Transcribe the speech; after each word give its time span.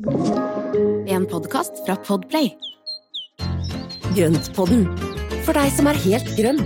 En 0.00 1.26
podkast 1.28 1.82
fra 1.84 1.92
Podplay. 2.00 2.46
Grøntpodden, 4.16 4.86
for 5.44 5.52
deg 5.52 5.68
som 5.76 5.90
er 5.90 5.98
helt 6.00 6.30
grønn. 6.38 6.62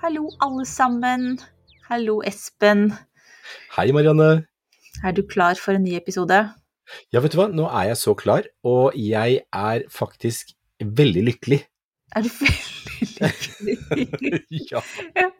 Hallo, 0.00 0.24
alle 0.40 0.64
sammen. 0.64 1.36
Hallo, 1.90 2.22
Espen. 2.24 2.94
Hei, 3.76 3.92
Marianne. 3.92 4.46
Er 5.04 5.12
du 5.12 5.20
klar 5.20 5.60
for 5.60 5.76
en 5.76 5.84
ny 5.84 5.98
episode? 6.00 6.46
Ja, 7.12 7.20
vet 7.20 7.36
du 7.36 7.42
hva, 7.42 7.52
nå 7.52 7.68
er 7.68 7.92
jeg 7.92 8.04
så 8.06 8.16
klar, 8.16 8.48
og 8.64 8.96
jeg 8.96 9.42
er 9.52 9.88
faktisk 9.92 10.56
veldig 10.80 11.28
lykkelig. 11.28 11.66
Er 12.14 12.22
du 12.22 12.28
veldig 12.38 13.96
lykkelig? 13.98 14.42
ja. 14.72 14.82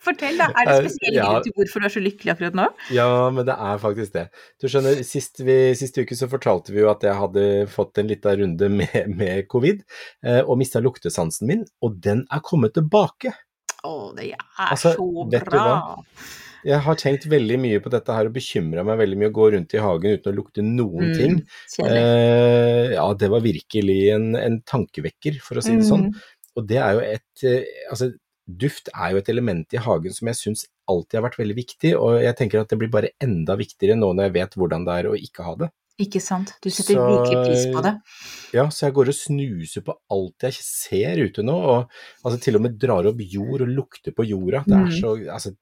Fortell, 0.02 0.38
da. 0.40 0.48
Er 0.50 0.66
det 0.66 0.74
spesielt 0.74 0.96
spesielle 0.96 1.20
ja. 1.20 1.28
grunn 1.30 1.46
til 1.46 1.54
hvorfor 1.56 1.82
du 1.82 1.88
er 1.88 1.94
så 1.94 2.02
lykkelig 2.02 2.32
akkurat 2.34 2.58
nå? 2.58 2.66
ja, 2.96 3.08
men 3.34 3.46
det 3.48 3.56
er 3.68 3.82
faktisk 3.82 4.16
det. 4.16 4.24
Du 4.62 4.68
skjønner, 4.70 5.02
sist, 5.06 5.42
vi, 5.46 5.58
sist 5.78 5.98
uke 6.00 6.18
så 6.18 6.28
fortalte 6.32 6.74
vi 6.74 6.82
jo 6.82 6.90
at 6.92 7.06
jeg 7.06 7.18
hadde 7.20 7.44
fått 7.72 8.02
en 8.02 8.10
liten 8.10 8.40
runde 8.42 8.70
med, 8.80 8.96
med 9.14 9.46
covid, 9.52 9.84
eh, 10.26 10.42
og 10.42 10.58
mista 10.60 10.82
luktesansen 10.82 11.50
min, 11.50 11.62
og 11.86 12.00
den 12.02 12.26
er 12.34 12.42
kommet 12.46 12.74
tilbake. 12.76 13.34
Å, 13.86 13.94
det 14.16 14.32
er 14.34 14.42
Altså, 14.66 14.96
så 14.98 15.28
bra. 15.30 15.68
Jeg 16.66 16.82
har 16.82 16.96
tenkt 16.98 17.28
veldig 17.30 17.56
mye 17.62 17.80
på 17.82 17.90
dette 17.92 18.14
her 18.14 18.26
og 18.26 18.34
bekymra 18.34 18.82
meg 18.86 18.98
veldig 18.98 19.18
mye 19.20 19.30
å 19.30 19.34
gå 19.36 19.44
rundt 19.54 19.74
i 19.76 19.82
hagen 19.82 20.16
uten 20.16 20.32
å 20.32 20.34
lukte 20.34 20.64
noen 20.66 21.12
Mm, 21.12 21.12
ting. 21.14 21.36
Eh, 21.84 22.94
ja, 22.96 23.04
det 23.14 23.28
var 23.30 23.44
virkelig 23.44 23.98
en, 24.16 24.32
en 24.40 24.56
tankevekker, 24.66 25.38
for 25.44 25.60
å 25.60 25.62
si 25.62 25.76
det 25.76 25.86
sånn. 25.86 26.08
Og 26.56 26.66
det 26.66 26.78
er 26.80 26.92
jo 26.96 27.00
et 27.04 27.42
eh, 27.44 27.64
Altså, 27.90 28.10
duft 28.46 28.88
er 28.94 29.10
jo 29.12 29.18
et 29.18 29.28
element 29.28 29.74
i 29.74 29.80
hagen 29.82 30.12
som 30.14 30.28
jeg 30.30 30.38
syns 30.38 30.66
alltid 30.88 31.18
har 31.18 31.24
vært 31.26 31.38
veldig 31.40 31.56
viktig, 31.58 31.90
og 31.98 32.20
jeg 32.22 32.36
tenker 32.38 32.60
at 32.60 32.68
det 32.70 32.78
blir 32.78 32.88
bare 32.92 33.08
enda 33.20 33.56
viktigere 33.58 33.96
nå 33.98 34.12
når 34.14 34.28
jeg 34.28 34.34
vet 34.36 34.54
hvordan 34.54 34.84
det 34.86 34.94
er 35.00 35.08
å 35.10 35.16
ikke 35.18 35.42
ha 35.48 35.54
det. 35.64 35.68
Ikke 35.98 36.20
sant. 36.20 36.52
Du 36.62 36.68
setter 36.70 36.94
Så- 36.94 37.06
virkelig 37.08 37.40
pris 37.46 37.64
på 37.74 37.82
det. 37.82 37.94
Ja, 38.54 38.68
så 38.68 38.86
jeg 38.86 38.94
går 38.94 39.08
og 39.08 39.14
snuser 39.16 39.82
på 39.82 39.94
alt 40.12 40.44
jeg 40.46 40.52
ser 40.60 41.16
ute 41.24 41.42
nå, 41.42 41.56
og 41.56 41.90
altså 42.24 42.38
til 42.44 42.56
og 42.56 42.62
med 42.62 42.78
drar 42.78 43.06
opp 43.10 43.18
jord 43.18 43.62
og 43.64 43.68
lukter 43.68 44.12
på 44.14 44.26
jorda. 44.28 44.62
Det 44.66 44.76
er 44.76 44.84
Mm. 44.86 45.00
så 45.00 45.14
altså, 45.32 45.56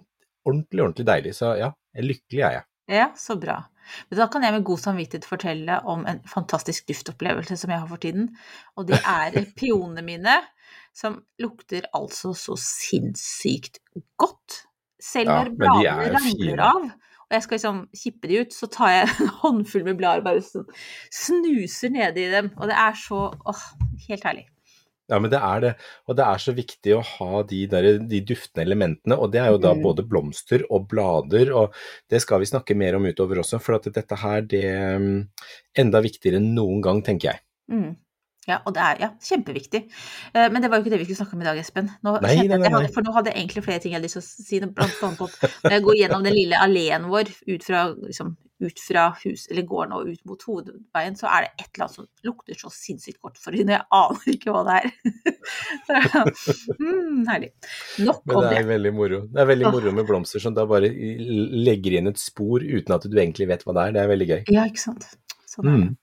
ordentlig, 0.44 0.82
ordentlig 0.84 1.06
deilig. 1.06 1.34
Så 1.38 1.56
ja, 1.58 1.70
lykkelig 1.97 2.42
er 2.44 2.52
jeg. 2.58 2.64
Ja, 2.88 3.08
så 3.16 3.38
bra. 3.41 3.64
Men 4.10 4.19
Da 4.19 4.26
kan 4.26 4.42
jeg 4.42 4.52
med 4.52 4.64
god 4.64 4.78
samvittighet 4.78 5.24
fortelle 5.24 5.80
om 5.86 6.04
en 6.06 6.20
fantastisk 6.20 6.86
duftopplevelse 6.86 7.56
som 7.56 7.70
jeg 7.70 7.78
har 7.80 7.86
for 7.88 7.97
tiden. 7.97 8.28
Og 8.76 8.86
det 8.88 9.00
er 9.06 9.30
peonene 9.56 10.02
mine, 10.04 10.36
som 10.95 11.19
lukter 11.42 11.89
altså 11.97 12.33
så 12.39 12.56
sinnssykt 12.61 13.83
godt. 14.20 14.62
Selv 15.03 15.28
når 15.28 15.50
ja, 15.50 15.56
bladene 15.59 16.06
er 16.06 16.14
ramler 16.17 16.64
av, 16.64 16.87
og 17.25 17.34
jeg 17.34 17.45
skal 17.45 17.59
liksom 17.59 17.78
kippe 17.98 18.31
de 18.31 18.41
ut, 18.45 18.55
så 18.56 18.69
tar 18.73 18.95
jeg 18.95 19.11
en 19.11 19.31
håndfull 19.42 19.84
med 19.89 20.00
blader 20.00 20.22
og 20.22 20.28
bare 20.31 20.45
sånn 20.45 20.67
snuser 21.12 21.92
nedi 21.92 22.28
dem. 22.33 22.53
Og 22.56 22.70
det 22.70 22.77
er 22.78 22.98
så 23.00 23.27
åh, 23.34 23.65
helt 24.09 24.27
herlig. 24.28 24.47
Ja, 25.12 25.19
men 25.20 25.28
det 25.28 25.37
er 25.37 25.61
det. 25.61 25.72
Og 26.09 26.17
det 26.17 26.25
er 26.25 26.41
så 26.41 26.55
viktig 26.56 26.95
å 26.97 27.03
ha 27.05 27.42
de, 27.45 27.59
der, 27.69 27.89
de 28.09 28.20
duftende 28.25 28.65
elementene, 28.65 29.19
og 29.20 29.34
det 29.34 29.42
er 29.42 29.50
jo 29.53 29.59
da 29.61 29.75
Mm. 29.75 29.83
både 29.84 30.06
blomster 30.09 30.65
og 30.70 30.87
blader, 30.89 31.53
og 31.53 31.75
det 32.09 32.22
skal 32.25 32.41
vi 32.41 32.48
snakke 32.48 32.77
mer 32.77 32.97
om 32.97 33.05
utover 33.05 33.42
også, 33.42 33.61
for 33.61 33.77
at 33.77 33.91
dette 33.92 34.17
her, 34.17 34.41
det 34.48 34.62
er 34.65 34.97
mm, 35.03 35.28
enda 35.84 36.00
viktigere 36.00 36.41
enn 36.41 36.55
noen 36.56 36.81
gang, 36.81 37.03
tenker 37.05 37.34
jeg. 37.34 37.45
Mm. 37.69 37.92
Ja, 38.48 38.59
og 38.69 38.75
det 38.77 38.83
er 38.84 38.98
ja, 39.00 39.09
kjempeviktig. 39.25 39.81
Eh, 40.34 40.48
Men 40.53 40.61
det 40.62 40.69
var 40.70 40.78
jo 40.78 40.84
ikke 40.84 40.95
det 40.95 41.00
vi 41.00 41.09
skulle 41.09 41.23
snakke 41.23 41.37
om 41.39 41.45
i 41.45 41.48
dag, 41.48 41.59
Espen. 41.62 41.91
Nå 42.05 42.17
Nei, 42.20 42.37
nei, 42.45 42.59
nei, 42.61 42.73
hadde, 42.75 42.92
for 42.92 43.06
nå 43.06 43.14
hadde 43.17 43.33
jeg 43.33 43.41
egentlig 43.41 43.64
flere 43.64 43.81
ting 43.81 43.95
jeg 43.95 44.00
hadde 44.00 44.09
lyst 44.11 44.20
til 44.20 44.25
å 44.25 44.48
si. 44.48 44.61
Blant 44.64 45.05
annet 45.09 45.23
at 45.28 45.61
når 45.64 45.77
jeg 45.78 45.84
går 45.89 46.00
gjennom 46.03 46.27
den 46.27 46.37
lille 46.37 46.61
alleen 46.61 47.06
vår 47.12 47.31
ut 47.48 47.65
fra, 47.65 47.87
liksom, 48.05 48.34
ut 48.65 48.83
fra 48.84 49.06
hus, 49.22 49.47
eller 49.50 49.67
gården 49.69 49.97
og 49.97 50.11
ut 50.12 50.20
mot 50.28 50.45
hovedveien, 50.48 51.16
så 51.19 51.27
er 51.33 51.47
det 51.47 51.50
et 51.65 51.66
eller 51.72 51.87
annet 51.87 51.97
som 51.97 52.06
lukter 52.28 52.60
så 52.60 52.71
sinnssykt 52.72 53.21
godt 53.25 53.41
for 53.41 53.56
henne. 53.56 53.78
Jeg 53.78 53.88
aner 53.97 54.31
ikke 54.37 54.54
hva 54.54 54.62
det 54.69 54.77
er. 54.77 54.93
mm, 56.78 57.25
herlig. 57.28 57.50
Nok 58.04 58.22
Men 58.28 58.37
om 58.37 58.44
det 58.44 58.53
det. 58.53 58.60
er 58.60 58.71
veldig 58.75 58.94
moro. 59.00 59.25
Det 59.33 59.43
er 59.44 59.50
veldig 59.54 59.72
moro 59.75 59.97
med 59.99 60.09
blomster 60.09 60.44
som 60.44 60.54
da 60.56 60.69
bare 60.69 60.93
legger 60.93 61.99
inn 61.99 62.12
et 62.12 62.21
spor 62.21 62.65
uten 62.65 62.97
at 62.97 63.09
du 63.09 63.16
egentlig 63.19 63.49
vet 63.50 63.65
hva 63.66 63.77
det 63.77 63.88
er. 63.88 63.97
Det 63.97 64.04
er 64.04 64.12
veldig 64.15 64.31
gøy. 64.34 64.41
Ja, 64.54 64.69
ikke 64.71 64.84
sant. 64.84 65.10
Sånn 65.50 65.69
er 65.69 65.77
det. 65.78 65.84
Mm. 65.91 66.00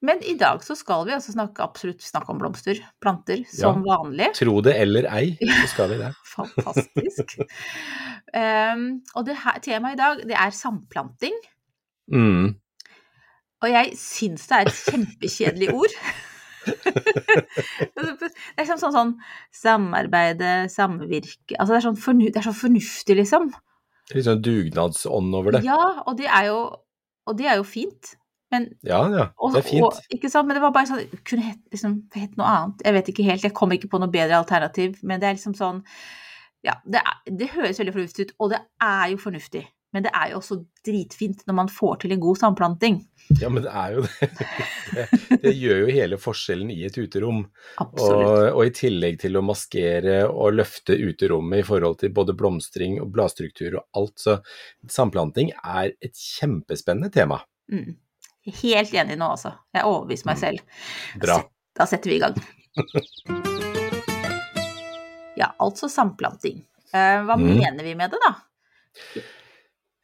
Men 0.00 0.22
i 0.24 0.32
dag 0.40 0.62
så 0.64 0.74
skal 0.78 1.04
vi 1.04 1.12
altså 1.12 1.34
snakke, 1.34 1.60
absolutt 1.64 2.00
snakke 2.04 2.32
om 2.32 2.38
blomster, 2.40 2.78
planter, 3.04 3.42
som 3.52 3.82
vanlig. 3.84 4.30
Tro 4.38 4.54
det 4.64 4.72
eller 4.80 5.08
ei, 5.12 5.34
så 5.36 5.66
skal 5.74 5.92
vi 5.92 5.98
det. 6.00 6.08
Fantastisk. 6.36 7.36
um, 8.32 8.86
og 9.14 9.26
det 9.28 9.36
her, 9.42 9.60
temaet 9.60 9.98
i 9.98 10.00
dag, 10.00 10.22
det 10.30 10.38
er 10.40 10.56
samplanting. 10.56 11.36
Mm. 12.12 12.54
Og 13.60 13.68
jeg 13.68 13.92
syns 14.00 14.46
det 14.48 14.56
er 14.56 14.70
et 14.70 14.78
kjempekjedelig 14.88 15.68
ord. 15.76 15.96
det 17.90 18.30
er 18.56 18.68
sånn, 18.68 18.80
sånn, 18.80 18.94
sånn 18.94 19.12
samarbeide, 19.56 20.66
samvirke 20.68 21.56
Altså 21.56 21.72
det 21.72 21.78
er, 21.78 21.84
sånn 21.86 22.00
fornu, 22.00 22.26
det 22.28 22.40
er 22.40 22.48
så 22.48 22.56
fornuftig, 22.56 23.16
liksom. 23.20 23.50
Litt 24.14 24.26
sånn 24.26 24.42
dugnadsånd 24.44 25.36
over 25.36 25.56
det. 25.56 25.62
Ja, 25.68 25.80
og 26.06 26.16
det 26.20 26.28
er 26.28 26.48
jo, 26.48 26.60
det 27.36 27.52
er 27.52 27.60
jo 27.60 27.68
fint. 27.68 28.14
Men, 28.50 28.68
Ja, 28.86 29.00
ja. 29.12 29.26
Det 29.54 29.62
er 29.62 29.66
fint. 29.66 29.84
Og, 29.86 29.98
ikke 30.10 30.30
sant? 30.32 30.48
men 30.48 30.58
det 30.58 30.64
var 30.64 30.74
bare 30.74 30.90
sånn 30.90 31.02
det 31.02 31.20
Kunne 31.26 31.46
hett 31.46 31.60
liksom, 31.70 32.00
het 32.16 32.38
noe 32.40 32.54
annet. 32.54 32.86
Jeg 32.86 32.96
vet 32.98 33.12
ikke 33.12 33.26
helt, 33.28 33.44
jeg 33.46 33.56
kommer 33.56 33.78
ikke 33.78 33.92
på 33.92 34.00
noe 34.02 34.10
bedre 34.12 34.40
alternativ. 34.40 34.98
Men 35.06 35.22
det 35.22 35.30
er 35.30 35.38
liksom 35.38 35.56
sånn 35.58 35.84
Ja, 36.66 36.76
det, 36.84 37.00
er, 37.00 37.20
det 37.40 37.52
høres 37.54 37.78
veldig 37.80 37.94
fornuftig 37.94 38.26
ut, 38.28 38.34
og 38.38 38.50
det 38.52 38.64
er 38.84 39.12
jo 39.14 39.20
fornuftig. 39.22 39.64
Men 39.90 40.04
det 40.06 40.10
er 40.14 40.30
jo 40.30 40.38
også 40.38 40.60
dritfint 40.86 41.40
når 41.48 41.56
man 41.58 41.70
får 41.72 42.02
til 42.02 42.12
en 42.14 42.20
god 42.22 42.38
samplanting. 42.38 42.98
Ja, 43.40 43.48
men 43.50 43.64
det 43.64 43.72
er 43.74 43.96
jo 43.96 44.04
det. 44.20 44.28
Det, 44.90 45.06
det 45.42 45.54
gjør 45.58 45.80
jo 45.82 45.94
hele 45.96 46.18
forskjellen 46.20 46.70
i 46.74 46.78
et 46.86 46.98
uterom. 46.98 47.40
Absolutt. 47.82 48.26
Og, 48.26 48.42
og 48.52 48.62
i 48.68 48.74
tillegg 48.76 49.18
til 49.22 49.38
å 49.38 49.44
maskere 49.46 50.20
og 50.28 50.60
løfte 50.60 50.94
uterommet 50.94 51.64
i 51.64 51.66
forhold 51.66 51.98
til 52.02 52.14
både 52.14 52.36
blomstring 52.38 53.00
og 53.02 53.10
bladstruktur 53.16 53.80
og 53.80 53.98
alt, 53.98 54.14
så 54.22 54.38
samplanting 54.90 55.50
er 55.58 55.96
et 55.98 56.14
kjempespennende 56.14 57.10
tema. 57.14 57.42
Mm. 57.72 57.96
Helt 58.46 58.94
enig 58.96 59.18
nå, 59.20 59.26
altså. 59.36 59.52
Jeg 59.74 59.82
er 59.82 59.88
overbevist 59.90 60.24
meg 60.26 60.38
selv. 60.40 60.62
Bra. 61.20 61.40
Da 61.76 61.86
setter 61.86 62.10
vi 62.10 62.16
i 62.16 62.22
gang. 62.24 62.36
Ja, 65.40 65.54
altså 65.62 65.88
samplanting. 65.88 66.58
Eh, 66.92 67.22
Hva 67.24 67.36
Mm. 67.38 67.54
mener 67.56 67.84
vi 67.86 67.94
med 67.96 68.10
det, 68.12 68.18
da? 68.20 68.32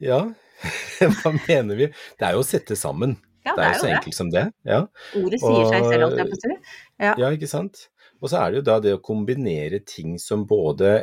Ja, 0.01 0.21
hva 1.21 1.33
mener 1.49 1.77
vi? 1.77 1.89
Det 2.17 2.25
er 2.29 2.33
jo 2.37 2.41
å 2.45 2.47
sette 2.47 2.77
sammen. 2.79 3.17
Ja, 3.45 3.53
Det 3.55 3.65
er 3.67 3.73
jo 3.75 3.81
så 3.83 3.87
det. 3.87 3.97
enkelt 3.99 4.15
som 4.17 4.31
det. 4.33 4.45
Ja, 4.65 4.79
Ordet 5.15 5.41
sier 5.43 5.67
seg 5.71 5.85
selv, 5.91 6.03
alt, 6.07 6.15
holdt 6.15 6.19
jeg 6.23 6.31
på 6.31 6.39
å 6.39 6.41
si. 6.41 6.57
Ja. 7.05 7.13
ja 7.21 7.29
ikke 7.37 7.51
sant? 7.51 7.83
Og 8.23 8.31
så 8.33 8.39
er 8.41 8.51
det 8.55 8.57
jo 8.63 8.65
da 8.71 8.79
det 8.81 8.95
å 8.97 9.03
kombinere 9.05 9.83
ting 9.85 10.17
som 10.19 10.47
både 10.49 10.95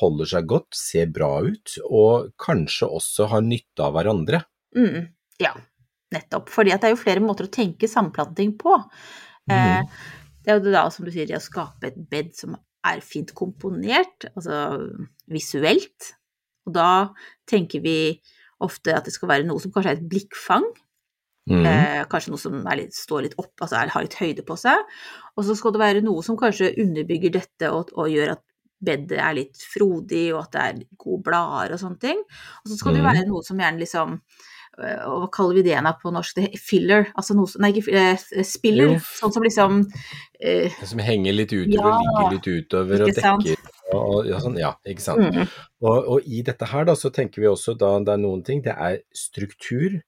holder 0.00 0.30
seg 0.30 0.46
godt, 0.48 0.72
ser 0.74 1.06
bra 1.12 1.28
ut, 1.44 1.74
og 1.90 2.30
kanskje 2.40 2.88
også 2.88 3.28
har 3.28 3.44
nytte 3.44 3.84
av 3.84 3.92
hverandre. 3.98 4.40
Mm, 4.74 5.10
ja, 5.42 5.52
nettopp. 6.12 6.48
Fordi 6.52 6.72
at 6.74 6.80
det 6.82 6.90
er 6.90 6.94
jo 6.96 7.02
flere 7.02 7.20
måter 7.24 7.48
å 7.48 7.52
tenke 7.52 7.88
samplanting 7.90 8.56
på. 8.58 8.76
Eh, 9.50 9.80
Mhm. 9.80 9.88
det 10.44 10.50
er 10.52 10.60
jo 10.60 10.72
da, 10.72 10.88
som 10.90 11.04
du 11.04 11.10
sier, 11.10 11.26
å 11.26 11.40
skape 11.40 11.84
et 11.86 12.10
bed 12.10 12.34
som 12.34 12.56
er 12.84 13.00
fint 13.00 13.32
komponert, 13.34 14.26
altså 14.36 14.90
visuelt. 15.30 16.14
Og 16.66 16.74
da 16.74 17.10
tenker 17.46 17.82
vi 17.82 18.20
ofte 18.62 18.94
at 18.94 19.04
det 19.04 19.12
skal 19.12 19.28
være 19.28 19.46
noe 19.46 19.60
som 19.60 19.72
kanskje 19.74 19.90
er 19.90 19.96
et 20.00 20.08
blikkfang. 20.08 20.64
Mm. 21.50 21.66
Eh, 21.66 22.04
kanskje 22.06 22.30
noe 22.30 22.38
som 22.38 22.52
litt, 22.78 22.94
står 22.94 23.22
litt 23.22 23.34
opp, 23.38 23.52
altså 23.60 23.88
har 23.90 24.02
litt 24.02 24.14
høyde 24.14 24.44
på 24.46 24.54
seg. 24.56 24.78
Og 25.36 25.44
så 25.44 25.56
skal 25.58 25.72
det 25.72 25.80
være 25.82 26.02
noe 26.04 26.22
som 26.22 26.36
kanskje 26.38 26.74
underbygger 26.78 27.32
dette 27.32 27.70
og, 27.72 27.90
og 27.98 28.06
gjør 28.12 28.36
at 28.36 28.42
bedet 28.82 29.18
er 29.18 29.34
litt 29.34 29.58
frodig, 29.58 30.32
og 30.34 30.42
at 30.44 30.52
det 30.52 30.62
er 30.62 30.84
gode 30.98 31.22
blader 31.22 31.74
og 31.74 31.78
sånne 31.82 31.98
ting. 32.02 32.18
Og 32.64 32.70
så 32.70 32.78
skal 32.78 32.94
det 32.94 33.02
Mhm. 33.02 33.10
være 33.12 33.26
noe 33.28 33.42
som 33.42 33.58
gjerne 33.58 33.78
liksom 33.82 34.20
Hva 34.72 35.26
kaller 35.32 35.58
vi 35.58 35.62
det 35.66 35.74
igjen 35.74 35.88
på 36.00 36.10
norsk? 36.14 36.36
Det 36.38 36.46
er 36.48 36.60
filler? 36.60 37.10
Altså 37.18 37.36
noe 37.36 37.50
som 37.50 37.60
Nei, 37.64 37.72
ikke 37.76 37.92
eh, 37.92 38.44
spiller. 38.46 38.94
Jo. 38.94 39.00
Sånn 39.18 39.34
som 39.34 39.44
liksom 39.44 39.80
eh, 40.40 40.78
Som 40.88 41.02
henger 41.04 41.36
litt 41.36 41.52
utover, 41.52 41.90
Ja, 41.92 41.98
ligger 42.06 42.36
litt 42.38 42.48
utover 42.48 43.04
og 43.04 43.12
dekker. 43.18 43.66
Og, 43.92 44.14
ja, 44.30 44.38
sånn, 44.40 44.56
ja, 44.56 44.70
ikke 44.88 45.04
sant. 45.04 45.26
mm, 45.28 45.50
Og, 45.84 46.08
og 46.14 46.24
i 46.24 46.40
dette 46.46 46.68
her 46.70 46.86
da, 46.88 46.94
så 46.96 47.10
tenker 47.12 47.44
vi 47.44 47.50
også 47.50 47.74
da 47.76 47.92
det 48.00 48.14
er 48.14 48.22
noen 48.22 48.40
ting, 48.46 48.62
det 48.64 48.72
er 48.72 49.02
struktur, 49.12 49.98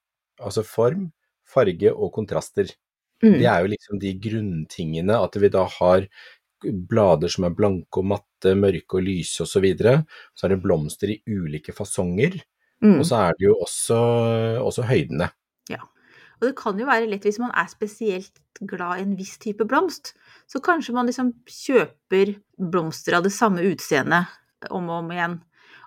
altså 0.41 0.65
form, 0.65 1.11
farge 1.45 1.93
og 1.93 2.15
kontraster. 2.17 2.73
mm, 3.21 3.37
Det 3.37 3.51
er 3.51 3.61
jo 3.61 3.75
liksom 3.75 4.01
de 4.01 4.15
grunntingene 4.29 5.21
at 5.21 5.37
vi 5.37 5.53
da 5.53 5.67
har 5.77 6.09
blader 6.65 7.29
som 7.29 7.45
er 7.45 7.53
blanke 7.53 8.01
og 8.01 8.09
matte, 8.15 8.55
mørke 8.57 8.97
og 8.97 9.05
lyse 9.05 9.45
osv. 9.45 9.53
Så, 9.59 9.61
videre. 9.61 9.95
så 10.33 10.47
er 10.47 10.55
det 10.55 10.63
blomster 10.65 11.13
i 11.13 11.21
ulike 11.29 11.77
fasonger, 11.77 12.41
mm. 12.85 12.99
og 13.01 13.09
så 13.09 13.23
er 13.29 13.39
det 13.39 13.49
jo 13.49 13.57
også, 13.65 13.99
også 14.63 14.87
høydene. 14.91 15.33
Og 16.45 16.51
det 16.51 16.59
kan 16.59 16.77
jo 16.77 16.85
være 16.85 17.09
lett 17.09 17.25
hvis 17.25 17.41
man 17.41 17.55
er 17.57 17.69
spesielt 17.71 18.41
glad 18.69 19.01
i 19.01 19.05
en 19.07 19.17
viss 19.19 19.39
type 19.41 19.65
blomst, 19.69 20.13
så 20.51 20.61
kanskje 20.61 20.93
man 20.93 21.09
liksom 21.09 21.33
kjøper 21.49 22.35
blomster 22.61 23.17
av 23.17 23.25
det 23.25 23.33
samme 23.33 23.65
utseendet 23.65 24.29
om 24.69 24.91
og 24.91 24.99
om 25.03 25.13
igjen. 25.15 25.39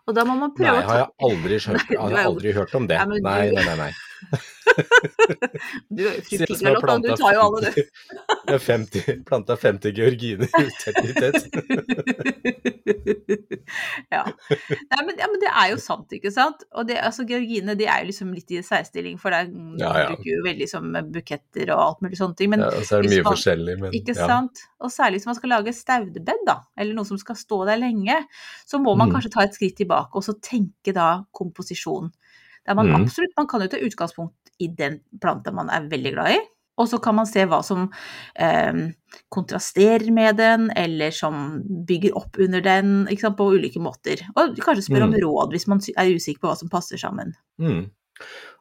Og 0.07 0.15
da 0.15 0.23
må 0.25 0.37
man 0.39 0.53
Nei, 0.57 0.71
har 0.71 1.01
jeg 1.03 1.09
aldri, 1.27 1.59
hørt, 1.61 1.89
Nei, 1.91 1.99
har 1.99 2.15
jeg 2.15 2.29
aldri 2.31 2.53
hørt 2.55 2.75
om 2.79 2.87
det. 2.89 2.97
Ja, 2.97 3.05
Nei, 3.11 3.21
nei, 3.21 3.65
nei. 3.67 3.77
nei. 3.83 4.41
Du 5.89 6.03
fru 6.27 6.37
Se 6.37 6.45
som 6.55 6.67
har 6.67 6.75
Pigalott, 6.77 7.03
da. 7.03 7.07
Du 7.07 7.15
tar 7.21 7.33
jo 7.33 7.39
alle, 7.47 7.59
du. 7.71 7.81
Jeg 8.47 8.61
50, 8.61 9.23
planta 9.27 9.55
50 9.59 9.91
georginer 9.97 10.47
tett 10.81 10.97
i 11.03 11.13
tett. 11.17 11.43
ja. 14.13 14.23
Nei, 14.23 15.01
men, 15.05 15.13
ja, 15.19 15.27
men 15.31 15.39
det 15.41 15.49
er 15.51 15.71
jo 15.73 15.77
sant, 15.81 16.11
ikke 16.15 16.31
sant? 16.33 16.63
Og 16.77 16.87
det, 16.89 16.97
altså, 17.03 17.25
georgine 17.27 17.75
de 17.79 17.85
er 17.89 17.97
jo 18.03 18.07
liksom 18.11 18.29
litt 18.35 18.51
i 18.55 18.61
særstilling, 18.65 19.17
for 19.21 19.33
det 19.33 19.39
er, 19.43 19.47
Ja, 19.81 19.91
ja. 20.03 20.07
bruker 20.13 20.29
jo 20.31 20.43
veldig 20.45 20.67
som 20.71 20.83
buketter 21.13 21.65
og 21.75 21.81
alt 21.87 22.01
mulig 22.05 22.19
sånne 22.21 22.37
ting. 22.39 22.49
Men 22.53 22.63
Ja, 22.65 22.69
og 22.77 22.83
så 22.87 22.93
er 22.99 23.07
det 23.07 23.11
mye 23.15 23.23
man- 23.25 23.33
forskjellig, 23.33 23.75
men 23.81 23.89
Ikke 23.97 24.15
ja. 24.15 24.27
sant? 24.31 24.55
Og 24.83 24.89
særlig 24.93 25.15
hvis 25.21 25.29
man 25.31 25.37
skal 25.39 25.49
lage 25.55 25.73
staudebed, 25.75 26.41
da, 26.47 26.57
eller 26.77 26.93
noe 26.97 27.05
som 27.05 27.17
skal 27.21 27.35
stå 27.39 27.63
der 27.67 27.77
lenge, 27.81 28.17
så 28.67 28.75
må 28.79 28.95
man 28.97 29.09
Mm. 29.09 29.13
kanskje 29.17 29.31
ta 29.33 29.41
et 29.43 29.53
skritt 29.55 29.75
tilbake 29.77 30.15
og 30.15 30.23
så 30.23 30.33
tenke 30.41 30.93
da 30.93 31.23
komposisjon. 31.33 32.11
Der 32.67 32.73
man 32.75 32.87
Mm. 32.87 32.95
absolutt, 33.03 33.33
man 33.37 33.47
kan 33.47 33.61
jo 33.61 33.67
ta 33.67 33.77
utgangspunkt 33.77 34.46
i 34.59 34.67
den 34.67 34.99
planta 35.21 35.51
man 35.53 35.69
er 35.69 35.87
veldig 35.89 36.13
glad 36.13 36.31
i, 36.35 36.39
og 36.77 36.87
så 36.89 36.99
kan 37.01 37.15
man 37.17 37.25
se 37.25 37.45
hva 37.49 37.63
som 37.65 37.87
eh, 38.35 38.73
kontrasterer 39.33 40.11
med 40.13 40.37
den, 40.37 40.69
eller 40.77 41.11
som 41.11 41.61
bygger 41.87 42.17
opp 42.17 42.37
under 42.39 42.61
den, 42.61 43.07
sant, 43.21 43.37
på 43.39 43.47
ulike 43.55 43.81
måter. 43.81 44.21
Og 44.37 44.57
kanskje 44.61 44.85
spørre 44.89 45.07
om 45.09 45.13
Mm. 45.15 45.21
råd 45.23 45.51
hvis 45.55 45.67
man 45.67 45.79
er 45.97 46.13
usikker 46.13 46.41
på 46.41 46.51
hva 46.51 46.57
som 46.57 46.69
passer 46.69 46.97
sammen. 47.01 47.33
Mm. 47.59 47.89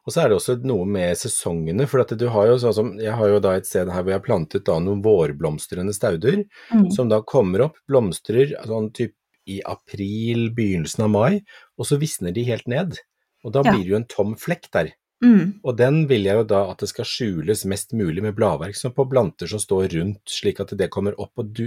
Og 0.05 0.13
så 0.13 0.21
er 0.23 0.29
det 0.29 0.37
også 0.37 0.63
noe 0.63 0.85
med 0.85 1.17
sesongene, 1.17 1.87
for 1.87 1.99
har 2.29 2.47
sånn 2.61 2.73
som 2.73 2.91
Jeg 2.97 3.11
har 3.13 3.27
jo 3.27 3.39
et 3.57 3.65
sted 3.65 3.89
her 3.89 4.03
hvor 4.03 4.11
jeg 4.13 4.19
har 4.21 4.25
plantet 4.27 4.69
noen 4.79 5.01
vårblomstrende 5.03 5.93
stauder, 5.93 6.43
Mm. 6.73 6.91
som 6.91 7.09
da 7.09 7.21
kommer 7.21 7.61
opp, 7.65 7.77
blomstrer 7.89 8.53
sånn 8.65 8.93
typ 8.93 9.13
i 9.47 9.61
april, 9.65 10.49
begynnelsen 10.53 11.03
av 11.05 11.09
mai, 11.09 11.41
og 11.77 11.85
så 11.85 11.97
visner 11.99 12.33
de 12.33 12.43
helt 12.43 12.67
ned. 12.67 12.97
Og 13.45 13.53
da 13.53 13.61
Ja. 13.63 13.71
blir 13.71 13.83
det 13.83 13.89
jo 13.89 13.95
en 13.95 14.05
tom 14.05 14.35
flekk 14.35 14.69
der. 14.71 14.91
Mm. 15.23 15.59
Og 15.65 15.77
den 15.79 16.03
vil 16.09 16.27
jeg 16.27 16.37
jo 16.37 16.43
da 16.45 16.59
at 16.71 16.83
det 16.83 16.89
skal 16.91 17.07
skjules 17.09 17.63
mest 17.65 17.95
mulig 17.97 18.21
med 18.21 18.35
bladverk 18.37 18.75
som 18.77 18.93
på 18.93 19.07
planter 19.09 19.49
som 19.49 19.57
står 19.63 19.87
rundt, 19.95 20.21
slik 20.29 20.59
at 20.61 20.75
det 20.77 20.91
kommer 20.93 21.17
opp 21.17 21.33
og, 21.41 21.49
du, 21.57 21.63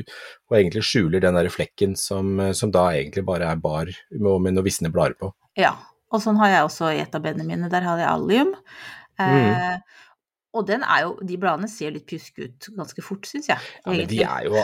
og 0.50 0.58
egentlig 0.58 0.84
skjuler 0.86 1.20
den 1.24 1.34
der 1.34 1.48
flekken 1.50 1.96
som, 1.98 2.38
som 2.54 2.70
da 2.70 2.88
egentlig 2.94 3.24
bare 3.26 3.50
er 3.50 3.58
bar 3.58 3.90
med, 4.12 4.30
med 4.46 4.54
noen 4.54 4.64
visne 4.68 4.92
blader 4.94 5.18
på. 5.18 5.32
Ja, 5.58 5.74
og 6.14 6.22
sånn 6.22 6.38
har 6.38 6.52
jeg 6.54 6.68
også 6.68 6.92
i 6.94 7.02
et 7.02 7.14
av 7.18 7.22
bedene 7.26 7.48
mine. 7.48 7.70
Der 7.72 7.82
har 7.86 7.98
jeg 7.98 8.10
allium. 8.12 8.54
Eh, 9.18 9.80
Og 10.50 10.64
den 10.66 10.82
er 10.82 11.04
jo, 11.04 11.10
de 11.22 11.36
bladene 11.38 11.68
ser 11.70 11.92
litt 11.94 12.08
pjuske 12.10 12.48
ut 12.48 12.66
ganske 12.74 13.02
fort, 13.06 13.26
syns 13.28 13.46
jeg. 13.46 13.58
Ja, 13.84 13.92
men 13.92 14.06
de 14.10 14.16
er 14.26 14.46
jo, 14.48 14.56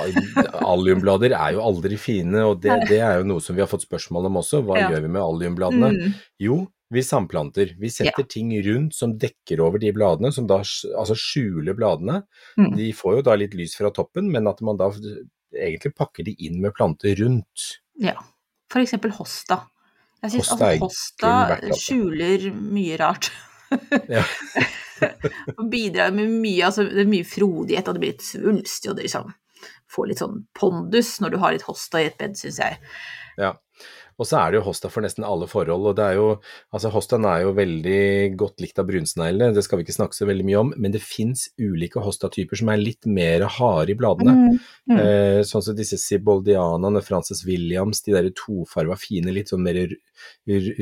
Alliumblader 0.67 1.35
er 1.37 1.53
jo 1.55 1.61
aldri 1.63 1.99
fine, 2.01 2.41
og 2.43 2.59
det, 2.65 2.75
det 2.91 2.99
er 3.07 3.21
jo 3.21 3.29
noe 3.29 3.43
som 3.45 3.55
vi 3.55 3.63
har 3.63 3.71
fått 3.71 3.85
spørsmål 3.87 4.27
om 4.27 4.41
også. 4.43 4.65
Hva 4.67 4.81
Ja. 4.81 4.89
gjør 4.91 5.05
vi 5.05 5.11
med 5.15 5.23
alliumbladene? 5.23 5.93
Mm. 5.95 6.17
Jo, 6.43 6.57
vi 6.93 7.03
samplanter. 7.03 7.75
Vi 7.79 7.91
setter 7.91 8.23
ting 8.31 8.53
rundt 8.63 8.95
som 8.95 9.17
dekker 9.19 9.61
over 9.65 9.83
de 9.83 9.91
bladene, 9.95 10.31
som 10.33 10.47
da 10.47 10.61
altså 10.63 11.17
skjuler 11.19 11.75
bladene. 11.79 12.21
Mm. 12.59 12.77
De 12.77 12.91
får 12.95 13.19
jo 13.19 13.25
da 13.27 13.37
litt 13.39 13.57
lys 13.59 13.75
fra 13.79 13.91
toppen, 13.95 14.31
men 14.33 14.47
at 14.47 14.63
man 14.67 14.79
da 14.79 14.91
egentlig 15.57 15.95
pakker 15.97 16.27
de 16.27 16.37
inn 16.47 16.61
med 16.63 16.75
planter 16.77 17.17
rundt. 17.23 17.67
Ja. 18.03 18.17
For 18.73 18.83
eksempel 18.83 19.15
hosta. 19.15 19.65
Jeg 20.25 20.33
syns 20.33 20.49
Hosta 20.51 20.71
hosta 20.81 21.33
skjuler 21.77 22.51
mye 22.55 23.03
rart. 23.03 23.33
Ja. 24.07 24.21
og 25.59 25.65
bidrar 25.73 26.13
med 26.15 26.31
mye, 26.31 26.69
altså 26.69 26.85
det 26.87 27.01
er 27.03 27.09
mye 27.11 27.27
frodighet, 27.27 27.89
og 27.91 27.97
det 27.97 28.03
blir 28.05 28.13
litt 28.13 28.23
svulstig, 28.23 28.93
og 28.93 28.95
det 28.95 29.09
liksom 29.09 29.33
får 29.91 30.07
litt 30.07 30.23
sånn 30.23 30.37
pondus 30.55 31.17
når 31.19 31.35
du 31.35 31.39
har 31.43 31.57
litt 31.57 31.67
hosta 31.67 31.99
i 31.99 32.07
et 32.07 32.15
bed, 32.21 32.37
syns 32.39 32.61
jeg. 32.63 32.79
Ja. 33.41 33.51
Og 34.17 34.29
så 34.29 34.39
er 34.41 34.53
det 34.53 34.61
jo 34.61 34.67
hosta 34.69 34.89
for 34.93 35.05
nesten 35.05 35.27
alle 35.27 35.49
forhold, 35.51 35.91
og 35.91 35.97
det 35.99 36.05
er 36.05 36.19
jo 36.19 36.29
Altså, 36.75 36.91
hostaen 36.93 37.27
er 37.29 37.43
jo 37.45 37.55
veldig 37.57 38.37
godt 38.41 38.63
likt 38.65 38.81
av 38.81 38.89
brunsneglene, 38.89 39.55
det 39.55 39.65
skal 39.65 39.79
vi 39.79 39.87
ikke 39.87 39.97
snakke 39.97 40.17
så 40.17 40.29
veldig 40.29 40.47
mye 40.49 40.61
om, 40.61 40.73
men 40.77 40.95
det 40.95 41.03
fins 41.05 41.47
ulike 41.61 42.03
hostatyper 42.03 42.61
som 42.61 42.71
er 42.73 42.83
litt 42.83 43.09
mer 43.09 43.47
harde 43.57 43.95
i 43.95 43.99
bladene. 43.99 44.35
Mm. 44.37 44.61
Mm. 44.91 45.01
Eh, 45.01 45.41
sånn 45.49 45.65
som 45.65 45.77
disse 45.79 45.99
Siboldianaene, 46.01 47.03
Frances 47.05 47.45
Williams, 47.49 48.03
de 48.07 48.17
der 48.17 48.31
tofarva 48.37 48.99
fine, 49.01 49.35
litt 49.35 49.53
sånn 49.53 49.65
mer 49.65 49.83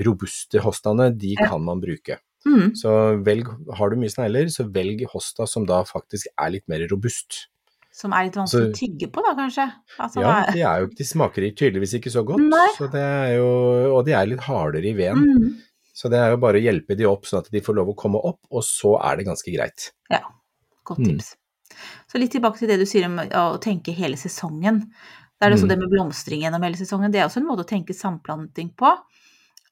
robuste 0.07 0.63
hostaene, 0.65 1.11
de 1.15 1.35
kan 1.39 1.63
man 1.65 1.83
bruke. 1.83 2.21
Mm. 2.45 2.75
Så 2.77 2.91
velg, 3.25 3.49
har 3.79 3.91
du 3.91 4.01
mye 4.01 4.13
snegler, 4.13 4.51
så 4.53 4.67
velg 4.69 5.07
hosta 5.15 5.47
som 5.49 5.67
da 5.69 5.83
faktisk 5.89 6.29
er 6.35 6.57
litt 6.57 6.67
mer 6.71 6.85
robust. 6.91 7.47
Som 7.95 8.11
er 8.17 8.25
litt 8.27 8.35
vanskelig 8.35 8.73
å 8.73 8.75
tygge 8.75 9.07
på, 9.15 9.23
da, 9.23 9.35
kanskje. 9.39 9.69
Altså, 10.03 10.21
Ja, 10.25 10.33
de, 10.51 10.63
jo, 10.65 10.89
de 10.99 11.05
smaker 11.07 11.45
tydeligvis 11.55 11.93
ikke 12.01 12.11
så 12.11 12.25
godt, 12.27 12.43
så 12.75 12.89
det 12.91 13.05
jo, 13.37 13.47
og 13.95 14.01
de 14.09 14.17
er 14.19 14.27
litt 14.27 14.43
hardere 14.49 14.91
i 14.91 14.97
veden. 14.99 15.23
Mm. 15.23 15.53
Så 15.95 16.11
det 16.11 16.19
er 16.19 16.33
jo 16.35 16.41
bare 16.43 16.59
å 16.59 16.65
hjelpe 16.65 16.97
de 16.99 17.07
opp 17.07 17.23
sånn 17.31 17.45
at 17.45 17.51
de 17.55 17.61
får 17.63 17.77
lov 17.79 17.93
å 17.93 17.95
komme 17.95 18.19
opp, 18.19 18.41
og 18.51 18.65
så 18.67 18.97
er 18.99 19.21
det 19.21 19.29
ganske 19.29 19.55
greit. 19.55 19.93
Ja, 20.11 20.25
godt 20.85 20.99
Mm. 21.05 21.13
tips. 21.13 21.37
Så 22.11 22.19
litt 22.19 22.33
tilbake 22.35 22.59
til 22.59 22.69
det 22.69 22.79
du 22.83 22.85
sier 22.87 23.07
om 23.07 23.17
å 23.19 23.61
tenke 23.63 23.95
hele 23.95 24.17
sesongen. 24.19 24.89
Det 25.39 25.47
er 25.47 25.51
det 25.55 25.63
Mm. 25.63 25.69
det 25.69 25.79
med 25.79 25.91
blomstring 25.91 26.43
gjennom 26.43 26.63
hele 26.63 26.77
sesongen. 26.77 27.13
Det 27.13 27.21
er 27.21 27.27
også 27.29 27.37
en 27.39 27.47
måte 27.47 27.63
å 27.65 27.71
tenke 27.71 27.95
samplanting 27.95 28.75
på. 28.77 28.91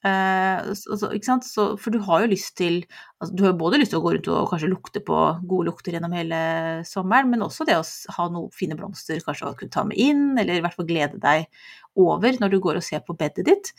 Eh, 0.03 0.73
så, 0.75 0.97
så, 0.97 1.63
for 1.79 1.93
du 1.93 2.01
har 2.03 2.23
jo 2.23 2.31
lyst 2.33 2.57
til 2.59 2.81
altså, 3.23 3.29
Du 3.31 3.45
har 3.45 3.53
jo 3.53 3.59
både 3.61 3.77
lyst 3.79 3.93
til 3.93 4.01
å 4.01 4.03
gå 4.03 4.11
rundt 4.11 4.27
og 4.33 4.49
kanskje 4.51 4.71
lukte 4.71 4.99
på 5.05 5.19
gode 5.47 5.69
lukter 5.69 5.95
gjennom 5.95 6.15
hele 6.17 6.39
sommeren, 6.87 7.31
men 7.31 7.45
også 7.45 7.63
det 7.69 7.77
å 7.79 7.85
ha 8.17 8.25
noen 8.33 8.51
fine 8.55 8.75
blomster 8.79 9.23
kanskje 9.23 9.47
å 9.47 9.55
kunne 9.59 9.71
ta 9.71 9.85
med 9.87 10.01
inn, 10.03 10.33
eller 10.35 10.59
i 10.59 10.65
hvert 10.65 10.75
fall 10.75 10.89
glede 10.89 11.21
deg 11.23 11.47
over 11.99 12.35
når 12.41 12.51
du 12.51 12.59
går 12.59 12.79
og 12.79 12.85
ser 12.85 13.03
på 13.05 13.15
bedet 13.15 13.45
ditt. 13.47 13.71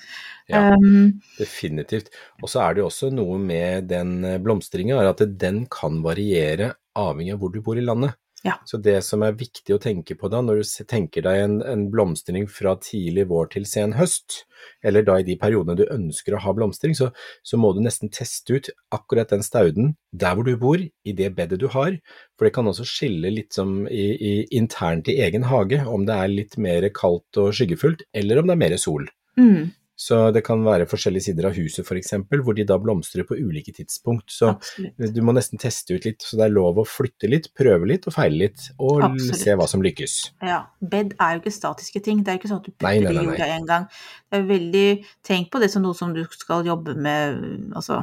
Ja. 0.49 0.71
Um, 0.73 1.21
Definitivt. 1.37 2.13
Og 2.41 2.49
så 2.49 2.63
er 2.65 2.75
det 2.75 2.85
jo 2.85 2.89
også 2.89 3.11
noe 3.13 3.37
med 3.43 3.91
den 3.91 4.17
blomstringen, 4.23 4.45
blomstringa, 4.55 5.01
er 5.03 5.13
at 5.13 5.23
den 5.41 5.65
kan 5.71 6.01
variere 6.05 6.75
avhengig 6.97 7.35
av 7.35 7.43
hvor 7.43 7.53
du 7.53 7.61
bor 7.65 7.79
i 7.79 7.85
landet. 7.85 8.15
Ja. 8.45 8.59
Så 8.69 8.77
det 8.77 8.99
som 9.07 9.23
er 9.25 9.37
viktig 9.41 9.73
å 9.73 9.81
tenke 9.81 10.17
på 10.21 10.29
da, 10.29 10.43
når 10.45 10.61
du 10.61 10.85
tenker 10.89 11.25
deg 11.25 11.39
en, 11.41 11.55
en 11.65 11.87
blomstring 11.93 12.45
fra 12.53 12.75
tidlig 12.77 13.25
vår 13.31 13.49
til 13.55 13.65
sen 13.69 13.95
høst, 13.97 14.43
eller 14.85 15.05
da 15.07 15.17
i 15.21 15.25
de 15.25 15.37
periodene 15.41 15.79
du 15.79 15.87
ønsker 15.89 16.37
å 16.37 16.43
ha 16.45 16.53
blomstring, 16.57 16.93
så, 16.97 17.09
så 17.41 17.57
må 17.61 17.73
du 17.73 17.81
nesten 17.85 18.13
teste 18.13 18.59
ut 18.59 18.69
akkurat 18.93 19.33
den 19.33 19.45
stauden 19.45 19.95
der 20.13 20.37
hvor 20.37 20.45
du 20.45 20.59
bor, 20.61 20.77
i 20.77 21.17
det 21.17 21.31
bedet 21.39 21.63
du 21.63 21.71
har. 21.73 21.97
For 22.37 22.45
det 22.45 22.53
kan 22.57 22.69
også 22.69 22.85
skille 22.89 23.33
litt 23.33 23.57
som 23.57 23.87
i, 23.89 24.07
i, 24.13 24.35
internt 24.57 25.09
i 25.09 25.17
egen 25.25 25.49
hage, 25.49 25.81
om 25.89 26.05
det 26.05 26.19
er 26.19 26.35
litt 26.35 26.59
mer 26.61 26.85
kaldt 26.93 27.41
og 27.41 27.55
skyggefullt, 27.57 28.05
eller 28.13 28.43
om 28.43 28.51
det 28.51 28.59
er 28.59 28.65
mer 28.67 28.77
sol. 28.81 29.09
mm, 29.41 29.73
Så 29.97 30.19
det 30.35 30.43
kan 30.47 30.63
være 30.67 30.89
forskjellige 30.91 31.29
sider 31.29 31.47
av 31.49 31.55
huset 31.55 31.87
f.eks., 31.87 32.17
hvor 32.43 32.57
de 32.57 32.67
da 32.67 32.79
blomstrer 32.83 33.27
på 33.29 33.37
ulike 33.39 33.75
tidspunkt. 33.77 34.27
Så 34.35 34.51
absolutt. 34.57 35.13
du 35.15 35.21
må 35.23 35.35
nesten 35.37 35.61
teste 35.63 35.95
ut 35.95 36.09
litt, 36.09 36.25
så 36.27 36.41
det 36.41 36.49
er 36.49 36.55
lov 36.57 36.81
å 36.83 36.87
flytte 36.89 37.31
litt, 37.31 37.53
prøve 37.55 37.87
litt 37.93 38.09
og 38.11 38.17
feile 38.17 38.41
litt, 38.47 38.67
og 38.81 39.05
Absolutt. 39.07 39.39
se 39.45 39.55
hva 39.61 39.69
som 39.71 39.85
lykkes. 39.85 40.17
Ja, 40.43 40.65
bed 40.83 41.15
er 41.15 41.37
jo 41.37 41.45
ikke 41.45 41.55
statiske 41.55 42.03
ting. 42.03 42.25
Det 42.27 42.35
er 42.35 42.43
ikke 42.43 42.51
sånn 42.51 42.65
at 42.65 42.67
du 42.67 42.75
putter 42.75 42.91
Nei, 42.91 42.99
nei, 43.05 43.13
det 43.13 43.15
i 43.15 43.21
nei, 43.21 43.23
nei. 43.23 43.31
jorda 43.31 43.51
en 43.55 43.71
gang. 43.71 43.87
Det 44.27 44.41
er 44.41 44.51
veldig 44.51 44.89
Tenk 45.25 45.49
på 45.53 45.61
det 45.63 45.71
som 45.73 45.85
noe 45.85 45.97
som 45.97 46.13
du 46.15 46.25
skal 46.35 46.67
jobbe 46.67 46.97
med 46.99 47.73
altså 47.79 48.03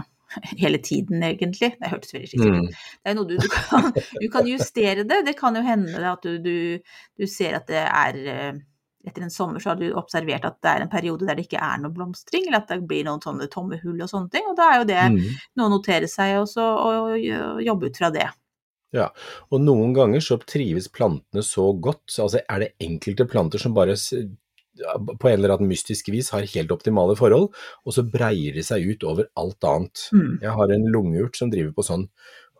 hele 0.63 0.79
tiden, 0.79 1.23
egentlig. 1.23 1.73
Det 1.79 1.91
hørtes 1.91 2.13
veldig 2.15 2.29
skikkelig 2.31 2.51
ut. 2.51 2.71
Mm. 2.71 2.81
Det 3.03 3.11
er 3.11 3.17
noe 3.17 3.29
du, 3.29 3.37
du, 3.41 3.47
kan, 3.51 3.87
du 3.93 4.27
kan 4.31 4.49
justere 4.49 5.05
det. 5.07 5.21
Det 5.27 5.35
kan 5.39 5.57
jo 5.59 5.63
hende 5.65 6.03
at 6.11 6.23
du, 6.23 6.37
du, 6.39 6.93
du 7.19 7.27
ser 7.29 7.59
at 7.59 7.67
det 7.71 7.83
er 7.83 8.21
eh, 8.31 8.61
etter 9.07 9.23
en 9.25 9.33
sommer 9.33 9.59
så 9.63 9.71
har 9.71 9.79
du 9.79 9.87
observert 9.97 10.45
at 10.45 10.59
det 10.61 10.71
er 10.71 10.83
en 10.85 10.91
periode 10.91 11.25
der 11.25 11.35
det 11.39 11.47
ikke 11.47 11.61
er 11.61 11.79
noe 11.81 11.93
blomstring, 11.95 12.45
eller 12.47 12.61
at 12.61 12.69
det 12.69 12.81
blir 12.87 13.05
noen 13.07 13.21
sånne 13.23 13.47
tomme 13.51 13.79
hull 13.81 14.01
og 14.01 14.09
sånne 14.11 14.29
ting. 14.33 14.45
Og 14.51 14.55
da 14.59 14.69
er 14.71 14.77
jo 14.81 14.89
det 14.91 15.01
Mm. 15.11 15.39
noe 15.57 15.67
å 15.69 15.73
notere 15.77 16.07
seg 16.07 16.35
også, 16.41 16.61
og, 16.61 17.63
jobbe 17.65 17.89
ut 17.89 17.97
fra 17.97 18.11
det. 18.11 18.29
Ja, 18.93 19.09
Og 19.51 19.61
noen 19.61 19.93
ganger 19.95 20.19
så 20.19 20.37
trives 20.43 20.89
plantene 20.91 21.41
så 21.41 21.71
godt, 21.79 22.03
så 22.11 22.23
altså 22.27 22.41
er 22.49 22.59
det 22.59 22.73
enkelte 22.81 23.25
planter 23.25 23.57
som 23.57 23.73
bare 23.73 23.95
på 25.19 25.27
en 25.29 25.33
eller 25.39 25.53
annen 25.55 25.67
mystisk 25.69 26.09
vis 26.09 26.29
har 26.31 26.47
helt 26.47 26.71
optimale 26.71 27.15
forhold, 27.19 27.49
og 27.85 27.93
så 27.93 28.03
breier 28.09 28.53
de 28.55 28.63
seg 28.63 28.85
ut 28.87 29.03
over 29.03 29.27
alt 29.37 29.63
annet. 29.67 30.05
Mm. 30.15 30.39
Jeg 30.41 30.51
har 30.57 30.71
en 30.71 30.85
lungeurt 30.91 31.35
som 31.37 31.51
driver 31.51 31.71
på 31.75 31.83
sånn, 31.83 32.07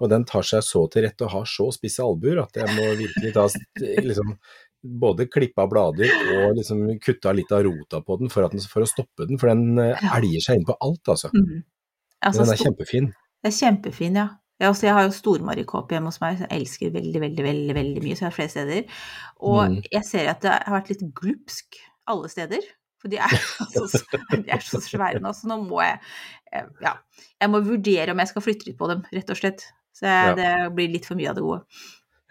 og 0.01 0.09
den 0.09 0.25
tar 0.25 0.43
seg 0.43 0.63
så 0.65 0.85
til 0.91 1.03
rette 1.05 1.23
og 1.23 1.31
har 1.31 1.45
så 1.45 1.69
spisse 1.73 2.03
albuer 2.03 2.41
at 2.43 2.57
jeg 2.57 2.67
må 2.75 2.89
virkelig 2.99 3.33
ta 3.33 3.47
liksom, 3.79 4.35
både 4.83 5.27
klippa 5.29 5.67
blader 5.69 6.09
og 6.35 6.55
liksom 6.57 6.83
kutta 7.03 7.33
litt 7.37 7.51
av 7.53 7.63
rota 7.67 7.99
på 8.01 8.17
den 8.21 8.31
for, 8.33 8.45
at 8.47 8.51
den, 8.55 8.63
for 8.65 8.81
å 8.85 8.89
stoppe 8.89 9.27
den, 9.29 9.37
for 9.41 9.51
den 9.51 9.77
eh, 9.79 10.05
elger 10.17 10.41
seg 10.47 10.59
inn 10.61 10.65
på 10.67 10.75
alt, 10.81 11.03
altså. 11.13 11.29
Mm. 11.35 11.63
Altså, 12.21 12.43
Den 12.45 12.53
er 12.53 12.61
kjempefin. 12.63 13.11
Det 13.41 13.49
er 13.51 13.57
kjempefin, 13.57 14.17
ja. 14.21 14.27
Jeg, 14.61 14.67
altså, 14.69 14.85
jeg 14.85 14.93
har 14.93 15.05
jo 15.07 15.13
stormarikåpe 15.17 15.95
hjemme 15.95 16.11
hos 16.11 16.19
meg, 16.21 16.35
som 16.37 16.45
jeg 16.45 16.61
elsker 16.61 16.91
veldig, 16.93 17.21
veldig, 17.23 17.45
veldig, 17.47 17.75
veldig 17.77 18.03
mye, 18.05 18.17
så 18.17 18.25
jeg 18.25 18.29
har 18.29 18.35
flere 18.35 18.53
steder. 18.53 18.83
Og 19.41 19.61
Mm. 19.71 19.77
jeg 19.91 20.05
ser 20.05 20.27
at 20.29 20.41
det 20.45 20.51
har 20.51 20.75
vært 20.75 20.91
litt 20.93 21.01
glupsk 21.17 21.79
alle 22.13 22.29
steder. 22.29 22.67
For 23.01 23.09
de 23.09 23.17
er, 23.17 23.33
altså, 23.65 24.03
de 24.35 24.51
er 24.53 24.61
så 24.61 24.77
svære 24.85 25.21
nå, 25.23 25.31
så 25.33 25.49
nå 25.49 25.57
må 25.65 25.81
jeg 25.81 25.97
eh, 26.53 26.67
Ja. 26.85 26.93
Jeg 27.41 27.49
må 27.49 27.63
vurdere 27.65 28.13
om 28.13 28.21
jeg 28.21 28.29
skal 28.29 28.45
flytte 28.45 28.69
litt 28.69 28.77
på 28.77 28.89
dem, 28.91 29.01
rett 29.13 29.33
og 29.33 29.37
slett. 29.41 29.65
Så 29.97 30.05
jeg, 30.05 30.29
Ja. 30.29 30.35
det 30.37 30.75
blir 30.77 30.93
litt 30.93 31.05
for 31.09 31.17
mye 31.17 31.29
av 31.33 31.35
det 31.39 31.41
gode. 31.47 31.63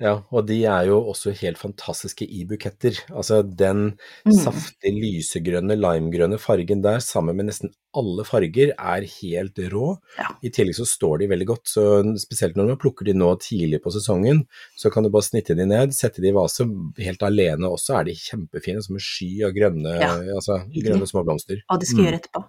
Ja, 0.01 0.23
og 0.33 0.47
de 0.49 0.63
er 0.65 0.87
jo 0.89 0.97
også 1.11 1.35
helt 1.37 1.59
fantastiske 1.61 2.25
i 2.25 2.47
buketter. 2.49 2.97
Altså 3.13 3.43
den 3.45 3.99
Mm. 4.25 4.33
saftig 4.33 4.93
lysegrønne, 4.97 5.77
limegrønne 5.77 6.39
fargen 6.41 6.81
der, 6.83 7.01
sammen 7.05 7.37
med 7.37 7.47
nesten 7.51 7.69
alle 7.95 8.25
farger, 8.25 8.73
er 8.79 9.03
helt 9.05 9.59
rå. 9.71 9.99
Ja. 10.17 10.29
I 10.43 10.49
tillegg 10.49 10.75
så 10.79 10.87
står 10.89 11.19
de 11.21 11.27
veldig 11.29 11.47
godt, 11.47 11.65
så 11.69 11.85
spesielt 12.17 12.57
når 12.57 12.69
man 12.69 12.79
plukker 12.79 13.05
de 13.05 13.13
nå 13.13 13.29
tidlig 13.45 13.83
på 13.83 13.93
sesongen, 13.93 14.47
så 14.79 14.91
kan 14.91 15.03
du 15.05 15.11
bare 15.11 15.23
snitte 15.29 15.55
de 15.55 15.67
ned, 15.67 15.93
sette 15.93 16.23
de 16.23 16.29
i 16.29 16.33
vase. 16.33 16.65
Helt 16.99 17.21
alene 17.23 17.69
også 17.69 18.01
er 18.01 18.05
de 18.05 18.13
kjempefine, 18.17 18.83
som 18.83 18.97
en 18.97 19.01
sky 19.05 19.43
av 19.45 19.53
grønne, 19.53 20.01
Ja, 20.01 20.17
altså, 20.35 20.63
grønne 20.73 21.07
små 21.07 21.25
blomster. 21.27 21.61
Og 21.69 21.79
det 21.81 21.89
skal 21.89 22.05
Mm. 22.05 22.07
gjøre 22.07 22.21
etterpå. 22.23 22.45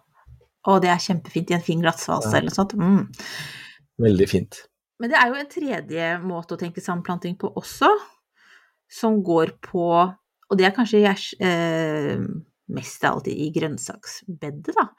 Og 0.68 0.82
det 0.82 0.90
er 0.90 1.04
kjempefint 1.04 1.52
i 1.52 1.54
en 1.56 1.62
fin 1.62 1.82
glassvase 1.82 2.32
Ja. 2.32 2.38
eller 2.38 2.50
noe 2.50 2.56
sånt. 2.56 2.74
Mm. 2.78 3.08
Veldig 4.00 4.30
fint. 4.30 4.68
Men 5.02 5.10
det 5.10 5.18
er 5.18 5.32
jo 5.32 5.40
en 5.42 5.50
tredje 5.50 6.08
måte 6.22 6.56
å 6.56 6.62
tenke 6.62 6.84
samplanting 6.84 7.34
på 7.42 7.50
også, 7.58 7.90
som 8.92 9.22
går 9.26 9.56
på 9.66 9.86
Og 10.52 10.58
det 10.60 10.66
er 10.68 10.74
kanskje 10.76 11.00
eh, 11.08 12.20
mest 12.76 13.06
alltid 13.08 13.34
i 13.40 13.52
grønnsaksbedet, 13.56 14.74
da. 14.76 14.90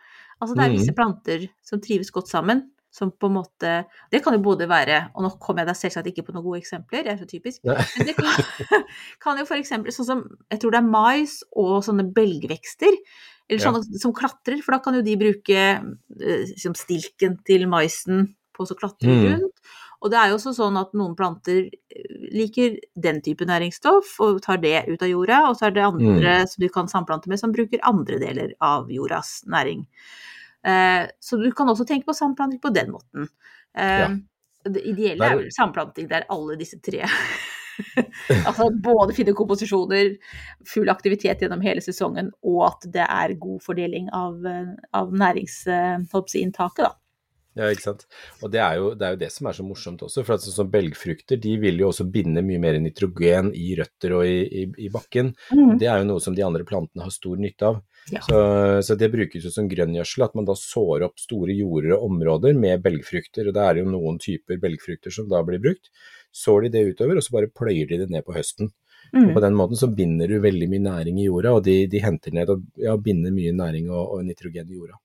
Altså 0.41 0.57
det 0.57 0.65
er 0.65 0.73
visse 0.73 0.95
planter 0.97 1.45
som 1.63 1.81
trives 1.85 2.11
godt 2.11 2.31
sammen, 2.33 2.65
som 2.93 3.13
på 3.13 3.29
en 3.31 3.37
måte 3.37 3.75
Det 4.11 4.23
kan 4.25 4.35
jo 4.35 4.43
både 4.45 4.67
være 4.69 4.99
Og 5.15 5.23
nå 5.25 5.31
kommer 5.41 5.63
jeg 5.63 5.71
da 5.71 5.77
selvsagt 5.79 6.11
ikke 6.11 6.25
på 6.27 6.35
noen 6.35 6.45
gode 6.49 6.63
eksempler, 6.65 7.05
det 7.07 7.15
er 7.15 7.21
så 7.21 7.29
typisk. 7.29 7.63
Nei. 7.69 7.79
Men 7.99 8.11
det 8.11 8.17
kan, 8.19 8.83
kan 9.23 9.39
jo 9.41 9.47
eksempel 9.61 9.95
sånn 9.95 10.09
som 10.09 10.25
Jeg 10.51 10.65
tror 10.65 10.75
det 10.75 10.83
er 10.83 10.91
mais 10.91 11.39
og 11.53 11.79
sånne 11.87 12.09
belgvekster. 12.17 12.99
Eller 13.49 13.61
Ja. 13.61 13.73
som 14.01 14.15
klatrer, 14.17 14.63
for 14.65 14.73
da 14.73 14.81
kan 14.81 14.95
jo 14.97 15.03
de 15.05 15.17
bruke 15.21 15.63
liksom 16.17 16.75
stilken 16.79 17.37
til 17.45 17.67
maisen 17.69 18.31
på 18.57 18.65
å 18.65 18.79
klatre 18.79 19.13
Mm. 19.13 19.49
Og 20.03 20.11
det 20.11 20.19
er 20.19 20.33
jo 20.33 20.39
også 20.39 20.53
sånn 20.57 20.77
at 20.81 20.91
noen 20.99 21.15
planter 21.19 21.69
eh, 21.71 22.17
liker 22.35 22.75
den 23.05 23.21
type 23.23 23.47
næringsstoff 23.47 24.17
og 24.25 24.41
tar 24.43 24.59
det 24.63 24.81
ut 24.89 25.03
av 25.07 25.11
jorda, 25.13 25.39
og 25.49 25.57
så 25.59 25.69
er 25.69 25.77
det 25.77 25.85
andre 25.87 26.35
som 26.51 26.65
du 26.65 26.69
kan 26.75 26.91
samplante 26.91 27.31
med 27.31 27.39
som 27.41 27.55
bruker 27.55 27.83
andre 27.87 28.19
deler 28.23 28.53
av 28.63 28.91
jordas 28.91 29.41
næring. 29.47 29.87
Eh, 30.67 31.07
så 31.23 31.39
du 31.39 31.49
kan 31.55 31.71
også 31.71 31.87
tenke 31.87 32.07
på 32.11 32.15
samplanting 32.19 32.61
på 32.63 32.75
den 32.75 32.93
måten. 32.95 33.31
Eh, 33.79 33.99
Ja. 34.03 34.11
Det 34.63 34.79
ideelle 34.87 35.27
er 35.27 35.37
vel 35.41 35.49
samplanting 35.51 36.07
der 36.07 36.23
alle 36.31 36.55
disse 36.55 36.77
tre 36.79 37.01
Altså 38.47 38.69
både 38.85 39.15
finne 39.17 39.33
komposisjoner, 39.35 40.13
full 40.69 40.87
aktivitet 40.93 41.43
gjennom 41.43 41.61
hele 41.65 41.83
sesongen, 41.83 42.29
og 42.47 42.61
at 42.69 42.87
det 42.95 43.03
er 43.09 43.35
god 43.43 43.59
fordeling 43.65 44.07
av, 44.15 44.37
eh, 44.47 44.69
av 44.95 45.11
næringsinntaket, 45.11 46.85
da. 46.85 46.93
Ja, 47.59 47.69
ikke 47.69 47.85
sant. 47.85 48.07
Og 48.41 48.49
det 48.53 48.63
er, 48.65 48.79
jo, 48.81 48.93
det 48.97 49.05
er 49.05 49.15
jo 49.15 49.21
det 49.21 49.29
som 49.35 49.49
er 49.49 49.57
så 49.57 49.65
morsomt 49.67 50.03
også, 50.07 50.23
for 50.25 50.39
at 50.39 50.45
sånn 50.45 50.71
belgfrukter 50.73 51.41
de 51.41 51.53
vil 51.61 51.83
jo 51.83 51.91
også 51.91 52.07
binde 52.09 52.41
mye 52.47 52.61
mer 52.63 52.79
nitrogen 52.81 53.51
i 53.53 53.75
røtter 53.77 54.15
og 54.17 54.25
i, 54.25 54.39
i, 54.63 54.65
i 54.87 54.89
bakken. 54.93 55.35
Det 55.81 55.89
er 55.91 56.01
jo 56.01 56.09
noe 56.09 56.23
som 56.25 56.37
de 56.37 56.47
andre 56.47 56.65
plantene 56.69 57.05
har 57.05 57.13
stor 57.13 57.37
nytte 57.41 57.69
av. 57.69 57.83
Ja. 58.11 58.23
Så, 58.25 58.39
så 58.89 58.97
det 58.99 59.13
brukes 59.13 59.45
jo 59.45 59.53
som 59.53 59.69
grønngjødsel, 59.71 60.25
at 60.25 60.39
man 60.39 60.49
da 60.49 60.57
sår 60.59 61.05
opp 61.11 61.21
store 61.21 61.55
jorder 61.59 61.99
og 61.99 62.09
områder 62.09 62.57
med 62.59 62.83
belgfrukter. 62.87 63.51
Og 63.51 63.57
det 63.59 63.69
er 63.69 63.83
jo 63.83 63.93
noen 63.93 64.19
typer 64.23 64.61
belgfrukter 64.63 65.15
som 65.15 65.29
da 65.31 65.45
blir 65.47 65.61
brukt. 65.63 65.93
Sår 66.33 66.65
de 66.67 66.73
det 66.79 66.87
utover, 66.95 67.21
og 67.21 67.27
så 67.27 67.37
bare 67.37 67.53
pløyer 67.53 67.93
de 67.93 68.01
det 68.01 68.11
ned 68.11 68.25
på 68.25 68.35
høsten. 68.39 68.73
Mm. 69.13 69.35
På 69.37 69.45
den 69.45 69.57
måten 69.59 69.77
så 69.77 69.93
binder 69.93 70.31
du 70.31 70.39
veldig 70.41 70.73
mye 70.73 70.89
næring 70.89 71.21
i 71.21 71.29
jorda, 71.29 71.53
og 71.59 71.65
de, 71.69 71.83
de 71.93 72.01
henter 72.01 72.33
ned 72.33 72.49
og 72.49 72.63
ja, 72.81 72.97
binder 72.97 73.35
mye 73.35 73.53
næring 73.53 73.91
og, 73.93 74.17
og 74.17 74.25
nitrogen 74.25 74.71
i 74.73 74.79
jorda. 74.79 74.97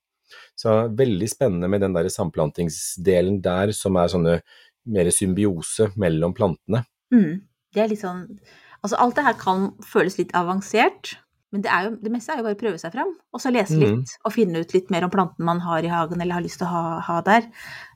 Så 0.58 0.78
veldig 0.98 1.28
spennende 1.30 1.68
med 1.70 1.84
den 1.84 1.94
der 1.96 2.08
samplantingsdelen 2.12 3.40
der, 3.44 3.72
som 3.76 3.96
er 4.00 4.10
sånne 4.12 4.40
mer 4.88 5.10
symbiose 5.12 5.90
mellom 6.00 6.34
plantene. 6.36 6.84
Mm. 7.14 7.40
Det 7.74 7.84
er 7.84 7.90
litt 7.92 8.04
sånn 8.04 8.26
Altså 8.78 8.94
alt 9.02 9.16
det 9.18 9.24
her 9.26 9.34
kan 9.34 9.64
føles 9.82 10.14
litt 10.20 10.30
avansert, 10.38 11.16
men 11.50 11.64
det, 11.64 11.70
jo, 11.82 11.96
det 11.98 12.12
meste 12.14 12.30
er 12.30 12.38
jo 12.38 12.44
bare 12.46 12.54
å 12.54 12.60
prøve 12.60 12.78
seg 12.78 12.92
fram. 12.94 13.08
Og 13.34 13.40
så 13.42 13.50
lese 13.50 13.74
Mm. 13.74 13.80
litt, 13.82 14.12
og 14.22 14.34
finne 14.36 14.60
ut 14.62 14.74
litt 14.76 14.92
mer 14.94 15.02
om 15.02 15.10
planten 15.10 15.44
man 15.44 15.58
har 15.64 15.82
i 15.82 15.90
hagen 15.90 16.20
eller 16.20 16.38
har 16.38 16.44
lyst 16.44 16.60
til 16.60 16.68
å 16.68 16.70
ha, 16.70 17.00
ha 17.00 17.16
der. 17.26 17.48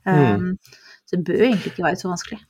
Mm. 0.03 0.35
Um, 0.35 0.57
så 1.07 1.15
det 1.15 1.23
bør 1.29 1.45
egentlig 1.45 1.71
ikke 1.71 1.85
være 1.85 2.01
så 2.01 2.11
vanskelig. 2.11 2.41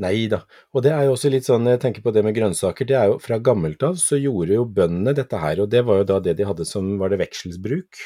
Nei 0.00 0.28
da. 0.32 0.38
Og 0.72 0.80
det 0.86 0.92
er 0.96 1.04
jo 1.04 1.12
også 1.12 1.28
litt 1.28 1.44
sånn, 1.44 1.66
jeg 1.68 1.80
tenker 1.82 2.00
på 2.00 2.12
det 2.16 2.22
med 2.24 2.32
grønnsaker, 2.32 2.86
det 2.88 2.96
er 2.96 3.10
jo 3.10 3.18
fra 3.20 3.36
gammelt 3.44 3.82
av 3.84 3.98
så 4.00 4.16
gjorde 4.16 4.54
jo 4.56 4.62
bøndene 4.64 5.12
dette 5.18 5.36
her, 5.42 5.60
og 5.60 5.68
det 5.74 5.82
var 5.84 5.98
jo 6.00 6.06
da 6.08 6.16
det 6.24 6.36
de 6.38 6.46
hadde 6.48 6.64
som 6.64 6.88
var 7.02 7.12
det 7.12 7.18
vekselsbruk. 7.20 8.00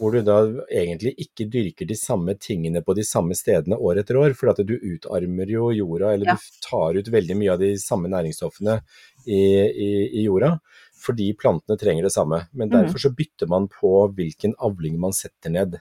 Hvor 0.00 0.10
du 0.16 0.22
da 0.26 0.40
egentlig 0.74 1.14
ikke 1.22 1.46
dyrker 1.52 1.86
de 1.86 1.94
samme 1.94 2.34
tingene 2.34 2.82
på 2.82 2.96
de 2.98 3.04
samme 3.06 3.36
stedene 3.38 3.78
år 3.78 4.02
etter 4.02 4.18
år, 4.18 4.34
for 4.34 4.50
at 4.50 4.58
du 4.66 4.74
utarmer 4.74 5.46
jo 5.54 5.70
jorda, 5.70 6.14
eller 6.16 6.26
Ja. 6.26 6.34
du 6.34 6.66
tar 6.66 6.98
ut 6.98 7.06
veldig 7.14 7.36
mye 7.38 7.52
av 7.52 7.60
de 7.62 7.76
samme 7.78 8.08
næringsstoffene 8.10 8.80
i, 9.28 9.40
i, 9.70 9.90
i 10.20 10.24
jorda, 10.26 10.58
fordi 11.00 11.30
plantene 11.38 11.78
trenger 11.78 12.02
det 12.02 12.12
samme. 12.12 12.48
Men 12.52 12.68
Mhm. 12.68 12.74
derfor 12.74 12.98
så 12.98 13.14
bytter 13.14 13.46
man 13.48 13.68
på 13.68 14.12
hvilken 14.16 14.52
avling 14.58 14.98
man 14.98 15.12
setter 15.12 15.48
ned 15.50 15.78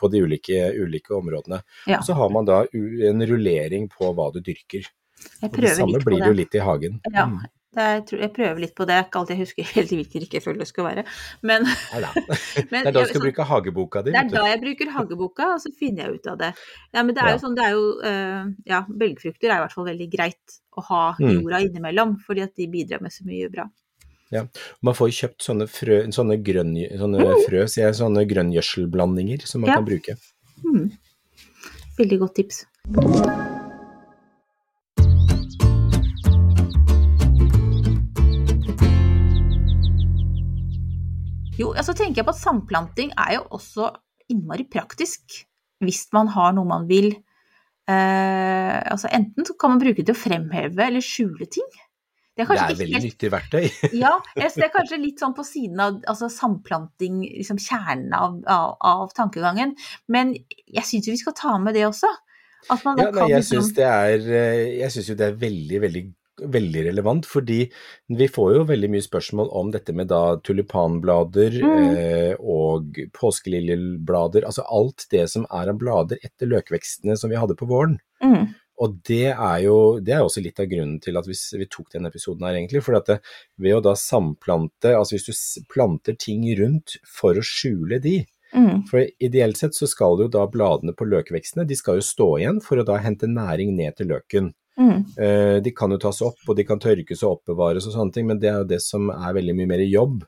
på 0.00 0.10
de 0.12 0.22
ulike, 0.24 0.62
ulike 0.80 1.14
områdene. 1.18 1.60
Ja. 1.86 1.98
Og 2.00 2.04
så 2.08 2.14
har 2.18 2.30
man 2.34 2.44
da 2.48 2.62
en 2.72 3.20
rullering 3.28 3.88
på 3.92 4.12
hva 4.14 4.30
du 4.32 4.40
dyrker. 4.40 4.88
Jeg 4.88 5.42
Og 5.42 5.50
det 5.50 5.52
prøver 5.60 5.74
samme 5.82 5.92
litt 5.98 6.04
blir 6.08 6.18
det. 6.22 6.26
jo 6.30 6.32
litt 6.42 6.54
i 6.54 6.58
hagen. 6.62 7.00
Ja, 7.12 7.26
Mm. 7.26 7.40
det 7.74 7.82
er, 7.84 8.18
jeg 8.22 8.32
prøver 8.32 8.58
litt 8.62 8.74
på 8.74 8.86
det. 8.86 8.94
Det 8.94 8.96
er 8.98 9.04
ikke 9.08 9.18
alltid 9.20 9.34
jeg 9.36 9.42
husker 9.46 9.64
helt 9.76 9.90
hvilken 9.98 10.22
rekkefølge 10.24 10.58
det 10.62 10.68
skal 10.70 10.84
være. 10.88 11.04
Men, 11.42 11.62
men 12.72 12.84
Det 12.84 12.86
er 12.86 12.92
da 12.96 13.02
du 13.02 13.10
skal 13.12 13.24
bruke 13.26 13.44
hageboka 13.50 14.02
di. 14.06 14.10
Det 14.14 14.22
er 14.22 14.30
da 14.32 14.44
jeg 14.48 14.60
bruker 14.62 14.92
hageboka, 14.94 15.48
og 15.54 15.60
så 15.60 15.72
finner 15.78 16.04
jeg 16.06 16.14
ut 16.20 16.26
av 16.32 16.38
det. 16.38 16.52
Ja, 16.94 17.02
men 17.02 17.14
det 17.14 17.22
er 17.22 17.28
Ja. 17.28 17.34
jo 17.36 17.42
sånn, 17.44 17.56
det 17.58 17.64
er 17.66 17.74
jo 17.76 17.84
eh, 18.00 18.44
Ja, 18.72 18.80
belgfrukter 18.88 19.50
er 19.50 19.58
i 19.58 19.62
hvert 19.66 19.74
fall 19.76 19.90
veldig 19.90 20.08
greit 20.16 20.58
å 20.78 20.82
ha 20.88 21.02
Mm. 21.20 21.42
jorda 21.42 21.60
innimellom, 21.66 22.16
fordi 22.24 22.42
at 22.46 22.54
de 22.56 22.66
bidrar 22.70 23.00
med 23.02 23.10
så 23.12 23.26
mye 23.26 23.50
bra. 23.50 23.66
Man 24.32 24.94
får 24.94 25.12
kjøpt 25.16 25.44
sånne, 25.46 25.66
frø, 25.72 26.02
sånne, 26.12 26.36
grønn, 26.44 26.74
sånne 27.00 27.28
frø, 27.46 27.64
sier 27.66 27.88
jeg, 27.88 27.98
sånne 28.02 28.26
grønngjødselblandinger 28.28 29.46
som 29.48 29.62
man 29.64 29.70
Ja. 29.70 29.76
kan 29.80 29.88
bruke. 29.88 30.16
Mm. 30.64 30.90
Veldig 31.98 32.18
godt 32.20 32.34
tips. 32.36 32.64
Jo, 41.58 41.72
altså 41.74 41.94
tenker 41.96 42.20
jeg 42.22 42.28
på 42.28 42.34
at 42.34 42.38
samplanting 42.40 43.10
er 43.18 43.38
jo 43.38 43.46
også 43.58 43.90
innmari 44.30 44.66
praktisk 44.70 45.40
hvis 45.82 46.04
man 46.14 46.30
har 46.34 46.52
noe 46.54 46.66
man 46.68 46.86
vil. 46.90 47.10
Eh, 47.88 48.78
altså 48.92 49.10
enten 49.14 49.46
så 49.46 49.56
kan 49.58 49.72
man 49.74 49.82
bruke 49.82 49.98
det 50.02 50.06
til 50.10 50.14
å 50.16 50.20
fremheve 50.20 50.86
eller 50.86 51.04
skjule 51.04 51.48
ting. 51.50 51.66
Det 52.38 52.44
er 52.44 52.54
Det 52.54 52.62
er 52.62 52.78
veldig 52.78 52.94
helt 52.94 53.08
nyttig 53.08 53.30
verktøy. 53.34 53.64
ja, 54.04 54.12
det 54.36 54.46
er 54.46 54.70
kanskje 54.70 55.00
litt 55.02 55.22
sånn 55.22 55.34
på 55.34 55.42
siden 55.46 55.80
av 55.82 55.96
altså 56.06 56.28
samplanting, 56.30 57.24
liksom 57.26 57.58
kjernen 57.58 58.14
av, 58.14 58.38
av, 58.46 58.76
av 58.78 59.10
tankegangen. 59.16 59.74
Men 60.06 60.36
jeg 60.70 60.86
syns 60.86 61.08
jo 61.08 61.16
vi 61.16 61.22
skal 61.24 61.34
ta 61.38 61.56
med 61.58 61.74
det 61.74 61.88
også. 61.88 62.10
At 62.70 62.84
man 62.86 63.00
Ja, 63.00 63.10
nei, 63.14 63.26
jeg 63.32 63.42
liksom 63.42 63.64
syns 63.64 63.74
det 63.74 63.88
eh, 63.88 64.86
syns 64.92 65.10
jo 65.10 65.18
det 65.18 65.32
er 65.32 65.42
veldig, 65.42 65.82
veldig 65.82 66.04
veldig 66.38 66.84
relevant, 66.86 67.26
fordi 67.26 67.64
vi 68.14 68.28
får 68.30 68.52
jo 68.54 68.66
veldig 68.68 68.90
mye 68.92 69.02
spørsmål 69.02 69.48
om 69.58 69.72
dette 69.74 69.94
med 69.96 70.10
da 70.12 70.38
tulipanblader 70.46 71.58
Mm. 71.58 71.96
eh, 71.96 72.34
og 72.38 73.00
påskeliljeblader, 73.18 74.44
altså 74.44 74.62
alt 74.70 75.06
det 75.10 75.28
som 75.30 75.46
er 75.50 75.68
av 75.68 75.78
blader 75.78 76.18
etter 76.22 76.46
løkvekstene 76.46 77.16
som 77.18 77.30
vi 77.30 77.36
hadde 77.36 77.56
på 77.58 77.66
våren. 77.66 77.98
mm, 78.22 78.54
Og 78.78 78.98
det 79.08 79.32
er 79.32 79.58
jo 79.64 79.76
det 80.04 80.14
er 80.14 80.24
også 80.24 80.42
litt 80.44 80.60
av 80.62 80.68
grunnen 80.70 80.98
til 81.02 81.18
at 81.18 81.26
vi, 81.28 81.34
vi 81.58 81.66
tok 81.70 81.90
den 81.94 82.08
episoden 82.08 82.46
her, 82.46 82.58
egentlig. 82.58 82.82
For 82.86 82.98
at 82.98 83.10
det, 83.10 83.18
ved 83.60 83.78
å 83.78 83.84
da 83.84 83.94
samplante, 83.98 84.94
altså 84.94 85.16
hvis 85.16 85.28
du 85.28 85.66
planter 85.72 86.18
ting 86.18 86.44
rundt 86.60 86.98
for 87.06 87.38
å 87.38 87.44
skjule 87.44 88.00
de, 88.04 88.20
mm, 88.54 88.86
for 88.90 89.02
ideelt 89.24 89.60
sett 89.60 89.76
så 89.78 89.88
skal 89.90 90.22
jo 90.22 90.30
da 90.32 90.46
bladene 90.50 90.94
på 90.96 91.08
løkvekstene, 91.10 91.66
de 91.68 91.78
skal 91.78 91.98
jo 91.98 92.06
stå 92.06 92.30
igjen 92.38 92.62
for 92.64 92.80
å 92.80 92.86
da 92.86 93.00
hente 93.02 93.30
næring 93.30 93.74
ned 93.78 93.98
til 93.98 94.12
løken. 94.14 94.52
mm, 94.78 94.98
Eh, 95.18 95.58
de 95.64 95.74
kan 95.74 95.90
jo 95.90 95.98
tas 95.98 96.22
opp, 96.22 96.38
og 96.46 96.56
de 96.56 96.66
kan 96.66 96.78
tørkes 96.78 97.24
og 97.24 97.38
oppbevares 97.38 97.86
og 97.88 97.96
sånne 97.96 98.14
ting, 98.14 98.28
men 98.30 98.38
det 98.38 98.52
er 98.52 98.60
jo 98.62 98.72
det 98.76 98.82
som 98.84 99.10
er 99.10 99.34
veldig 99.34 99.56
mye 99.58 99.72
mer 99.74 99.82
jobb. 99.86 100.22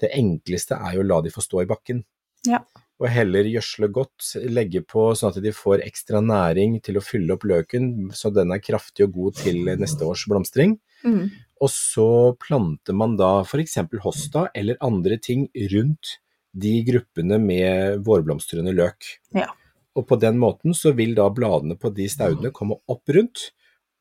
Det 0.00 0.10
enkleste 0.16 0.74
er 0.74 0.96
jo 0.96 1.04
å 1.04 1.06
la 1.06 1.20
de 1.22 1.30
få 1.30 1.44
stå 1.44 1.62
i 1.62 1.68
bakken. 1.70 2.02
Ja. 2.48 2.64
Og 3.00 3.08
heller 3.10 3.48
gjødsle 3.48 3.88
godt, 3.90 4.26
legge 4.52 4.82
på 4.86 5.08
sånn 5.18 5.32
at 5.32 5.40
de 5.42 5.54
får 5.56 5.82
ekstra 5.86 6.20
næring 6.22 6.76
til 6.84 7.00
å 7.00 7.04
fylle 7.04 7.34
opp 7.34 7.46
løken, 7.48 8.12
så 8.14 8.30
den 8.34 8.52
er 8.54 8.62
kraftig 8.62 9.08
og 9.08 9.16
god 9.16 9.40
til 9.40 9.64
neste 9.66 10.06
års 10.06 10.26
blomstring. 10.30 10.76
mm. 11.06 11.24
Og 11.62 11.70
så 11.70 12.34
planter 12.42 12.96
man 12.98 13.12
da 13.14 13.44
f.eks. 13.44 13.76
hosta 14.02 14.48
eller 14.58 14.80
andre 14.82 15.14
ting 15.22 15.44
rundt 15.70 16.16
de 16.52 16.72
gruppene 16.82 17.38
med 17.38 18.02
vårblomstrende 18.02 18.74
løk. 18.74 19.06
Ja. 19.36 19.46
Og 19.94 20.06
på 20.08 20.18
den 20.20 20.40
måten 20.40 20.74
så 20.74 20.90
vil 20.96 21.14
da 21.14 21.28
bladene 21.30 21.76
på 21.78 21.92
de 21.94 22.08
staudene 22.10 22.50
komme 22.54 22.80
opp 22.90 23.12
rundt, 23.14 23.52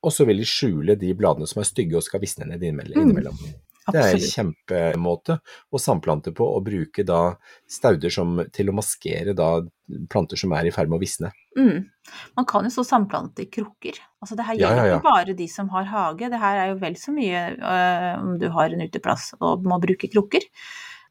og 0.02 0.14
så 0.16 0.26
vil 0.26 0.42
de 0.42 0.48
skjule 0.50 0.98
de 0.98 1.12
bladene 1.18 1.46
som 1.50 1.62
er 1.62 1.70
stygge 1.70 2.00
og 2.00 2.06
skal 2.06 2.24
visne 2.24 2.48
ned 2.50 2.64
innimellom. 2.66 3.38
Mm. 3.38 3.54
Det 3.88 4.02
er 4.02 4.14
en 4.14 4.22
kjempemåte 4.22 5.38
å 5.74 5.80
samplante 5.82 6.34
på, 6.38 6.46
og 6.46 6.66
bruke 6.68 7.06
da 7.08 7.22
stauder 7.70 8.14
som, 8.14 8.36
til 8.54 8.70
å 8.70 8.76
maskere 8.78 9.34
da 9.38 9.56
planter 10.12 10.40
som 10.40 10.54
er 10.54 10.70
i 10.70 10.74
ferd 10.76 10.92
med 10.92 11.00
å 11.00 11.02
visne. 11.02 11.32
Mm. 11.58 11.88
Man 12.38 12.48
kan 12.50 12.68
jo 12.68 12.72
så 12.74 12.86
samplante 12.88 13.46
i 13.46 13.50
krukker. 13.52 13.98
Altså 14.22 14.38
det 14.38 14.46
her 14.48 14.60
gjelder 14.60 14.84
ja, 14.84 14.92
ja. 14.92 15.00
ikke 15.00 15.10
bare 15.10 15.36
de 15.38 15.50
som 15.52 15.72
har 15.74 15.90
hage, 15.90 16.30
det 16.32 16.40
her 16.44 16.62
er 16.62 16.72
jo 16.72 16.78
vel 16.84 17.00
så 17.02 17.16
mye 17.16 17.44
øh, 17.58 18.14
om 18.22 18.38
du 18.42 18.48
har 18.54 18.76
en 18.76 18.86
uteplass 18.86 19.32
og 19.40 19.66
må 19.68 19.82
bruke 19.82 20.12
krukker. 20.12 20.46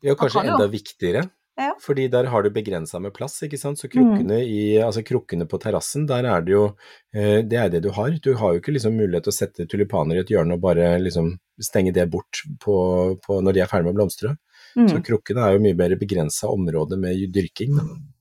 Ja, 0.07 0.15
kanskje 0.15 0.41
kan 0.41 0.49
jo- 0.49 0.57
enda 0.57 0.71
viktigere, 0.73 1.27
Ja. 1.61 1.75
fordi 1.85 2.09
der 2.11 2.25
har 2.33 2.43
du 2.43 2.49
begrensa 2.51 2.99
med 3.01 3.13
plass, 3.13 3.37
ikke 3.45 3.59
sant. 3.61 3.79
Så 3.79 3.87
Mm. 3.87 3.93
krukkene, 3.93 4.39
i, 4.43 4.79
altså 4.81 5.03
krukkene 5.05 5.47
på 5.47 5.61
terrassen, 5.61 6.07
der 6.09 6.25
er 6.25 6.41
det 6.41 6.53
jo 6.55 6.65
eh, 7.15 7.43
Det 7.43 7.59
er 7.59 7.69
det 7.69 7.83
du 7.83 7.91
har. 7.91 8.11
Du 8.23 8.33
har 8.35 8.55
jo 8.55 8.61
ikke 8.61 8.73
liksom 8.73 8.97
mulighet 8.97 9.25
til 9.29 9.33
å 9.33 9.39
sette 9.39 9.67
tulipaner 9.69 10.17
i 10.17 10.21
et 10.25 10.33
hjørne 10.33 10.55
og 10.55 10.61
bare 10.63 10.99
liksom 10.99 11.37
stenge 11.61 11.93
det 11.93 12.09
bort 12.11 12.43
på, 12.65 13.21
på 13.21 13.43
når 13.43 13.53
de 13.55 13.61
er 13.61 13.67
ferdig 13.69 13.85
med 13.91 13.95
å 13.95 13.99
blomstre. 14.01 14.37
Så 14.75 14.97
Mm. 14.97 15.03
krukkene 15.05 15.43
er 15.45 15.53
jo 15.59 15.63
mye 15.65 15.77
mer 15.77 15.97
begrensa 15.97 16.47
område 16.49 16.97
med 16.99 17.33
dyrking. 17.35 17.77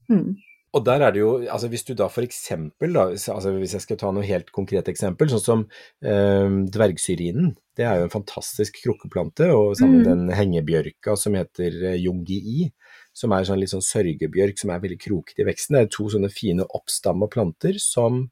Mm. 0.09 0.35
Og 0.73 0.83
der 0.85 1.01
er 1.01 1.11
det 1.11 1.19
jo, 1.21 1.29
altså 1.49 1.67
hvis 1.69 1.83
du 1.85 1.93
da 1.95 2.07
for 2.09 2.21
eksempel, 2.21 2.93
da, 2.93 3.07
altså 3.09 3.53
hvis 3.57 3.71
jeg 3.73 3.81
skal 3.81 3.97
ta 3.97 4.11
noe 4.11 4.21
helt 4.25 4.51
konkret 4.51 4.85
eksempel, 4.91 5.29
sånn 5.29 5.41
som 5.41 5.63
eh, 6.03 6.49
dvergsyrinen, 6.69 7.55
det 7.77 7.85
er 7.87 7.99
jo 7.99 8.03
en 8.09 8.13
fantastisk 8.13 8.77
krukkeplante, 8.83 9.47
og 9.53 9.75
sammen 9.79 10.03
med 10.03 10.07
Mm. 10.07 10.27
den 10.27 10.37
hengebjørka 10.37 11.17
som 11.17 11.33
heter 11.33 11.71
eh, 11.93 11.97
jungii, 12.03 12.71
som 13.19 13.33
er 13.35 13.47
sånn 13.47 13.59
litt 13.59 13.73
sånn 13.73 13.83
sørgebjørk 13.83 14.61
som 14.61 14.71
er 14.71 14.81
veldig 14.83 14.99
krokete 15.03 15.43
i 15.43 15.47
veksten. 15.49 15.75
Det 15.75 15.81
er 15.83 15.93
to 15.93 16.07
sånne 16.13 16.31
fine 16.31 16.65
oppstamma 16.77 17.27
planter 17.31 17.79
som 17.83 18.27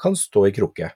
kan 0.00 0.16
stå 0.18 0.46
i 0.48 0.54
krukke. 0.56 0.90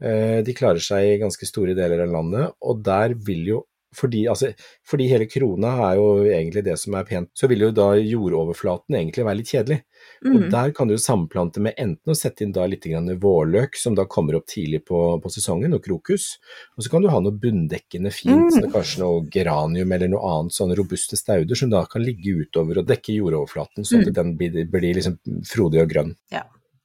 Eh, 0.00 0.40
de 0.46 0.54
klarer 0.56 0.82
seg 0.82 1.04
i 1.04 1.18
ganske 1.20 1.48
store 1.48 1.74
deler 1.76 2.04
av 2.06 2.14
landet, 2.14 2.54
og 2.64 2.80
der 2.86 3.16
vil 3.26 3.44
jo 3.52 3.58
fordi, 3.94 4.26
altså, 4.28 4.52
fordi 4.86 5.08
hele 5.08 5.26
krona 5.26 5.70
er 5.90 5.96
jo 5.96 6.08
egentlig 6.28 6.62
det 6.64 6.78
som 6.78 6.94
er 6.94 7.04
pent, 7.08 7.30
så 7.34 7.48
vil 7.48 7.60
jo 7.60 7.70
da 7.72 7.94
jordoverflaten 7.96 8.94
egentlig 8.98 9.24
være 9.24 9.36
litt 9.40 9.52
kjedelig. 9.52 9.78
Og 10.24 10.34
Mm. 10.42 10.50
der 10.50 10.70
kan 10.72 10.88
du 10.88 10.94
samplante 10.96 11.58
med 11.60 11.74
enten 11.78 12.12
å 12.12 12.16
sette 12.16 12.42
inn 12.42 12.52
da 12.52 12.66
litt 12.66 12.82
grann 12.84 13.08
vårløk, 13.18 13.74
som 13.76 13.94
da 13.94 14.04
kommer 14.04 14.36
opp 14.36 14.46
tidlig 14.46 14.84
på, 14.84 15.20
på 15.22 15.28
sesongen, 15.30 15.74
og 15.74 15.82
krokus, 15.82 16.38
og 16.76 16.84
så 16.84 16.90
kan 16.90 17.02
du 17.02 17.08
ha 17.08 17.18
noe 17.20 17.32
bunndekkende 17.32 18.12
fint, 18.12 18.54
Mm. 18.54 18.70
kanskje 18.72 18.98
noe 19.00 19.26
geranium 19.30 19.92
eller 19.92 20.08
noe 20.08 20.20
annet 20.40 20.52
sånn 20.52 20.74
robuste 20.76 21.16
stauder 21.16 21.56
som 21.56 21.70
da 21.70 21.84
kan 21.86 22.02
ligge 22.02 22.44
utover 22.46 22.78
og 22.78 22.86
dekke 22.86 23.16
jordoverflaten, 23.16 23.84
sånn 23.84 24.00
at 24.06 24.08
Mm. 24.08 24.14
den 24.14 24.36
blir, 24.36 24.64
blir 24.70 24.94
liksom 24.94 25.18
frodig 25.44 25.82
og 25.82 25.88
grønn. 25.90 26.14
Ja. 26.30 26.42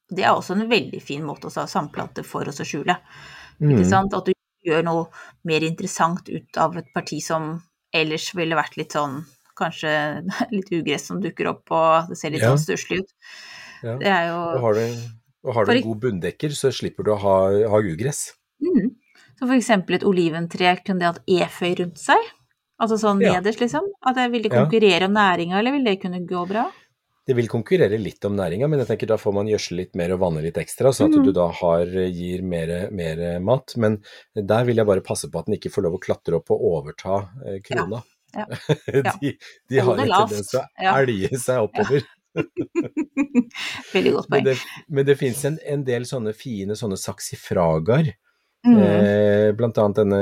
Det 0.09 0.23
er 0.23 0.33
også 0.35 0.51
en 0.59 0.69
veldig 0.69 1.01
fin 1.01 1.23
måte 1.23 1.45
å 1.47 1.67
samplante 1.67 2.23
for 2.23 2.41
oss 2.47 2.59
å 2.59 2.65
skjule. 2.65 2.97
Mm. 3.61 3.71
Ikke 3.77 3.85
sant? 3.85 4.13
At 4.13 4.25
du 4.25 4.32
gjør 4.65 4.83
noe 4.87 5.05
mer 5.47 5.63
interessant 5.67 6.29
ut 6.29 6.57
av 6.57 6.77
et 6.79 6.89
parti 6.95 7.19
som 7.23 7.61
ellers 7.93 8.29
ville 8.35 8.55
vært 8.57 8.77
litt 8.79 8.95
sånn 8.97 9.23
Kanskje 9.53 9.89
litt 10.55 10.71
ugress 10.73 11.03
som 11.11 11.19
dukker 11.21 11.45
opp, 11.51 11.69
og 11.69 12.07
det 12.09 12.17
ser 12.17 12.31
litt 12.33 12.41
Ja. 12.41 12.49
sånn 12.55 12.57
stusslig 12.63 13.03
ut. 13.03 13.11
Ja. 13.83 13.97
Det 14.01 14.09
er 14.09 14.31
Og 14.33 14.61
har 14.63 14.73
du, 14.79 14.85
og 15.45 15.53
har 15.53 15.65
du 15.67 15.71
en 15.75 15.83
god 15.85 15.99
bunndekker, 16.07 16.49
så 16.57 16.71
slipper 16.73 17.05
du 17.05 17.11
å 17.13 17.19
ha, 17.21 17.35
ha 17.69 17.81
ugress. 17.85 18.31
mm. 18.63 18.95
Så 19.37 19.49
eksempel 19.53 19.95
et 19.99 20.03
oliventre, 20.07 20.73
kunne 20.85 20.99
det 21.03 21.09
hatt 21.11 21.21
eføy 21.27 21.75
rundt 21.83 21.99
seg? 22.01 22.17
Altså 22.81 22.97
sånn 22.97 23.21
Ja. 23.21 23.35
nederst, 23.37 23.59
liksom? 23.61 23.85
At 24.01 24.15
det 24.15 24.31
ville 24.31 24.49
konkurrere 24.49 25.05
om 25.05 25.13
næringa, 25.13 25.59
eller 25.59 25.71
ville 25.71 25.85
det 25.93 26.01
kunne 26.01 26.25
gå 26.25 26.47
bra? 26.49 26.71
Det 27.25 27.35
vil 27.37 27.47
konkurrere 27.47 27.95
litt 28.01 28.25
om 28.27 28.33
næringa, 28.35 28.67
men 28.67 28.81
jeg 28.81 28.89
tenker 28.89 29.07
da 29.07 29.15
får 29.17 29.33
man 29.37 29.47
gjødsle 29.47 29.77
litt 29.79 29.93
mer 29.95 30.11
og 30.11 30.19
vanne 30.25 30.41
litt 30.43 30.57
ekstra, 30.59 30.91
så 30.91 31.05
at 31.07 31.13
Mhm. 31.15 31.23
du 31.23 31.31
da 31.31 31.45
har, 31.55 31.85
gir 32.11 32.41
mer, 32.43 32.89
mer 32.91 33.39
mat. 33.39 33.75
Men 33.77 34.01
der 34.35 34.65
vil 34.67 34.75
jeg 34.75 34.85
bare 34.85 35.01
passe 35.01 35.29
på 35.31 35.39
at 35.39 35.45
den 35.47 35.55
ikke 35.55 35.71
får 35.71 35.83
lov 35.87 35.93
å 35.95 36.01
klatre 36.03 36.35
opp 36.41 36.51
og 36.51 36.59
overta 36.73 37.29
eh, 37.45 37.59
krona. 37.63 38.03
Ja. 38.33 38.47
de, 39.21 39.37
de 39.69 39.77
har 39.77 39.99
en 40.01 40.09
tendens 40.09 40.47
til 40.49 40.59
å 40.59 40.65
elge 40.97 41.37
seg 41.37 41.59
oppover. 41.67 42.01
Veldig 43.93 44.11
godt 44.15 44.29
Men 44.29 44.39
poeng. 44.39 44.45
det, 44.47 44.55
men 44.89 45.05
det 45.05 45.15
finnes 45.19 45.43
en, 45.45 45.59
en 45.69 45.83
del 45.85 46.07
sånne 46.09 46.33
fine 46.33 46.73
sånne 46.79 46.97
saksifragaer. 46.97 48.09
Mm. 48.65 48.77
Eh, 48.79 49.51
blant 49.59 49.77
annet 49.83 49.99
denne, 50.01 50.21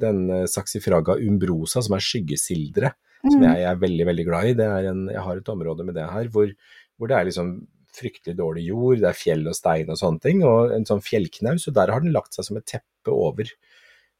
denne 0.00 0.40
saksifraga 0.50 1.14
umbrosa, 1.20 1.82
som 1.84 1.94
er 1.94 2.02
skyggesildre, 2.04 2.90
som 3.30 3.40
Mm. 3.40 3.54
jeg 3.54 3.64
er 3.70 3.76
veldig, 3.76 4.06
veldig 4.06 4.26
glad 4.26 4.44
i. 4.44 4.54
Det 4.58 4.66
er 4.66 4.90
en, 4.90 5.08
jeg 5.08 5.22
har 5.22 5.36
et 5.36 5.48
område 5.48 5.84
med 5.84 5.94
det 5.94 6.08
her 6.10 6.28
hvor, 6.28 6.50
hvor 6.98 7.08
det 7.08 7.16
er 7.16 7.24
liksom 7.30 7.66
fryktelig 7.94 8.36
dårlig 8.36 8.66
jord, 8.66 8.98
det 8.98 9.08
er 9.08 9.16
fjell 9.16 9.46
og 9.46 9.54
stein 9.54 9.88
og 9.88 9.96
sånne 9.96 10.20
ting, 10.20 10.42
og 10.44 10.72
en 10.74 10.84
sånn 10.84 11.02
fjellknaus, 11.04 11.68
og 11.68 11.74
der 11.74 11.92
har 11.94 12.00
den 12.00 12.12
lagt 12.12 12.34
seg 12.34 12.44
som 12.44 12.58
et 12.58 12.66
teppe 12.66 13.12
over. 13.12 13.48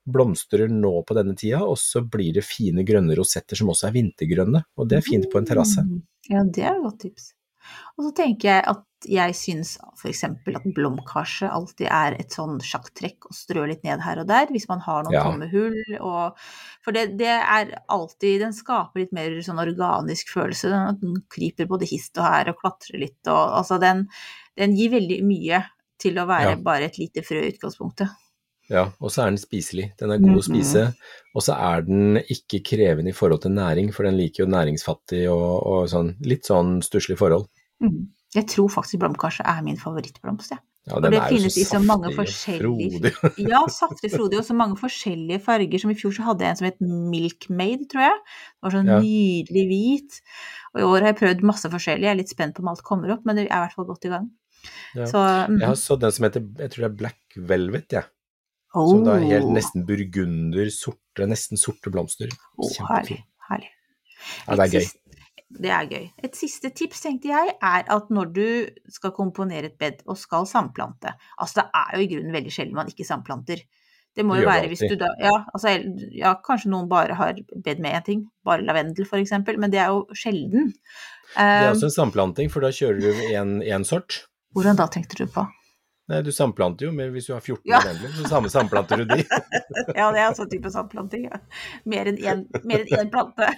Blomstrer 0.06 0.68
nå 0.68 1.02
på 1.08 1.16
denne 1.16 1.34
tida, 1.34 1.62
og 1.64 1.78
så 1.80 2.04
blir 2.06 2.34
det 2.36 2.44
fine 2.46 2.84
grønne 2.86 3.16
rosetter 3.16 3.56
som 3.56 3.72
også 3.72 3.88
er 3.88 3.96
vintergrønne, 3.96 4.62
og 4.78 4.88
det 4.88 4.98
er 4.98 5.06
fint 5.06 5.26
på 5.32 5.40
en 5.40 5.48
terrasse. 5.48 5.82
Mm. 5.82 6.02
Ja, 6.30 6.44
det 6.44 6.62
er 6.64 6.76
et 6.76 6.84
godt 6.84 7.00
tips. 7.00 7.33
Og 7.98 8.08
så 8.08 8.10
tenker 8.18 8.48
jeg 8.50 8.64
at 8.74 8.82
jeg 9.04 9.34
syns 9.36 9.74
f.eks. 10.00 10.22
at 10.24 10.66
blomkarse 10.76 11.50
alltid 11.52 11.90
er 11.92 12.14
et 12.16 12.32
sånn 12.32 12.56
sjakktrekk 12.64 13.26
å 13.28 13.34
strø 13.36 13.66
litt 13.68 13.82
ned 13.84 14.00
her 14.00 14.22
og 14.22 14.28
der, 14.30 14.48
hvis 14.48 14.64
man 14.70 14.80
har 14.86 15.04
noen 15.04 15.12
Ja. 15.18 15.24
tomme 15.26 15.48
hull. 15.52 15.76
Og, 16.00 16.38
for 16.84 16.96
det, 16.96 17.18
det 17.20 17.28
er 17.34 17.74
alltid 17.92 18.40
Den 18.40 18.56
skaper 18.56 19.02
litt 19.04 19.12
mer 19.12 19.36
sånn 19.44 19.60
organisk 19.60 20.32
følelse. 20.32 20.72
Den, 20.72 20.98
den 21.02 21.20
kryper 21.28 21.68
både 21.68 21.88
hist 21.90 22.16
og 22.16 22.24
her 22.24 22.48
og 22.54 22.60
klatrer 22.64 22.98
litt 23.04 23.20
og 23.28 23.58
Altså, 23.60 23.78
den, 23.82 24.06
den 24.56 24.74
gir 24.78 24.94
veldig 24.96 25.20
mye 25.28 25.62
til 26.00 26.16
å 26.18 26.26
være 26.26 26.56
Ja. 26.56 26.60
bare 26.64 26.88
et 26.88 26.98
lite 26.98 27.22
frø 27.22 27.44
i 27.44 27.52
utgangspunktet. 27.52 28.08
Ja, 28.70 28.86
og 29.00 29.10
så 29.12 29.22
er 29.24 29.30
den 29.32 29.38
spiselig. 29.38 29.90
Den 30.00 30.10
er 30.14 30.18
god 30.22 30.38
å 30.38 30.40
Mhm. 30.40 30.46
spise, 30.48 30.94
og 31.34 31.42
så 31.42 31.52
er 31.54 31.82
den 31.82 32.16
ikke 32.22 32.62
krevende 32.64 33.10
i 33.10 33.16
forhold 33.16 33.42
til 33.42 33.50
næring, 33.52 33.92
for 33.92 34.04
den 34.04 34.16
liker 34.16 34.44
jo 34.44 34.50
næringsfattig 34.50 35.26
og, 35.30 35.66
og 35.66 35.88
sånn, 35.88 36.14
litt 36.24 36.44
sånn 36.48 36.80
stusslig 36.82 37.18
forhold. 37.18 37.46
Mm. 37.82 38.08
Jeg 38.34 38.46
tror 38.48 38.68
faktisk 38.72 38.98
blomkarse 38.98 39.44
er 39.44 39.60
min 39.62 39.76
favorittblomst, 39.76 40.50
jeg. 40.50 40.58
Ja, 40.86 40.96
Og 40.96 41.02
den 41.02 41.12
det 41.12 41.20
er 41.20 41.30
jo 41.30 41.48
så 41.48 41.64
saftig 41.64 42.18
og 42.18 42.28
frodig. 42.60 43.12
Ja, 43.52 43.60
saftig 43.72 44.10
frodig, 44.12 44.36
og 44.38 44.44
så 44.44 44.54
mange 44.56 44.76
forskjellige 44.76 45.40
farger. 45.40 45.80
Som 45.80 45.90
i 45.90 45.94
fjor 45.94 46.12
så 46.12 46.24
hadde 46.26 46.40
jeg 46.44 46.50
en 46.50 46.56
som 46.56 46.66
het 46.66 46.80
Milkmaid, 46.80 47.86
tror 47.88 48.02
jeg. 48.04 48.18
Det 48.20 48.62
var 48.66 48.70
sånn 48.74 48.90
Ja. 48.90 48.98
nydelig 49.00 49.64
hvit. 49.70 50.20
Og 50.74 50.80
i 50.80 50.84
år 50.84 51.00
har 51.00 51.12
jeg 51.12 51.20
prøvd 51.22 51.42
masse 51.42 51.70
forskjellig. 51.72 52.02
Jeg 52.04 52.12
er 52.12 52.20
litt 52.20 52.28
spent 52.28 52.54
på 52.54 52.60
om 52.60 52.68
alt 52.68 52.82
kommer 52.82 53.10
opp, 53.12 53.24
men 53.24 53.36
det 53.36 53.46
er 53.48 53.56
i 53.56 53.62
hvert 53.66 53.72
fall 53.76 53.86
godt 53.86 54.04
i 54.04 54.12
gang. 54.12 54.30
Ja. 54.94 55.04
Så 55.06 55.20
mm. 55.48 55.58
Jeg 55.60 55.68
har 55.68 55.74
så 55.76 55.98
den 56.00 56.12
som 56.12 56.24
heter, 56.24 56.40
jeg 56.58 56.70
tror 56.70 56.82
det 56.84 56.90
er 56.90 56.96
Black 57.00 57.18
Velvet, 57.36 57.88
jeg. 57.92 58.04
Som 58.74 59.04
da 59.06 59.16
er 59.20 59.28
helt 59.30 59.52
nesten 59.54 59.86
burgunder, 59.86 60.68
sorte, 60.74 61.28
nesten 61.30 61.60
sorte 61.60 61.92
blomster. 61.94 62.32
åh, 62.58 62.74
herlig. 62.90 63.20
herlig. 63.48 63.70
Ja, 64.48 64.56
det 64.58 64.66
er 64.66 64.72
gøy. 64.74 64.88
Det 65.54 65.70
er 65.70 65.86
gøy. 65.86 66.04
Et 66.26 66.34
siste 66.34 66.70
tips, 66.74 67.04
tenkte 67.04 67.30
jeg, 67.30 67.54
er 67.62 67.86
at 67.94 68.10
når 68.10 68.32
du 68.34 68.46
skal 68.90 69.14
komponere 69.14 69.70
et 69.70 69.78
bed 69.78 70.02
og 70.08 70.18
skal 70.18 70.48
samplante 70.50 71.12
Altså, 71.38 71.60
det 71.60 71.66
er 71.78 71.94
jo 71.94 72.02
i 72.02 72.10
grunnen 72.10 72.34
veldig 72.34 72.54
sjelden 72.56 72.78
man 72.78 72.90
ikke 72.90 73.06
samplanter. 73.06 73.62
Det 74.14 74.22
må 74.26 74.36
jo 74.38 74.46
være 74.46 74.68
hvis 74.70 74.84
du 74.86 74.94
da 74.98 75.08
ja, 75.18 75.32
altså, 75.50 75.72
ja, 76.14 76.36
kanskje 76.46 76.70
noen 76.70 76.86
bare 76.90 77.16
har 77.18 77.38
bed 77.64 77.80
med 77.82 77.98
én 77.98 78.04
ting, 78.06 78.20
bare 78.46 78.62
lavendel 78.62 79.08
eksempel, 79.18 79.58
men 79.58 79.72
det 79.72 79.80
er 79.82 79.90
jo 79.90 80.04
sjelden. 80.14 80.70
Det 81.34 81.42
er 81.42 81.72
også 81.72 81.90
en 81.90 81.96
samplanting, 81.96 82.50
for 82.50 82.62
da 82.62 82.70
kjører 82.70 83.00
du 83.02 83.10
én 83.66 83.84
sort. 83.84 84.26
hvordan 84.54 84.78
da 84.78 84.86
tenkte 84.86 85.18
du 85.18 85.26
på? 85.26 85.46
Nei, 86.06 86.18
du 86.20 86.28
samplanter 86.36 86.84
jo, 86.84 86.90
men 86.92 87.08
hvis 87.14 87.26
du 87.30 87.32
har 87.32 87.40
14 87.40 87.62
Ja. 87.64 87.78
lavendler, 87.80 88.10
så 88.18 88.28
samme 88.28 88.50
samplanter 88.52 89.00
du 89.00 89.04
de. 89.08 89.22
Ja, 89.96 90.10
det 90.12 90.20
er 90.20 90.26
altså 90.28 90.44
en 90.44 90.50
type 90.52 90.70
samplanting. 90.70 91.24
Ja. 91.30 91.38
Mer 91.88 92.10
enn 92.10 92.18
én 92.20 92.42
en, 92.52 92.84
en 93.00 93.10
plante. 93.12 93.48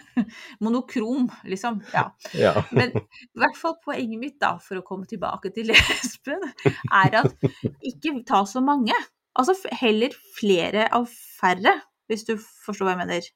Monokrom, 0.62 1.26
liksom. 1.44 1.80
Ja. 1.94 2.04
Ja. 2.38 2.52
Men 2.70 2.94
i 2.94 3.40
hvert 3.42 3.58
fall 3.58 3.74
poenget 3.84 4.20
mitt, 4.22 4.36
da, 4.42 4.54
for 4.62 4.78
å 4.80 4.84
komme 4.86 5.08
tilbake 5.10 5.50
til 5.56 5.70
Espen, 5.74 6.44
er 6.92 7.18
at 7.22 7.34
ikke 7.82 8.14
ta 8.28 8.44
så 8.46 8.62
mange. 8.64 8.94
Altså 9.36 9.56
heller 9.82 10.14
flere 10.38 10.86
av 10.96 11.10
færre, 11.10 11.74
hvis 12.08 12.24
du 12.28 12.36
forstår 12.38 12.86
hva 12.88 12.94
jeg 12.94 13.02
mener. 13.02 13.26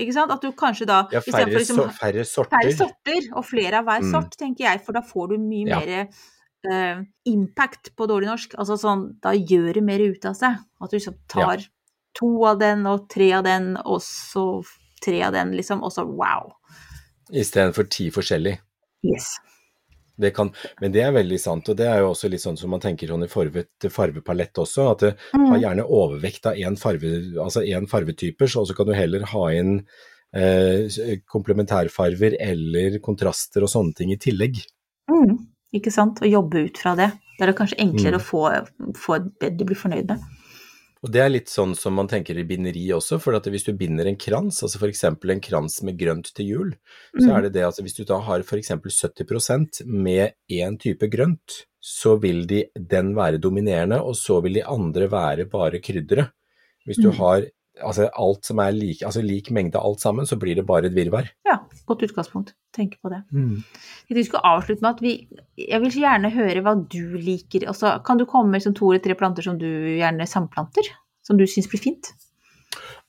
Ikke 0.00 0.12
sant? 0.12 0.30
At 0.32 0.42
du 0.44 0.50
kanskje 0.56 0.86
da 0.88 1.02
ja 1.12 1.20
færre, 1.24 1.50
liksom 1.52 1.82
færre 1.98 2.24
sorter. 2.28 2.54
færre 2.62 2.72
sorter, 2.78 3.28
og 3.36 3.44
flere 3.48 3.80
av 3.82 3.86
hver 3.88 4.02
Mm. 4.06 4.10
sort, 4.14 4.38
tenker 4.38 4.68
jeg, 4.70 4.84
for 4.84 4.92
da 4.96 5.02
får 5.02 5.34
du 5.34 5.38
mye 5.40 5.66
Ja. 5.68 5.80
mer 5.80 6.08
eh, 6.72 7.02
impact 7.30 7.92
på 7.96 8.08
dårlig 8.10 8.30
norsk. 8.30 8.56
Altså 8.60 8.76
sånn, 8.80 9.06
da 9.22 9.34
gjør 9.36 9.72
det 9.78 9.84
mer 9.86 10.04
ut 10.04 10.28
av 10.28 10.36
seg. 10.38 10.60
At 10.80 10.92
du 10.92 10.98
liksom 10.98 11.16
tar 11.32 11.64
to 12.16 12.30
av 12.48 12.58
den, 12.60 12.86
og 12.88 13.08
tre 13.12 13.32
av 13.36 13.44
den, 13.44 13.74
og 13.84 14.00
så 14.04 14.64
tre 15.04 15.20
av 15.26 15.34
den, 15.36 15.52
liksom, 15.56 15.82
og 15.84 15.92
så 15.92 16.06
wow. 16.08 16.52
Istedenfor 17.32 17.88
ti 17.92 18.08
forskjellig. 18.14 18.56
Yes. 19.06 19.36
Det 20.16 20.30
kan, 20.32 20.48
men 20.80 20.92
det 20.94 21.02
er 21.04 21.12
veldig 21.12 21.36
sant, 21.40 21.68
og 21.68 21.76
det 21.76 21.84
er 21.90 22.00
jo 22.00 22.14
også 22.14 22.30
litt 22.32 22.40
sånn 22.40 22.56
som 22.56 22.70
man 22.72 22.80
tenker 22.80 23.10
sånn 23.10 23.26
i 23.26 23.28
farvet, 23.28 23.88
farvepalett 23.92 24.56
også, 24.62 24.86
at 24.94 25.02
det 25.04 25.10
Mm. 25.34 25.50
har 25.50 25.58
gjerne 25.58 25.84
overvekt 25.84 26.46
av 26.46 26.54
én 26.56 26.78
farve, 26.80 27.10
altså 27.36 27.60
farvetype, 27.86 28.48
så 28.48 28.64
så 28.66 28.74
kan 28.74 28.86
du 28.86 28.94
heller 28.94 29.26
ha 29.26 29.50
inn 29.52 29.86
eh, 30.32 30.88
komplementærfarver 31.28 32.36
eller 32.40 32.98
kontraster 32.98 33.62
og 33.62 33.68
sånne 33.68 33.94
ting 33.94 34.10
i 34.12 34.16
tillegg. 34.16 34.56
Mm, 35.10 35.36
ikke 35.80 35.92
sant? 35.92 36.22
og 36.22 36.28
jobbe 36.30 36.64
ut 36.66 36.78
fra 36.78 36.94
det. 36.96 37.12
Da 37.38 37.44
er 37.44 37.52
det 37.52 37.58
kanskje 37.58 37.78
enklere 37.84 38.16
Mm. 38.16 38.20
å 38.20 38.26
få, 38.30 38.42
få 38.96 39.16
et 39.16 39.38
bed 39.40 39.56
du 39.58 39.64
blir 39.64 39.76
fornøyd 39.76 40.08
med. 40.08 40.20
Og 41.04 41.12
det 41.12 41.20
er 41.20 41.28
litt 41.28 41.46
sånn 41.52 41.74
som 41.76 41.92
man 41.94 42.08
tenker 42.08 42.34
i 42.38 42.42
binderi 42.42 42.88
også, 42.90 43.20
for 43.20 43.36
at 43.36 43.44
hvis 43.44 43.64
du 43.66 43.72
binder 43.76 44.06
en 44.08 44.16
krans, 44.16 44.62
altså 44.64 44.80
f.eks. 44.80 45.04
en 45.04 45.40
krans 45.44 45.82
med 45.84 45.98
grønt 45.98 46.32
til 46.34 46.46
jul, 46.46 46.70
så 47.20 47.28
Mm. 47.28 47.36
er 47.36 47.42
det 47.42 47.52
det 47.52 47.62
at 47.68 47.76
hvis 47.76 47.94
du 47.94 48.04
da 48.04 48.18
har 48.18 48.40
f.eks. 48.40 48.70
70% 48.70 49.84
med 49.86 50.32
én 50.50 50.78
type 50.80 51.06
grønt, 51.10 51.64
så 51.80 52.16
vil 52.20 52.46
de, 52.46 52.64
den 52.76 53.14
være 53.14 53.38
dominerende, 53.38 54.00
og 54.02 54.14
så 54.16 54.40
vil 54.42 54.54
de 54.54 54.64
andre 54.66 55.06
være 55.08 55.44
bare 55.50 55.78
krydderet. 55.80 56.30
Hvis 56.86 56.96
du 57.02 57.10
Mm. 57.12 57.16
har 57.18 57.42
altså 57.84 58.08
alt 58.16 58.44
som 58.44 58.58
er 58.58 58.72
lik, 58.72 59.02
altså 59.02 59.22
lik 59.22 59.50
mengde 59.50 59.76
alt 59.76 60.00
sammen, 60.00 60.24
så 60.26 60.36
blir 60.38 60.56
det 60.56 60.66
bare 60.66 60.86
et 60.86 60.94
virvar. 60.94 61.28
Ja, 61.46 61.58
godt 61.86 62.02
utgangspunkt. 62.02 62.54
Tenk 62.72 62.96
på 63.04 63.10
det. 63.10 63.22
Jeg 63.30 63.62
tenkte 64.08 64.14
vi 64.14 64.22
skulle 64.24 64.42
avslutte 64.44 64.80
med 64.82 64.94
at 64.96 65.00
vi 65.00 65.28
Jeg 65.56 65.80
vil 65.82 65.98
gjerne 66.02 66.30
høre 66.34 66.62
hva 66.64 66.74
du 66.76 67.16
liker. 67.16 67.64
Altså, 67.70 67.94
kan 68.04 68.20
du 68.20 68.26
komme 68.28 68.52
med 68.52 68.60
liksom 68.60 68.76
to 68.76 68.90
eller 68.92 69.02
tre 69.04 69.16
planter 69.16 69.46
som 69.46 69.56
du 69.60 69.68
gjerne 69.96 70.28
samplanter? 70.28 70.88
Som 71.24 71.40
du 71.40 71.46
syns 71.48 71.70
blir 71.72 71.82
fint? 71.82 72.12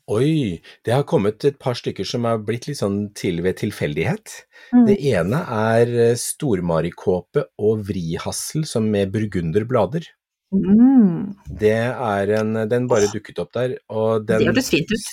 Oi, 0.07 0.61
det 0.87 0.93
har 0.95 1.03
kommet 1.03 1.43
et 1.43 1.57
par 1.59 1.75
stykker 1.75 2.07
som 2.07 2.23
har 2.23 2.39
blitt 2.47 2.69
litt 2.69 2.79
sånn 2.79 3.09
til 3.17 3.41
ved 3.43 3.57
tilfeldighet. 3.59 4.37
Mm. 4.71 4.85
Det 4.87 4.95
ene 5.11 5.41
er 5.51 5.91
eh, 6.05 6.19
stormarikåpe 6.21 7.43
og 7.59 7.83
vrihassel 7.89 8.63
som 8.69 8.87
med 8.93 9.11
burgunderblader. 9.11 10.07
Mm. 10.55 11.35
Det 11.59 11.75
er 11.91 12.31
en 12.37 12.53
Den 12.71 12.87
bare 12.87 13.09
dukket 13.11 13.41
opp 13.43 13.51
der, 13.57 13.75
og 13.91 14.23
den 14.29 14.45
Det 14.45 14.53
hørtes 14.53 14.71
fint 14.71 14.93
ut. 14.95 15.09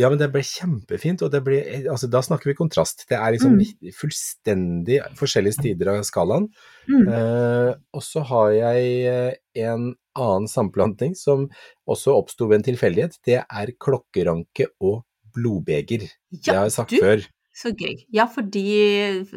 Ja, 0.00 0.10
men 0.10 0.18
det 0.18 0.28
ble 0.34 0.42
kjempefint, 0.46 1.22
og 1.24 1.32
det 1.32 1.40
ble 1.46 1.58
Altså, 1.90 2.08
da 2.10 2.22
snakker 2.24 2.50
vi 2.50 2.56
kontrast. 2.58 3.06
Det 3.10 3.18
er 3.18 3.34
liksom 3.34 3.58
fullstendig 3.96 5.00
forskjellige 5.18 5.60
sider 5.60 5.92
av 5.94 6.02
skalaen. 6.06 6.48
Mm. 6.88 7.06
Eh, 7.06 7.70
og 7.94 8.04
så 8.04 8.24
har 8.30 8.50
jeg 8.56 8.90
eh, 9.10 9.38
en 9.64 9.92
annen 10.14 10.50
samplanting 10.50 11.14
som 11.18 11.48
også 11.90 12.14
oppsto 12.14 12.48
ved 12.50 12.60
en 12.60 12.68
tilfeldighet. 12.70 13.18
Det 13.26 13.40
er 13.42 13.74
klokkeranke 13.80 14.70
og 14.82 15.02
blodbeger. 15.34 16.06
det 16.30 16.52
har 16.52 16.68
jeg 16.68 16.76
sagt 16.76 16.94
du, 16.94 17.00
før. 17.02 17.24
Så 17.54 17.70
gøy. 17.78 18.00
Ja, 18.10 18.24
fordi 18.26 18.62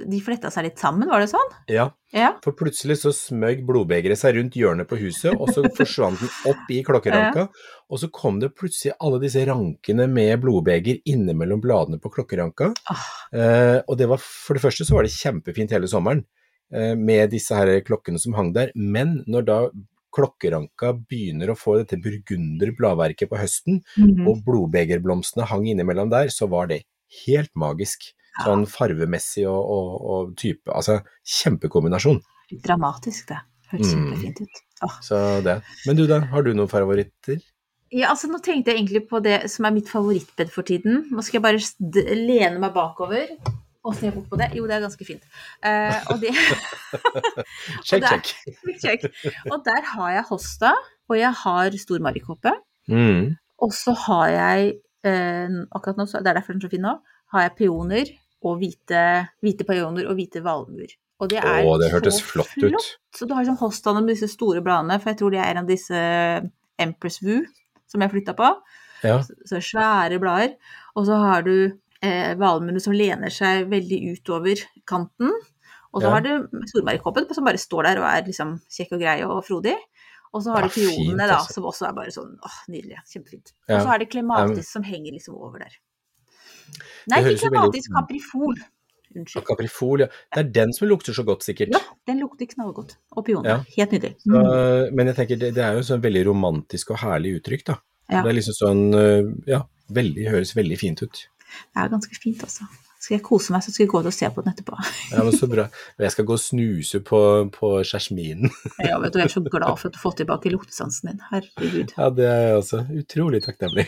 de 0.09 0.19
fletta 0.25 0.49
seg 0.49 0.65
litt 0.65 0.79
sammen, 0.81 1.05
var 1.11 1.21
det 1.21 1.27
sånn? 1.29 1.51
Ja, 1.69 1.91
Ja. 2.13 2.31
for 2.41 2.55
plutselig 2.57 2.95
så 3.03 3.11
smøg 3.13 3.59
blodbegeret 3.67 4.17
seg 4.17 4.35
rundt 4.39 4.55
hjørnet 4.57 4.87
på 4.89 4.97
huset, 4.97 5.35
og 5.37 5.49
så 5.53 5.61
forsvant 5.77 6.19
den 6.23 6.29
opp 6.49 6.71
i 6.73 6.79
klokkeranka, 6.87 7.43
og 7.91 7.99
så 8.01 8.09
kom 8.11 8.39
det 8.41 8.55
plutselig 8.57 8.95
alle 8.99 9.19
disse 9.21 9.43
rankene 9.45 10.07
med 10.09 10.41
blodbeger 10.41 10.97
innimellom 11.05 11.61
bladene 11.61 11.99
på 12.01 12.09
klokkeranka. 12.09 12.71
Ah. 12.89 13.05
Eh, 13.37 13.81
og 13.87 13.97
det 13.99 14.07
var, 14.09 14.17
for 14.17 14.55
det 14.57 14.63
første 14.65 14.87
så 14.87 14.95
var 14.97 15.03
det 15.05 15.13
kjempefint 15.13 15.69
hele 15.77 15.85
sommeren 15.87 16.25
eh, 16.73 16.95
med 16.95 17.29
disse 17.29 17.53
her 17.53 17.69
klokkene 17.85 18.19
som 18.19 18.33
hang 18.33 18.51
der, 18.55 18.71
men 18.75 19.19
når 19.27 19.45
da 19.45 19.59
klokkeranka 20.17 20.93
begynner 21.07 21.51
å 21.53 21.57
få 21.59 21.77
dette 21.83 21.99
burgunder 22.01 22.71
bladverket 22.75 23.29
på 23.29 23.37
høsten, 23.37 23.83
Mhm. 23.97 24.25
og 24.27 24.41
blodbegerblomstene 24.47 25.45
hang 25.45 25.65
innimellom 25.67 26.09
der, 26.09 26.27
så 26.33 26.49
var 26.49 26.67
det 26.67 26.81
helt 27.25 27.51
magisk. 27.55 28.09
Sånn 28.43 28.67
farvemessig 28.69 29.47
og, 29.49 29.57
og, 29.73 29.93
og 30.13 30.33
type, 30.37 30.69
altså 30.69 30.99
kjempekombinasjon. 31.25 32.19
Dramatisk, 32.61 33.31
det. 33.31 33.39
Hørtes 33.71 33.93
Mm. 33.95 34.03
kjempefint 34.11 34.41
ut. 34.45 34.59
Oh. 34.85 34.97
Så 35.01 35.17
det. 35.43 35.55
Men 35.87 35.97
du 35.97 36.03
da, 36.07 36.19
har 36.31 36.45
du 36.45 36.51
noen 36.53 36.69
favoritter? 36.69 37.39
Ja, 37.89 38.11
altså 38.11 38.27
nå 38.29 38.37
tenkte 38.43 38.71
jeg 38.71 38.83
egentlig 38.83 39.01
på 39.09 39.19
det 39.23 39.49
som 39.49 39.65
er 39.65 39.73
mitt 39.73 39.89
favorittbed 39.89 40.51
for 40.53 40.67
tiden. 40.67 41.07
Nå 41.09 41.23
skal 41.25 41.39
jeg 41.39 41.45
bare 41.47 42.15
lene 42.19 42.59
meg 42.61 42.75
bakover 42.75 43.33
og 43.87 43.95
se 43.95 44.11
bort 44.11 44.29
på 44.29 44.37
det. 44.37 44.51
Jo, 44.59 44.67
det 44.67 44.75
er 44.77 44.85
ganske 44.85 45.05
fint. 45.07 45.23
Uh, 45.63 45.97
og, 46.11 46.21
det, 46.21 46.33
Sjekk, 47.87 48.31
sjekk. 48.81 49.05
Og 49.51 49.61
der 49.65 49.85
har 49.93 50.11
jeg 50.17 50.25
hosta, 50.29 50.73
og 51.07 51.15
jeg 51.19 51.31
har 51.43 51.77
stor 51.79 52.03
marikoppe. 52.03 52.51
Mm. 52.91 53.35
Og 53.63 53.73
så 53.73 53.93
har 54.05 54.27
jeg, 54.33 54.73
akkurat 55.05 55.97
nå, 55.99 56.05
så 56.07 56.21
det 56.21 56.31
er 56.31 56.39
derfor 56.39 56.53
den 56.55 56.61
er 56.63 56.67
så 56.67 56.71
fin 56.73 56.81
nå, 56.85 56.93
har 57.33 57.41
jeg 57.45 57.55
peoner 57.57 58.09
og 58.47 58.57
hvite, 58.61 59.01
hvite 59.43 59.65
peoner 59.67 60.07
og 60.09 60.15
hvite 60.17 60.41
valmuer. 60.45 60.93
Og 61.19 61.29
det 61.31 61.39
er 61.41 61.65
Åh, 61.65 61.77
det 61.81 61.89
så 61.89 61.95
hørtes 61.97 62.19
flott 62.21 62.51
ut. 62.61 62.89
Så 63.15 63.25
du 63.25 63.33
har 63.33 63.41
liksom 63.41 63.57
hostaene 63.61 64.03
med 64.05 64.13
disse 64.13 64.29
store 64.29 64.61
bladene, 64.61 64.99
for 65.01 65.09
jeg 65.11 65.17
tror 65.21 65.33
de 65.33 65.39
er 65.41 65.49
en 65.55 65.63
av 65.63 65.69
disse 65.69 66.01
Empress 66.77 67.21
Voo 67.25 67.41
som 67.89 68.03
jeg 68.03 68.11
flytta 68.13 68.35
på. 68.37 68.51
Ja. 69.05 69.19
Så 69.23 69.61
svære 69.63 70.19
blader. 70.21 70.53
Og 70.97 71.07
så 71.09 71.17
har 71.17 71.45
du 71.47 71.53
eh, 72.03 72.33
valmuene 72.37 72.81
som 72.83 72.93
lener 72.93 73.33
seg 73.33 73.65
veldig 73.71 73.99
utover 74.17 74.61
kanten. 74.85 75.31
Og 75.95 76.03
så 76.03 76.09
Ja. 76.09 76.13
har 76.13 76.21
du 76.21 76.47
stormarikoppen 76.69 77.33
som 77.33 77.45
bare 77.47 77.57
står 77.57 77.83
der 77.89 77.97
og 78.01 78.05
er 78.05 78.25
liksom 78.27 78.59
kjekk 78.69 78.91
og 78.93 79.01
grei 79.01 79.17
og 79.25 79.41
frodig. 79.47 79.73
Og 80.33 80.43
så 80.43 80.53
har 80.55 80.65
du 80.67 80.69
pionene, 80.73 81.27
da, 81.27 81.37
altså. 81.39 81.53
som 81.57 81.67
også 81.69 81.87
er 81.89 81.93
bare 81.97 82.11
sånn 82.13 82.33
åh, 82.43 82.57
nydelig. 82.71 82.97
Kjempefint. 83.11 83.53
Og 83.69 83.77
så 83.81 83.93
er 83.93 84.01
det 84.03 84.09
klematis 84.11 84.71
som 84.73 84.83
henger 84.83 85.15
liksom 85.15 85.37
over 85.39 85.63
der. 85.63 85.77
Nei, 87.07 87.21
ikke 87.23 87.35
jo 87.37 87.43
klematis, 87.45 87.87
kaprifol. 87.93 88.57
Unnskyld. 89.15 89.45
Kaprifol, 89.47 90.03
ja. 90.03 90.07
Det 90.35 90.41
er 90.43 90.49
den 90.57 90.73
som 90.75 90.89
lukter 90.89 91.15
så 91.15 91.23
godt, 91.25 91.45
sikkert. 91.47 91.71
Ja, 91.73 91.79
den 92.09 92.19
lukter 92.19 92.49
knallgodt. 92.51 92.97
Og 93.15 93.23
pioner. 93.25 93.49
Ja. 93.49 93.57
Helt 93.77 93.95
nydelig. 93.95 94.15
Så, 94.19 94.33
Mm. 94.35 94.95
men 94.99 95.07
jeg 95.07 95.15
tenker, 95.15 95.39
det, 95.39 95.53
det 95.55 95.63
er 95.63 95.77
jo 95.79 95.85
sånn 95.87 96.03
veldig 96.03 96.25
romantisk 96.27 96.91
og 96.91 96.99
herlig 97.05 97.37
uttrykk, 97.39 97.63
da. 97.71 97.77
Ja. 98.11 98.21
Det 98.23 98.29
er 98.33 98.35
liksom 98.37 98.57
sånn, 98.59 98.83
øh, 98.95 99.31
ja, 99.47 99.61
veldig, 99.89 100.27
høres 100.29 100.53
veldig 100.55 100.77
fint 100.79 101.01
ut. 101.01 101.23
Det 101.73 101.81
er 101.85 101.89
ganske 101.89 102.19
fint, 102.19 102.43
altså. 102.43 102.67
Skal 102.99 103.17
jeg 103.17 103.23
kose 103.27 103.53
meg, 103.53 103.61
så 103.63 103.71
skal 103.71 103.85
jeg 103.85 103.91
gå 103.91 103.99
ut 104.01 104.09
og 104.09 104.15
se 104.15 104.29
på 104.33 104.43
den 104.43 104.53
etterpå. 104.55 104.77
Ja, 105.13 105.23
men 105.23 105.35
så 105.37 105.47
bra. 105.51 105.67
Jeg 106.01 106.11
skal 106.15 106.25
gå 106.27 106.33
og 106.37 106.41
snuse 106.41 106.99
på, 107.05 107.19
på 107.53 107.71
jasminen. 107.85 108.49
Ja, 108.87 108.97
vet 109.03 109.13
du, 109.13 109.19
jeg 109.21 109.29
er 109.29 109.35
så 109.35 109.43
glad 109.45 109.77
for 109.77 109.89
at 109.91 109.97
du 109.97 110.01
får 110.01 110.17
tilbake 110.23 110.51
luktesansen 110.53 111.11
din. 111.13 111.21
Herregud. 111.31 111.93
Ja, 111.97 112.09
det 112.09 112.27
er 112.31 112.41
jeg 112.49 112.57
også 112.63 112.83
utrolig 113.03 113.43
takknemlig. 113.45 113.87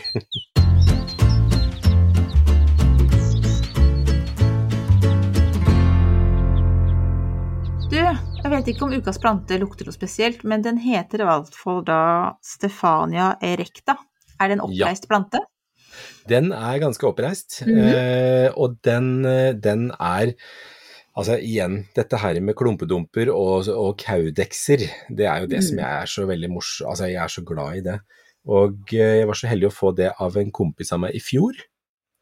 Du, 7.90 7.96
jeg 7.98 8.50
vet 8.52 8.68
ikke 8.70 8.86
om 8.86 8.92
ukas 8.94 9.18
plante 9.18 9.56
lukter 9.58 9.88
noe 9.88 9.96
spesielt, 9.96 10.44
men 10.46 10.62
den 10.62 10.78
heter 10.78 11.24
i 11.24 11.26
hvert 11.26 11.56
fall 11.58 11.80
da 11.86 12.00
Stefania 12.46 13.32
erecta. 13.42 13.96
Er 14.40 14.48
det 14.52 14.58
en 14.58 14.62
Ja. 14.62 14.86
oppreist 14.86 15.08
plante? 15.10 15.40
Den 16.30 16.52
er 16.54 16.78
ganske 16.82 17.06
oppreist, 17.08 17.60
Mhm. 17.66 17.78
eh, 17.90 18.50
og 18.56 18.78
den, 18.86 19.24
eh, 19.26 19.52
den 19.58 19.90
er 19.98 20.34
Altså 21.18 21.34
igjen, 21.42 21.88
dette 21.92 22.16
her 22.22 22.38
med 22.40 22.54
klumpedumper 22.56 23.28
og, 23.34 23.66
og 23.68 23.96
kaudekser, 23.98 24.84
det 25.10 25.26
er 25.26 25.40
jo 25.42 25.48
det 25.50 25.58
som 25.66 25.76
Mm. 25.76 25.80
jeg 25.82 26.02
er 26.02 26.06
så 26.06 26.22
veldig 26.24 26.48
mors... 26.48 26.68
Altså 26.86 27.08
jeg 27.10 27.18
er 27.18 27.26
så 27.28 27.42
glad 27.44 27.76
i 27.76 27.80
det. 27.82 27.96
Og 28.46 28.94
eh, 28.94 29.18
jeg 29.18 29.26
var 29.26 29.34
så 29.34 29.48
heldig 29.50 29.66
å 29.68 29.74
få 29.74 29.90
det 29.98 30.12
av 30.22 30.36
en 30.38 30.52
kompis 30.54 30.92
av 30.94 31.00
meg 31.02 31.12
i 31.18 31.20
fjor, 31.20 31.52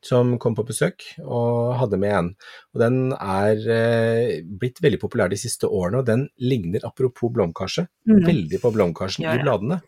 som 0.03 0.39
kom 0.39 0.57
på 0.57 0.65
besøk 0.67 1.05
og 1.21 1.77
hadde 1.79 1.99
med 2.01 2.13
en. 2.17 2.31
Og 2.75 2.81
den 2.81 3.13
er 3.13 3.61
eh, 3.77 4.41
blitt 4.43 4.81
veldig 4.83 4.99
populær 5.05 5.29
de 5.31 5.37
siste 5.37 5.69
årene, 5.69 5.99
og 6.01 6.07
den 6.09 6.25
ligner, 6.41 6.81
apropos 6.83 7.31
blomkarse, 7.31 7.87
Mm. 8.09 8.25
veldig 8.25 8.61
på 8.65 8.73
blomkarsen 8.73 9.23
Gjør 9.23 9.39
i 9.39 9.43
bladene. 9.45 9.83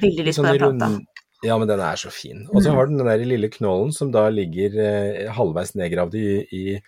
Veldig 0.00 0.24
lyst 0.30 0.38
på 0.40 0.46
den 0.46 0.58
planta. 0.62 1.00
Ja, 1.44 1.58
men 1.60 1.68
den 1.68 1.80
er 1.84 1.96
så 2.00 2.10
fin. 2.12 2.46
Og 2.50 2.62
så 2.64 2.70
Mm. 2.72 2.76
har 2.76 2.86
den 2.86 2.98
den 2.98 3.06
der 3.06 3.24
lille 3.24 3.48
knollen 3.52 3.92
som 3.92 4.10
da 4.14 4.28
ligger 4.32 4.74
eh, 4.80 5.30
halvveis 5.32 5.74
nedgravd 5.76 6.14
i, 6.16 6.28
i, 6.50 6.80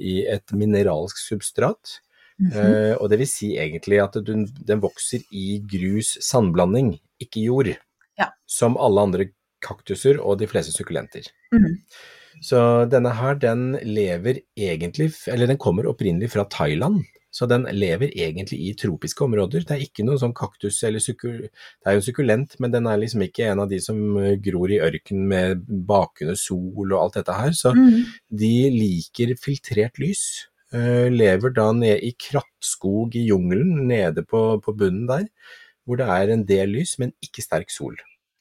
i 0.00 0.14
et 0.30 0.52
mineralsk 0.52 1.18
substrat. 1.18 1.98
Mhm. 2.38 2.52
Eh, 2.58 2.94
og 2.98 3.10
det 3.10 3.18
vil 3.20 3.28
si 3.30 3.52
egentlig 3.58 4.00
at 4.02 4.16
den, 4.26 4.46
den 4.66 4.80
vokser 4.82 5.22
i 5.30 5.60
grus 5.70 6.16
sandblanding, 6.20 6.96
ikke 7.22 7.44
jord. 7.44 7.72
Ja. 8.18 8.30
Som 8.46 8.76
alle 8.76 9.00
andre 9.00 9.26
kaktuser 9.62 10.18
og 10.20 10.38
de 10.38 10.46
fleste 10.50 10.72
sukkulenter. 10.74 11.26
Mhm. 11.52 11.78
Så 12.42 12.58
denne 12.90 13.12
her, 13.14 13.34
den 13.38 13.78
lever 13.86 14.40
egentlig, 14.58 15.12
eller 15.30 15.46
den 15.46 15.56
kommer 15.62 15.86
opprinnelig 15.86 16.32
fra 16.34 16.44
Thailand. 16.50 17.04
Så 17.34 17.48
den 17.50 17.64
lever 17.74 18.12
egentlig 18.14 18.60
i 18.62 18.72
tropiske 18.78 19.24
områder. 19.26 19.64
Det 19.66 19.74
er 19.74 19.82
ikke 19.82 20.04
noen 20.06 20.20
sånn 20.22 20.34
kaktus 20.38 20.76
eller 20.86 21.02
sukul... 21.02 21.40
Det 21.50 21.90
er 21.90 21.96
jo 21.96 22.02
en 22.02 22.06
sukkulent, 22.06 22.54
men 22.62 22.70
den 22.70 22.86
er 22.86 23.00
liksom 23.02 23.24
ikke 23.26 23.48
en 23.50 23.64
av 23.64 23.72
de 23.72 23.80
som 23.82 23.98
eh, 24.22 24.36
gror 24.44 24.70
i 24.70 24.78
ørken 24.86 25.24
med 25.32 25.64
bakende 25.88 26.36
sol 26.38 26.92
og 26.94 27.00
alt 27.00 27.18
dette 27.18 27.34
her. 27.40 27.50
Så 27.58 27.74
Mm. 27.74 28.04
de 28.30 28.52
liker 28.70 29.34
filtrert 29.40 29.98
lys. 29.98 30.24
eh, 30.74 31.06
lever 31.10 31.52
da 31.54 31.68
nede 31.72 32.00
i 32.02 32.12
krattskog 32.18 33.14
i 33.14 33.26
jungelen, 33.28 33.84
nede 33.86 34.24
på, 34.26 34.40
på 34.62 34.72
bunnen 34.74 35.04
der, 35.06 35.26
hvor 35.86 35.98
det 36.00 36.06
er 36.10 36.32
en 36.34 36.44
del 36.48 36.72
lys, 36.74 36.96
men 36.98 37.12
ikke 37.22 37.42
sterk 37.44 37.70
sol. 37.70 37.94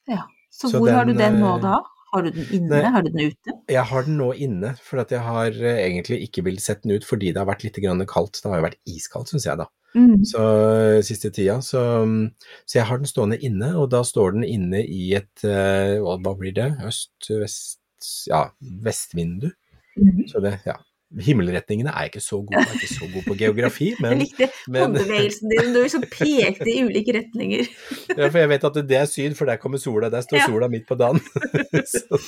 Ja. 0.09 0.23
Så, 0.49 0.69
Så 0.69 0.77
hvor 0.79 0.89
har 0.93 1.05
du 1.05 1.13
den, 1.13 1.19
den 1.19 1.39
nå 1.41 1.55
eh, 1.57 1.61
da? 1.65 1.79
Har 2.13 2.25
du 2.25 2.29
den 2.29 2.49
inne? 2.53 2.77
Nei. 2.77 2.91
Har 2.93 3.05
du 3.05 3.09
den 3.09 3.31
ute? 3.33 3.55
Jeg 3.73 3.85
har 3.89 4.05
den 4.05 4.19
nå 4.19 4.29
inne, 4.37 4.73
for 4.85 5.01
jeg 5.01 5.21
har 5.25 5.55
eh, 5.57 5.79
egentlig 5.87 6.19
ikke 6.27 6.43
villet 6.45 6.63
sette 6.63 6.85
den 6.85 6.99
ut 6.99 7.07
fordi 7.07 7.31
det 7.33 7.41
har 7.41 7.49
vært 7.49 7.65
litt 7.65 7.79
grann 7.81 8.03
kaldt. 8.09 8.37
Det 8.41 8.51
har 8.51 8.61
jo 8.61 8.67
vært 8.67 8.81
iskaldt, 8.89 9.33
syns 9.33 9.47
jeg 9.49 9.61
da. 9.63 9.67
Mm. 9.97 10.23
Så 10.29 10.43
eh, 10.43 10.99
siste 11.05 11.31
tida. 11.33 11.59
Så, 11.65 11.81
mm, 12.05 12.27
så 12.65 12.79
jeg 12.79 12.87
har 12.89 13.01
den 13.01 13.09
stående 13.09 13.39
inne, 13.41 13.73
og 13.81 13.89
da 13.93 14.03
står 14.05 14.37
den 14.37 14.45
inne 14.47 14.83
i 14.85 15.13
et 15.17 15.45
eh, 15.47 15.97
hva 16.03 16.35
blir 16.37 16.55
det? 16.55 16.69
Øst, 16.85 17.29
vest 17.31 17.79
Ja, 18.27 18.49
vestvindu. 18.83 19.49
Mm. 19.95 20.25
Så 20.27 20.41
det, 20.43 20.57
ja. 20.67 20.77
Himmelretningene 21.21 21.91
er 21.93 22.07
ikke 22.09 22.19
så 22.23 22.39
god 22.41 22.53
på. 22.55 22.59
Jeg 22.59 22.69
er 22.69 22.79
ikke 22.79 22.93
så 22.93 23.09
god 23.13 23.23
på 23.27 23.35
geografi, 23.37 23.89
Jeg 24.01 24.17
likte 24.23 24.47
men- 24.67 24.81
håndbevegelsen 24.81 25.51
din, 25.53 25.73
du 25.75 25.81
liksom 25.83 26.05
pekte 26.11 26.69
i 26.71 26.79
ulike 26.87 27.13
retninger. 27.19 27.67
ja, 28.17 28.27
for 28.29 28.37
jeg 28.41 28.49
vet 28.49 28.63
at 28.71 28.79
det 28.89 28.97
er 28.97 29.05
syd, 29.11 29.35
for 29.37 29.45
der 29.49 29.55
kommer 29.61 29.77
sola. 29.77 30.09
Der 30.09 30.21
står 30.25 30.37
Ja. 30.41 30.47
sola 30.49 30.67
midt 30.67 30.87
på 30.89 30.95
dagen. 30.95 31.21
så, 31.93 32.19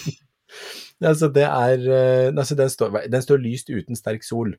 altså 1.04 1.28
det 1.34 1.44
er 1.44 2.32
altså 2.38 2.56
den, 2.56 2.70
står, 2.70 3.00
den 3.12 3.22
står 3.22 3.38
lyst 3.42 3.70
uten 3.74 3.96
sterk 3.96 4.24
sol, 4.24 4.54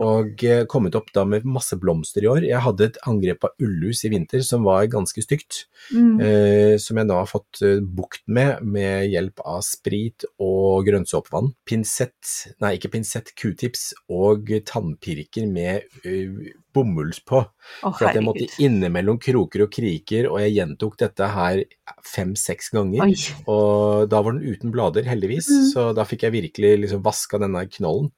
og 0.00 0.44
eh, 0.46 0.62
kommet 0.70 0.96
opp 0.96 1.10
da 1.12 1.24
med 1.28 1.44
masse 1.48 1.76
blomster 1.80 2.24
i 2.24 2.30
år. 2.30 2.46
Jeg 2.46 2.64
hadde 2.64 2.88
et 2.88 2.98
angrep 3.08 3.44
av 3.48 3.64
ullus 3.64 4.04
i 4.06 4.12
vinter 4.12 4.44
som 4.46 4.64
var 4.64 4.86
ganske 4.92 5.24
stygt. 5.24 5.66
Mm. 5.90 6.20
eh, 6.22 6.74
som 6.78 6.98
jeg 7.00 7.08
nå 7.08 7.16
har 7.18 7.28
fått 7.28 7.58
eh, 7.66 7.80
bukt 7.82 8.22
med 8.30 8.62
med 8.62 9.08
hjelp 9.10 9.42
av 9.44 9.60
sprit 9.66 10.24
og 10.40 10.86
grønnsåpevann. 10.86 11.52
Pinsett, 11.68 12.52
nei 12.62 12.76
ikke 12.78 12.92
pinsett, 12.94 13.32
q-tips 13.36 13.90
og 14.12 14.52
tannpirker 14.68 15.48
med 15.50 15.82
uh, 16.06 16.52
bomulls 16.72 17.20
på. 17.26 17.42
Oh, 17.82 17.90
For 17.90 18.08
at 18.08 18.16
jeg 18.16 18.24
måtte 18.24 18.46
innimellom 18.62 19.18
kroker 19.22 19.66
og 19.66 19.72
kriker, 19.74 20.30
og 20.30 20.40
jeg 20.44 20.54
gjentok 20.56 20.96
dette 21.02 21.28
her 21.34 21.64
fem-seks 22.08 22.72
ganger. 22.76 23.04
Oi. 23.04 23.16
Og 23.50 24.08
da 24.12 24.22
var 24.22 24.36
den 24.38 24.46
uten 24.46 24.72
blader, 24.74 25.06
heldigvis, 25.08 25.50
mm. 25.50 25.68
så 25.74 25.90
da 25.96 26.06
fikk 26.08 26.26
jeg 26.28 26.36
virkelig 26.38 26.72
liksom 26.86 27.04
vaska 27.04 27.42
denne 27.42 27.66
knollen. 27.72 28.12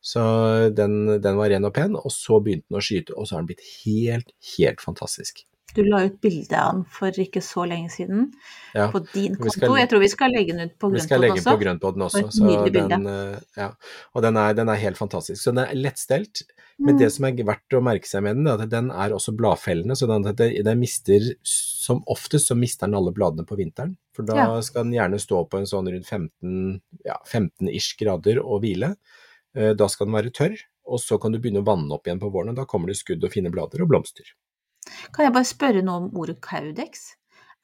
Så 0.00 0.20
den, 0.74 1.20
den 1.20 1.36
var 1.36 1.50
ren 1.50 1.64
og 1.66 1.74
pen, 1.74 1.96
og 1.98 2.10
så 2.14 2.38
begynte 2.42 2.68
den 2.70 2.78
å 2.78 2.84
skyte, 2.84 3.16
og 3.18 3.26
så 3.26 3.34
har 3.36 3.42
den 3.42 3.48
blitt 3.50 3.64
helt, 3.84 4.32
helt 4.56 4.80
fantastisk. 4.84 5.44
Du 5.76 5.82
la 5.84 5.98
ut 6.06 6.14
bilde 6.24 6.56
av 6.56 6.78
den 6.78 6.84
for 6.88 7.12
ikke 7.20 7.42
så 7.44 7.66
lenge 7.68 7.90
siden 7.92 8.30
Ja. 8.74 8.86
på 8.90 9.02
din 9.12 9.34
konto. 9.36 9.50
skal- 9.52 9.76
Jeg 9.76 9.88
tror 9.90 10.00
vi 10.00 10.08
skal 10.08 10.30
legge 10.32 10.52
den 10.56 10.70
ut 10.70 10.78
på 10.78 10.90
Vi 10.90 10.98
skal 11.00 11.20
legge 11.20 11.34
den 11.34 11.44
også. 11.44 11.58
på 11.58 11.62
grøntpodden 11.62 12.02
også, 12.06 12.24
Og 12.24 12.30
så 12.32 12.72
den, 12.72 13.06
eh, 13.06 13.40
ja. 13.56 13.72
og 14.14 14.22
den 14.22 14.36
er, 14.38 14.54
den 14.54 14.68
er 14.68 14.76
helt 14.76 14.96
fantastisk. 14.96 15.42
Så 15.42 15.52
den 15.54 15.58
er 15.66 15.74
lettstelt, 15.74 16.42
men 16.78 16.94
Mm. 16.94 16.98
det 17.00 17.12
som 17.12 17.24
er 17.26 17.32
verdt 17.32 17.68
å 17.74 17.82
merke 17.82 18.06
seg 18.06 18.22
med 18.22 18.36
den, 18.36 18.46
er 18.46 18.62
at 18.62 18.70
den 18.70 18.90
er 18.90 19.10
også 19.10 19.36
bladfellende, 19.36 19.92
så 19.94 20.06
den, 20.08 20.22
den, 20.64 20.80
mister, 20.80 21.20
som 21.44 22.02
oftest 22.08 22.48
så 22.48 22.56
mister 22.56 22.86
den 22.86 22.94
alle 22.94 23.12
bladene 23.12 23.44
på 23.44 23.56
vinteren. 23.58 23.96
For 24.14 24.22
da 24.22 24.34
Ja. 24.36 24.60
skal 24.62 24.84
den 24.84 24.92
gjerne 24.94 25.20
stå 25.20 25.50
på 25.50 25.58
en 25.58 25.66
sånn 25.66 25.86
rundt 25.92 26.06
15, 26.06 26.80
ja, 27.04 27.16
15-ish 27.26 27.98
grader 27.98 28.38
og 28.42 28.62
hvile. 28.62 28.96
Eh, 29.56 29.72
Da 29.74 29.86
skal 29.88 30.06
den 30.06 30.14
være 30.14 30.30
tørr, 30.32 30.56
og 30.86 30.98
så 31.00 31.18
kan 31.20 31.32
du 31.32 31.38
begynne 31.38 31.62
å 31.62 31.66
vanne 31.66 31.92
opp 31.92 32.06
igjen 32.06 32.20
på 32.20 32.30
våren, 32.32 32.50
og 32.50 32.56
da 32.56 32.64
kommer 32.64 32.88
det 32.88 32.96
skudd 32.96 33.24
og 33.24 33.32
fine 33.32 33.50
blader 33.50 33.82
og 33.82 33.88
blomster. 33.88 34.24
Kan 35.12 35.24
jeg 35.26 35.32
bare 35.34 35.44
spørre 35.44 35.82
noe 35.84 35.96
om 36.04 36.10
ordet 36.16 36.40
caudex? 36.40 37.14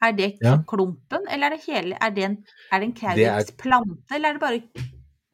Er 0.02 0.12
det 0.12 0.36
Ja. 0.42 0.58
klumpen, 0.66 1.24
eller 1.30 1.46
er 1.46 1.50
det 1.56 1.64
hele 1.66 1.96
Er 2.00 2.10
det 2.10 2.24
en, 2.24 2.44
er 2.72 2.80
det 2.80 2.84
en 2.88 2.92
Det 3.16 3.24
er- 3.24 3.44
caudex-plante, 3.44 4.02
eller 4.12 4.28
er 4.28 4.32
det 4.34 4.40
bare 4.40 4.60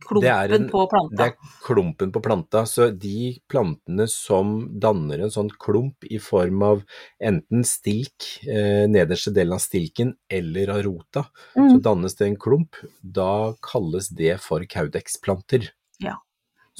klumpen 0.00 0.20
Det 0.22 0.30
er 0.30 0.54
en- 0.54 0.68
på 0.70 0.88
planta? 0.88 1.16
Det 1.16 1.26
er 1.26 1.36
klumpen 1.64 2.12
på 2.12 2.22
planta, 2.22 2.62
så 2.66 2.96
de 2.96 3.40
plantene 3.48 4.08
som 4.08 4.78
danner 4.78 5.20
en 5.22 5.30
sånn 5.30 5.50
klump 5.50 5.96
i 6.10 6.18
form 6.18 6.62
av 6.62 6.84
enten 7.20 7.64
stilk, 7.64 8.46
eh, 8.46 8.86
nederste 8.86 9.32
delen 9.34 9.52
av 9.54 9.58
stilken, 9.60 10.14
eller 10.30 10.70
av 10.70 10.82
rota, 10.84 11.26
så 11.54 11.76
Mm. 11.78 11.82
dannes 11.82 12.14
det 12.16 12.26
en 12.28 12.36
klump. 12.36 12.74
Da 13.02 13.52
kalles 13.62 14.08
det 14.08 14.38
for 14.40 14.60
kaudeksplanter. 14.60 15.68
Ja. 16.00 16.16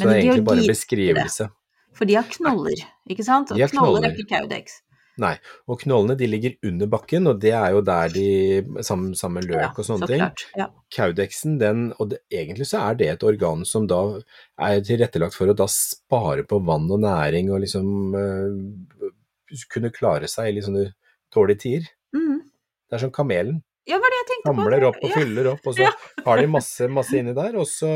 Så 0.00 0.08
det 0.08 0.16
er 0.16 0.22
egentlig 0.24 0.46
bare 0.48 0.64
en 0.64 0.70
beskrivelse. 0.72 1.50
For 1.96 2.08
de 2.08 2.16
har 2.16 2.28
knoller, 2.30 2.84
ikke 3.10 3.26
sant? 3.26 3.50
Og 3.52 3.58
knoller 3.58 3.74
knoller. 3.74 4.08
er 4.08 4.16
ikke 4.16 4.30
caudex. 4.36 4.80
Nei, 5.20 5.34
og 5.68 5.80
knollene 5.82 6.14
de 6.16 6.28
ligger 6.30 6.54
under 6.70 6.88
bakken, 6.88 7.26
og 7.28 7.40
det 7.42 7.50
er 7.56 7.74
jo 7.74 7.82
der 7.84 8.12
de, 8.14 8.26
sammen, 8.86 9.12
sammen 9.18 9.44
løk 9.44 9.58
Ja, 9.58 9.70
og 9.74 9.84
sånne 9.84 10.06
så 10.06 10.08
ting. 10.08 10.22
klart. 10.22 10.44
Ja. 10.56 10.68
Kaudeksen, 10.96 11.58
den, 11.60 11.82
og 11.98 12.12
det, 12.12 12.22
egentlig 12.32 12.68
så 12.70 12.84
er 12.86 13.00
det 13.00 13.10
et 13.12 13.26
organ 13.26 13.66
som 13.68 13.88
da 13.90 14.00
er 14.60 14.84
tilrettelagt 14.86 15.36
for 15.36 15.50
å 15.50 15.56
da 15.56 15.66
spare 15.70 16.46
på 16.48 16.62
vann 16.64 16.88
og 16.88 17.02
næring 17.04 17.50
og 17.52 17.60
liksom 17.66 18.16
uh, 18.16 19.10
kunne 19.72 19.92
klare 19.92 20.30
seg 20.30 20.48
i 20.50 20.56
litt 20.56 20.68
sånne 20.68 20.86
dårlige 21.34 21.64
tider. 21.66 21.90
Mm. 22.16 22.40
Det 22.88 22.96
er 22.96 23.04
som 23.04 23.12
kamelen. 23.14 23.60
Ja, 23.90 23.98
hva 24.00 24.08
er 24.08 24.14
det 24.14 24.20
jeg 24.20 24.28
tenkte 24.30 24.50
på? 24.50 24.54
Samler 24.62 24.86
opp 24.88 24.98
og 25.02 25.08
Ja. 25.10 25.16
fyller 25.18 25.50
opp, 25.52 25.66
og 25.66 25.74
så 25.76 25.82
Ja. 25.88 25.92
har 26.28 26.40
de 26.42 26.46
masse, 26.54 26.88
masse 27.00 27.18
inni 27.20 27.34
der, 27.36 27.58
og 27.60 27.66
så, 27.68 27.90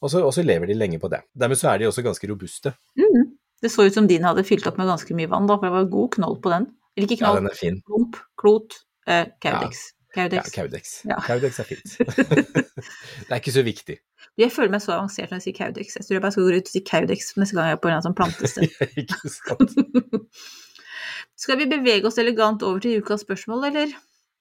og, 0.00 0.08
så, 0.10 0.24
og 0.24 0.32
så 0.36 0.44
lever 0.46 0.66
de 0.72 0.78
lenge 0.80 0.98
på 1.02 1.10
det. 1.12 1.22
Dermed 1.38 1.60
så 1.60 1.70
er 1.74 1.78
de 1.84 1.88
også 1.90 2.02
ganske 2.06 2.28
robuste. 2.32 2.74
Mm. 2.98 3.30
Det 3.60 3.68
så 3.70 3.84
ut 3.86 3.92
som 3.94 4.06
din 4.08 4.24
hadde 4.24 4.44
fylt 4.48 4.66
opp 4.66 4.78
med 4.80 4.88
ganske 4.88 5.14
mye 5.16 5.28
vann, 5.28 5.46
da, 5.50 5.58
for 5.60 5.68
det 5.68 5.76
var 5.76 5.88
god 5.92 6.10
knoll 6.16 6.38
på 6.40 6.52
den. 6.56 6.70
Eller 6.96 7.06
ikke 7.12 7.20
Ja, 7.26 7.34
den 7.36 7.46
er 7.50 7.54
fin. 7.58 7.82
klump, 7.86 8.16
klot, 8.40 8.80
eh, 9.06 9.26
caudex. 9.44 9.90
Ja, 9.90 9.96
Caudex. 10.10 10.50
Kaudex. 10.50 10.88
Ja. 11.06 11.16
Kaudex 11.22 11.60
er 11.62 11.66
fint. 11.68 11.92
det 12.58 13.30
er 13.30 13.36
ikke 13.38 13.52
så 13.54 13.62
viktig. 13.62 13.94
Jeg 14.40 14.50
føler 14.50 14.72
meg 14.72 14.82
så 14.82 14.96
avansert 14.96 15.30
når 15.30 15.38
jeg 15.38 15.44
sier 15.44 15.58
caudex. 15.60 15.94
Jeg 15.94 16.02
tror 16.08 16.16
jeg 16.16 16.22
bare 16.24 16.32
skal 16.34 16.48
gå 16.48 16.56
ut 16.56 16.66
og 16.66 16.72
si 16.72 16.80
caudex 16.82 17.28
neste 17.38 17.54
gang 17.54 17.68
jeg 17.70 17.76
er 17.76 17.82
på 17.84 17.92
en 17.92 18.02
sånn 18.02 18.16
plantested. 18.18 18.74
ikke 19.04 19.30
sant? 19.30 19.76
Skal 21.38 21.60
vi 21.60 21.68
bevege 21.70 22.10
oss 22.10 22.18
elegant 22.18 22.64
over 22.66 22.82
til 22.82 22.98
ukas 23.04 23.22
spørsmål, 23.22 23.68
eller? 23.70 23.94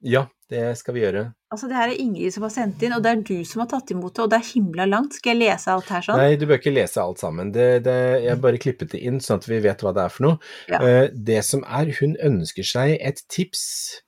Ja, 0.05 0.27
det 0.49 0.63
skal 0.79 0.95
vi 0.95 1.01
gjøre. 1.03 1.25
Altså, 1.51 1.67
det 1.69 1.75
her 1.75 1.91
er 1.91 1.99
Ingrid 1.99 2.33
som 2.33 2.45
har 2.45 2.51
sendt 2.53 2.83
inn, 2.85 2.93
og 2.95 3.03
det 3.03 3.11
er 3.11 3.23
du 3.25 3.45
som 3.47 3.63
har 3.63 3.69
tatt 3.71 3.91
imot 3.93 4.13
det, 4.15 4.23
og 4.23 4.31
det 4.31 4.37
er 4.39 4.47
himla 4.47 4.85
langt. 4.87 5.17
Skal 5.19 5.33
jeg 5.33 5.41
lese 5.41 5.73
alt 5.73 5.89
her 5.91 6.05
sånn? 6.05 6.21
Nei, 6.21 6.37
du 6.39 6.45
bør 6.49 6.61
ikke 6.61 6.73
lese 6.73 7.03
alt 7.03 7.21
sammen. 7.21 7.51
Det, 7.55 7.67
det, 7.85 7.95
jeg 8.23 8.41
bare 8.43 8.61
klippet 8.61 8.93
det 8.93 9.01
inn, 9.05 9.19
sånn 9.23 9.41
at 9.41 9.47
vi 9.49 9.59
vet 9.65 9.83
hva 9.83 9.93
det 9.97 10.05
er 10.05 10.13
for 10.13 10.27
noe. 10.27 10.51
Ja. 10.71 10.79
Eh, 10.79 11.05
Det 11.29 11.41
som 11.45 11.65
er, 11.65 11.91
hun 11.99 12.15
ønsker 12.29 12.67
seg 12.67 12.95
et 12.97 13.23
tips 13.33 13.63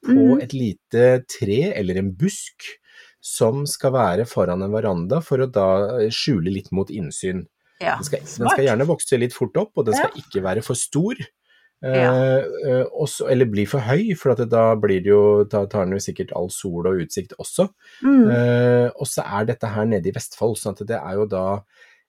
på 0.05 0.15
mm. 0.17 0.43
et 0.45 0.55
lite 0.55 1.09
tre 1.31 1.59
eller 1.75 1.99
en 2.01 2.13
busk 2.17 2.69
som 3.21 3.65
skal 3.69 3.93
være 3.93 4.25
foran 4.29 4.65
en 4.65 4.73
veranda 4.73 5.19
for 5.21 5.43
å 5.43 5.49
da 5.49 5.67
eh, 5.99 6.07
skjule 6.13 6.53
litt 6.53 6.71
mot 6.73 6.89
innsyn. 6.89 7.45
Ja, 7.81 7.97
Den 7.97 8.05
skal, 8.05 8.25
den 8.25 8.49
skal 8.53 8.65
gjerne 8.67 8.85
vokse 8.89 9.17
litt 9.17 9.33
fort 9.33 9.57
opp, 9.57 9.73
og 9.75 9.87
den 9.87 9.97
skal 9.97 10.13
ikke 10.21 10.43
være 10.45 10.61
for 10.65 10.77
stor. 10.77 11.17
Eh, 11.83 11.95
Ja. 11.97 12.11
eh, 12.37 12.83
også, 12.93 13.25
eller 13.31 13.45
bli 13.49 13.65
for 13.65 13.81
høy, 13.81 14.13
for 14.15 14.35
da 14.35 14.75
blir 14.75 15.01
jo, 15.05 15.43
da 15.49 15.65
tar 15.65 15.85
den 15.85 15.97
jo 15.97 16.03
sikkert 16.03 16.31
all 16.37 16.49
sol 16.53 16.85
og 16.85 16.99
utsikt 17.01 17.33
også. 17.41 17.69
Mm. 18.03 18.29
Eh, 18.29 18.89
og 18.95 19.07
så 19.09 19.25
er 19.25 19.45
dette 19.49 19.67
her 19.67 19.85
nede 19.89 20.07
i 20.11 20.13
Vestfold, 20.13 20.57
sånn 20.61 20.77
at 20.77 20.85
det 20.87 20.99
er 20.99 21.13
jo 21.21 21.25
da 21.25 21.45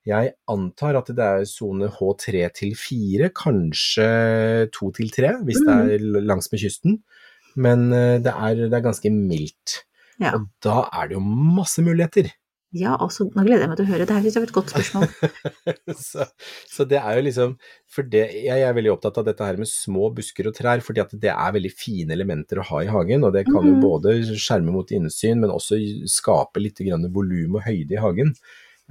Jeg 0.05 0.33
antar 0.51 0.97
at 0.99 1.07
det 1.15 1.23
er 1.23 1.45
sone 1.47 1.87
H3 1.87 2.49
til 2.53 2.73
4, 2.75 3.29
kanskje 3.31 4.67
2 4.75 4.89
til 4.97 5.09
3, 5.09 5.29
hvis 5.47 5.61
det 5.63 5.77
er 5.95 6.03
langs 6.27 6.51
med 6.51 6.59
kysten. 6.59 6.97
Men 7.55 7.85
eh, 7.93 8.17
det 8.19 8.33
er, 8.35 8.67
det 8.67 8.73
er 8.73 8.83
ganske 8.83 9.09
mildt. 9.09 9.85
Ja. 10.19 10.33
Og 10.35 10.49
da 10.61 10.89
er 10.91 11.07
det 11.07 11.15
jo 11.15 11.21
masse 11.23 11.79
muligheter. 11.81 12.33
Ja, 12.73 12.95
altså, 12.97 13.27
nå 13.29 13.43
gleder 13.45 13.63
jeg 13.63 13.69
meg 13.71 13.77
til 13.79 13.85
å 13.85 13.91
høre. 13.91 14.05
Det 14.09 14.15
her 14.15 14.23
synes 14.23 14.35
jeg 14.37 14.43
var 14.43 14.49
et 14.49 14.55
godt 14.57 14.73
spørsmål. 14.73 15.03
så, 16.07 16.25
så 16.73 16.85
det 16.89 16.97
er 16.99 17.19
jo 17.19 17.25
liksom 17.27 17.53
For 17.93 18.07
det, 18.09 18.23
jeg 18.47 18.65
er 18.65 18.73
veldig 18.73 18.91
opptatt 18.95 19.19
av 19.21 19.27
dette 19.27 19.45
her 19.45 19.59
med 19.61 19.69
små 19.69 20.09
busker 20.17 20.49
og 20.49 20.55
trær, 20.57 20.81
fordi 20.81 21.03
at 21.03 21.13
det 21.21 21.29
er 21.29 21.53
veldig 21.53 21.71
fine 21.77 22.15
elementer 22.17 22.57
å 22.61 22.65
ha 22.71 22.81
i 22.81 22.89
hagen. 22.89 23.27
Og 23.27 23.35
det 23.35 23.45
kan 23.45 23.61
jo 23.61 23.75
Mhm. 23.77 23.83
både 23.85 24.15
skjerme 24.33 24.73
mot 24.73 24.89
innsyn, 24.89 25.39
men 25.43 25.53
også 25.53 25.77
skape 26.09 26.61
litt 26.63 26.81
volum 27.13 27.59
og 27.59 27.65
høyde 27.67 27.93
i 27.93 28.01
hagen. 28.01 28.33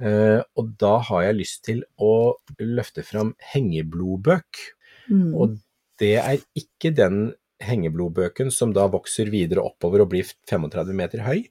Eh, 0.01 0.41
og 0.57 0.71
da 0.81 0.97
har 0.99 1.27
jeg 1.27 1.39
lyst 1.41 1.63
til 1.67 1.83
å 2.01 2.35
løfte 2.59 3.03
fram 3.05 3.35
hengeblodbøk. 3.53 4.63
Mm. 5.11 5.33
Og 5.35 5.57
det 5.99 6.15
er 6.17 6.39
ikke 6.57 6.93
den 6.95 7.33
hengeblodbøken 7.65 8.51
som 8.53 8.73
da 8.75 8.85
vokser 8.91 9.31
videre 9.33 9.63
oppover 9.65 10.03
og 10.03 10.11
blir 10.13 10.27
35 10.49 10.93
meter 10.97 11.23
høy, 11.25 11.43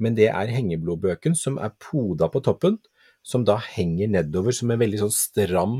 men 0.00 0.16
det 0.18 0.28
er 0.32 0.52
hengeblodbøken 0.54 1.36
som 1.38 1.58
er 1.62 1.72
poda 1.82 2.28
på 2.32 2.42
toppen, 2.44 2.78
som 3.22 3.44
da 3.44 3.58
henger 3.60 4.08
nedover 4.08 4.54
som 4.56 4.70
en 4.72 4.80
veldig 4.80 5.02
sånn 5.02 5.12
stram 5.14 5.76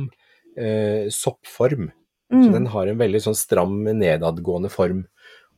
eh, 0.56 1.08
soppform. 1.14 1.90
Så 2.30 2.46
Mm. 2.46 2.52
den 2.52 2.66
har 2.70 2.86
en 2.86 2.98
veldig 2.98 3.20
sånn 3.24 3.34
stram 3.34 3.80
nedadgående 3.82 4.68
form. 4.70 5.00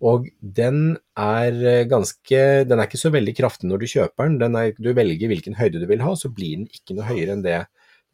Og 0.00 0.28
den 0.40 0.96
er 1.20 1.52
eh, 1.52 1.84
ganske 1.84 2.38
Den 2.66 2.80
er 2.80 2.86
ikke 2.88 3.00
så 3.02 3.10
veldig 3.12 3.34
kraftig 3.36 3.68
når 3.68 3.78
du 3.82 3.86
kjøper 3.92 4.24
den. 4.24 4.38
den 4.38 4.56
er, 4.56 4.72
du 4.72 4.92
velger 4.94 5.28
hvilken 5.28 5.54
høyde 5.58 5.80
du 5.82 5.86
vil 5.86 6.00
ha, 6.00 6.14
så 6.16 6.30
blir 6.32 6.56
den 6.56 6.66
ikke 6.72 6.96
noe 6.96 7.04
høyere 7.10 7.36
enn 7.36 7.44
det. 7.44 7.66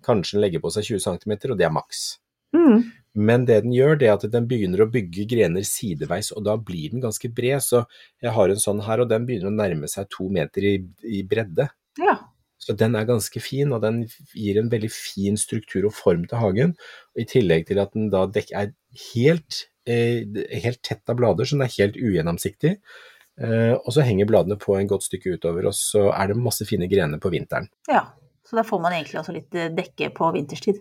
Kanskje 0.02 0.36
den 0.36 0.42
legger 0.42 0.60
på 0.60 0.72
seg 0.74 0.84
20 0.90 0.98
cm, 1.06 1.36
og 1.52 1.58
det 1.58 1.66
er 1.68 1.74
maks. 1.74 2.18
Mm. 2.56 2.82
Men 3.18 3.46
det 3.48 3.62
den 3.64 3.74
gjør, 3.74 3.96
det 3.98 4.08
er 4.08 4.16
at 4.16 4.26
den 4.30 4.46
begynner 4.50 4.84
å 4.84 4.90
bygge 4.92 5.26
grener 5.30 5.64
sideveis, 5.66 6.30
og 6.36 6.44
da 6.46 6.54
blir 6.60 6.92
den 6.92 7.02
ganske 7.02 7.30
bred. 7.34 7.58
Så 7.64 7.82
jeg 8.22 8.34
har 8.36 8.52
en 8.52 8.62
sånn 8.62 8.82
her, 8.86 9.02
og 9.02 9.10
den 9.10 9.26
begynner 9.26 9.50
å 9.50 9.56
nærme 9.56 9.90
seg 9.90 10.10
to 10.14 10.28
meter 10.32 10.66
i, 10.68 10.74
i 11.02 11.24
bredde. 11.26 11.68
Ja. 11.98 12.18
Så 12.62 12.74
den 12.78 12.94
er 12.98 13.08
ganske 13.08 13.42
fin, 13.42 13.72
og 13.74 13.82
den 13.82 14.04
gir 14.36 14.60
en 14.60 14.70
veldig 14.70 14.90
fin 14.92 15.38
struktur 15.40 15.88
og 15.88 15.96
form 15.96 16.26
til 16.30 16.42
hagen. 16.42 16.76
I 17.18 17.26
tillegg 17.28 17.68
til 17.70 17.82
at 17.82 17.94
den 17.96 18.10
da 18.14 18.26
er 18.28 18.72
helt, 19.12 19.64
eh, 19.88 20.22
helt 20.62 20.82
tett 20.86 21.10
av 21.10 21.18
blader, 21.18 21.48
så 21.48 21.58
den 21.58 21.66
er 21.66 21.76
helt 21.78 21.98
ugjennomsiktig. 21.98 22.76
Eh, 23.38 23.74
og 23.74 23.92
så 23.94 24.02
henger 24.06 24.26
bladene 24.30 24.58
på 24.58 24.74
en 24.78 24.90
godt 24.90 25.06
stykke 25.06 25.38
utover, 25.38 25.70
og 25.70 25.74
så 25.78 26.08
er 26.10 26.30
det 26.30 26.42
masse 26.42 26.66
fine 26.66 26.90
grener 26.90 27.22
på 27.22 27.34
vinteren. 27.34 27.70
ja. 27.90 28.06
Så 28.48 28.56
da 28.56 28.62
får 28.64 28.80
man 28.80 28.94
egentlig 28.96 29.18
også 29.20 29.34
litt 29.36 29.56
eh, 29.60 29.68
dekke 29.76 30.08
på 30.16 30.30
vinterstid. 30.32 30.78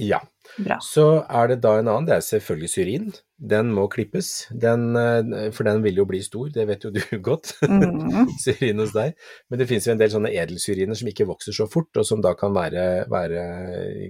Ja. 0.00 0.20
Bra. 0.56 0.76
Så 0.84 1.04
er 1.30 1.48
det 1.48 1.60
da 1.64 1.76
en 1.78 1.88
annen, 1.88 2.06
det 2.08 2.16
er 2.16 2.24
selvfølgelig 2.26 2.70
syrin. 2.72 3.12
Den 3.52 3.70
må 3.74 3.86
klippes, 3.90 4.48
den, 4.50 4.96
eh, 4.98 5.48
for 5.54 5.66
den 5.66 5.82
vil 5.84 6.00
jo 6.02 6.06
bli 6.08 6.20
stor, 6.22 6.50
det 6.54 6.66
vet 6.68 6.84
jo 6.84 6.92
du 6.94 7.00
godt. 7.28 7.54
Mm. 7.66 8.32
syrin 8.44 8.82
hos 8.82 8.94
deg. 8.96 9.14
Men 9.50 9.62
det 9.62 9.68
finnes 9.70 9.86
jo 9.88 9.94
en 9.94 10.02
del 10.02 10.12
sånne 10.12 10.32
edelsyriner 10.34 10.98
som 10.98 11.12
ikke 11.12 11.28
vokser 11.30 11.56
så 11.56 11.68
fort, 11.70 11.90
og 11.96 12.08
som 12.08 12.24
da 12.24 12.34
kan 12.38 12.54
være, 12.56 13.06
være 13.12 13.46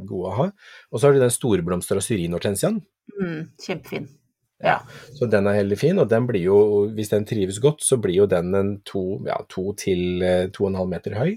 gode 0.08 0.32
å 0.32 0.34
ha. 0.40 0.48
Og 0.90 0.98
så 0.98 1.08
har 1.08 1.16
du 1.16 1.22
den 1.22 1.34
storblomstra 1.34 2.02
syrinhortensiaen. 2.04 2.82
Mm. 3.20 3.38
Kjempefin. 3.62 4.10
Ja. 4.62 4.78
Så 5.18 5.26
den 5.26 5.48
er 5.50 5.58
heller 5.58 5.78
fin, 5.78 5.98
og 5.98 6.10
den 6.10 6.26
blir 6.28 6.44
jo, 6.44 6.58
hvis 6.94 7.10
den 7.10 7.26
trives 7.28 7.58
godt, 7.62 7.82
så 7.82 7.98
blir 8.02 8.22
jo 8.22 8.28
den 8.30 8.54
en 8.54 8.76
to, 8.86 9.22
ja, 9.26 9.40
to 9.50 9.72
til 9.78 10.22
eh, 10.22 10.46
to 10.54 10.66
og 10.66 10.72
en 10.72 10.82
halv 10.82 10.92
meter 10.92 11.18
høy. 11.18 11.34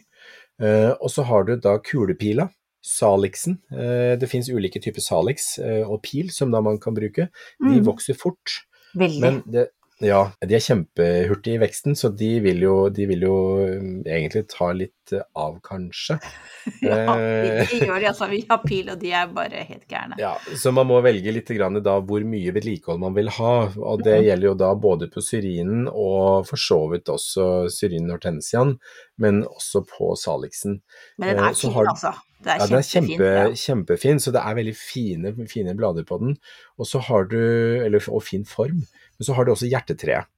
Uh, 0.55 0.93
og 1.03 1.10
så 1.12 1.25
har 1.27 1.43
du 1.43 1.58
da 1.60 1.73
kulepila, 1.84 2.45
salixen. 2.86 3.58
Eh, 3.74 4.15
det 4.21 4.30
finnes 4.32 4.50
ulike 4.54 4.82
typer 4.84 5.02
salix 5.02 5.56
eh, 5.60 5.82
og 5.86 6.04
pil 6.06 6.30
som 6.34 6.52
da 6.54 6.62
man 6.62 6.78
kan 6.82 6.93
bruke. 6.98 7.30
De 7.60 7.80
Mm. 7.80 7.86
vokser 7.88 8.13
fort, 8.17 8.62
Veldig. 8.95 9.21
men 9.24 9.41
det, 9.52 9.69
ja, 10.04 10.26
de 10.43 10.54
er 10.58 10.60
kjempehurtige 10.60 11.56
i 11.56 11.60
veksten, 11.62 11.95
så 11.95 12.10
de 12.12 12.34
vil 12.43 12.60
jo, 12.65 12.89
de 12.91 13.06
vil 13.08 13.21
jo 13.24 13.36
um, 13.63 14.02
egentlig 14.04 14.41
ta 14.52 14.67
litt 14.76 15.13
eh, 15.15 15.21
av, 15.39 15.56
kanskje. 15.63 16.17
ja, 16.84 16.98
de, 17.15 17.15
Eh, 17.15 17.69
de 17.71 17.80
gjør 17.88 18.00
det, 18.04 18.10
altså. 18.12 18.28
Vi 18.30 18.41
har 18.50 18.60
pil, 18.65 18.89
og 18.91 19.00
de 19.00 19.12
er 19.15 19.28
bare 19.32 19.63
helt 19.69 19.88
gærne. 19.88 20.17
Ja, 20.19 20.34
så 20.60 20.74
man 20.76 20.89
må 20.91 21.00
velge 21.06 21.32
litt 21.32 21.48
grann 21.56 21.80
da 21.86 21.95
hvor 22.04 22.26
mye 22.28 22.52
vedlikehold 22.56 23.00
man 23.06 23.15
vil 23.15 23.30
ha, 23.38 23.54
og 23.78 24.04
det 24.04 24.19
gjelder 24.28 24.50
jo 24.52 24.54
da 24.65 24.74
både 24.76 25.08
på 25.13 25.24
syrinen 25.24 25.88
og 25.88 26.43
for 26.50 26.60
så 26.60 26.82
vidt 26.91 27.08
også 27.15 27.48
syrinen 27.71 28.12
hortensiaen, 28.17 28.76
men 29.17 29.43
også 29.48 29.86
på 29.88 30.12
salixen. 30.19 30.82
Men 31.17 31.38
den 31.38 31.45
Eh, 31.45 31.50
er 31.50 31.54
fin, 31.63 31.71
har- 31.71 31.93
altså. 31.95 32.13
Det 32.45 32.53
er 32.53 32.62
Ja, 32.62 32.67
den 32.69 32.77
er 32.77 32.86
kjempe, 32.86 33.29
ja. 33.34 33.45
kjempefin, 33.58 34.19
så 34.21 34.31
det 34.36 34.41
er 34.45 34.58
veldig 34.60 34.75
fine, 34.77 35.34
fine 35.49 35.73
blader 35.77 36.05
på 36.05 36.19
den. 36.21 36.36
Og 36.77 36.86
så 36.86 37.01
har 37.01 37.25
du, 37.31 37.39
eller, 37.81 38.05
og 38.13 38.21
fin 38.23 38.45
form, 38.45 38.84
men 38.86 39.25
så 39.25 39.34
har 39.34 39.47
du 39.47 39.53
også 39.55 39.69
hjertetreet. 39.71 40.29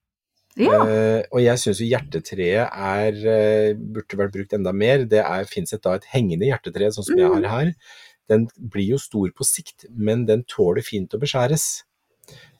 Ja. 0.58 0.78
Uh, 0.82 1.20
og 1.36 1.42
jeg 1.44 1.60
syns 1.62 1.78
jo 1.84 1.86
hjertetreet 1.86 2.72
er, 2.72 3.18
uh, 3.22 3.76
burde 3.78 4.18
vært 4.18 4.32
brukt 4.34 4.56
enda 4.56 4.72
mer. 4.74 5.04
Det 5.06 5.20
fins 5.52 5.76
et, 5.76 5.82
da 5.84 5.98
et 6.00 6.08
hengende 6.10 6.48
hjertetre, 6.48 6.88
sånn 6.96 7.06
som 7.06 7.20
jeg 7.20 7.28
Mm. 7.28 7.44
har 7.44 7.52
her. 7.52 7.74
Den 8.28 8.48
blir 8.58 8.96
jo 8.96 8.98
stor 8.98 9.28
på 9.30 9.44
sikt, 9.46 9.86
men 9.94 10.24
den 10.26 10.42
tåler 10.48 10.82
fint 10.82 11.14
å 11.14 11.20
beskjæres. 11.20 11.84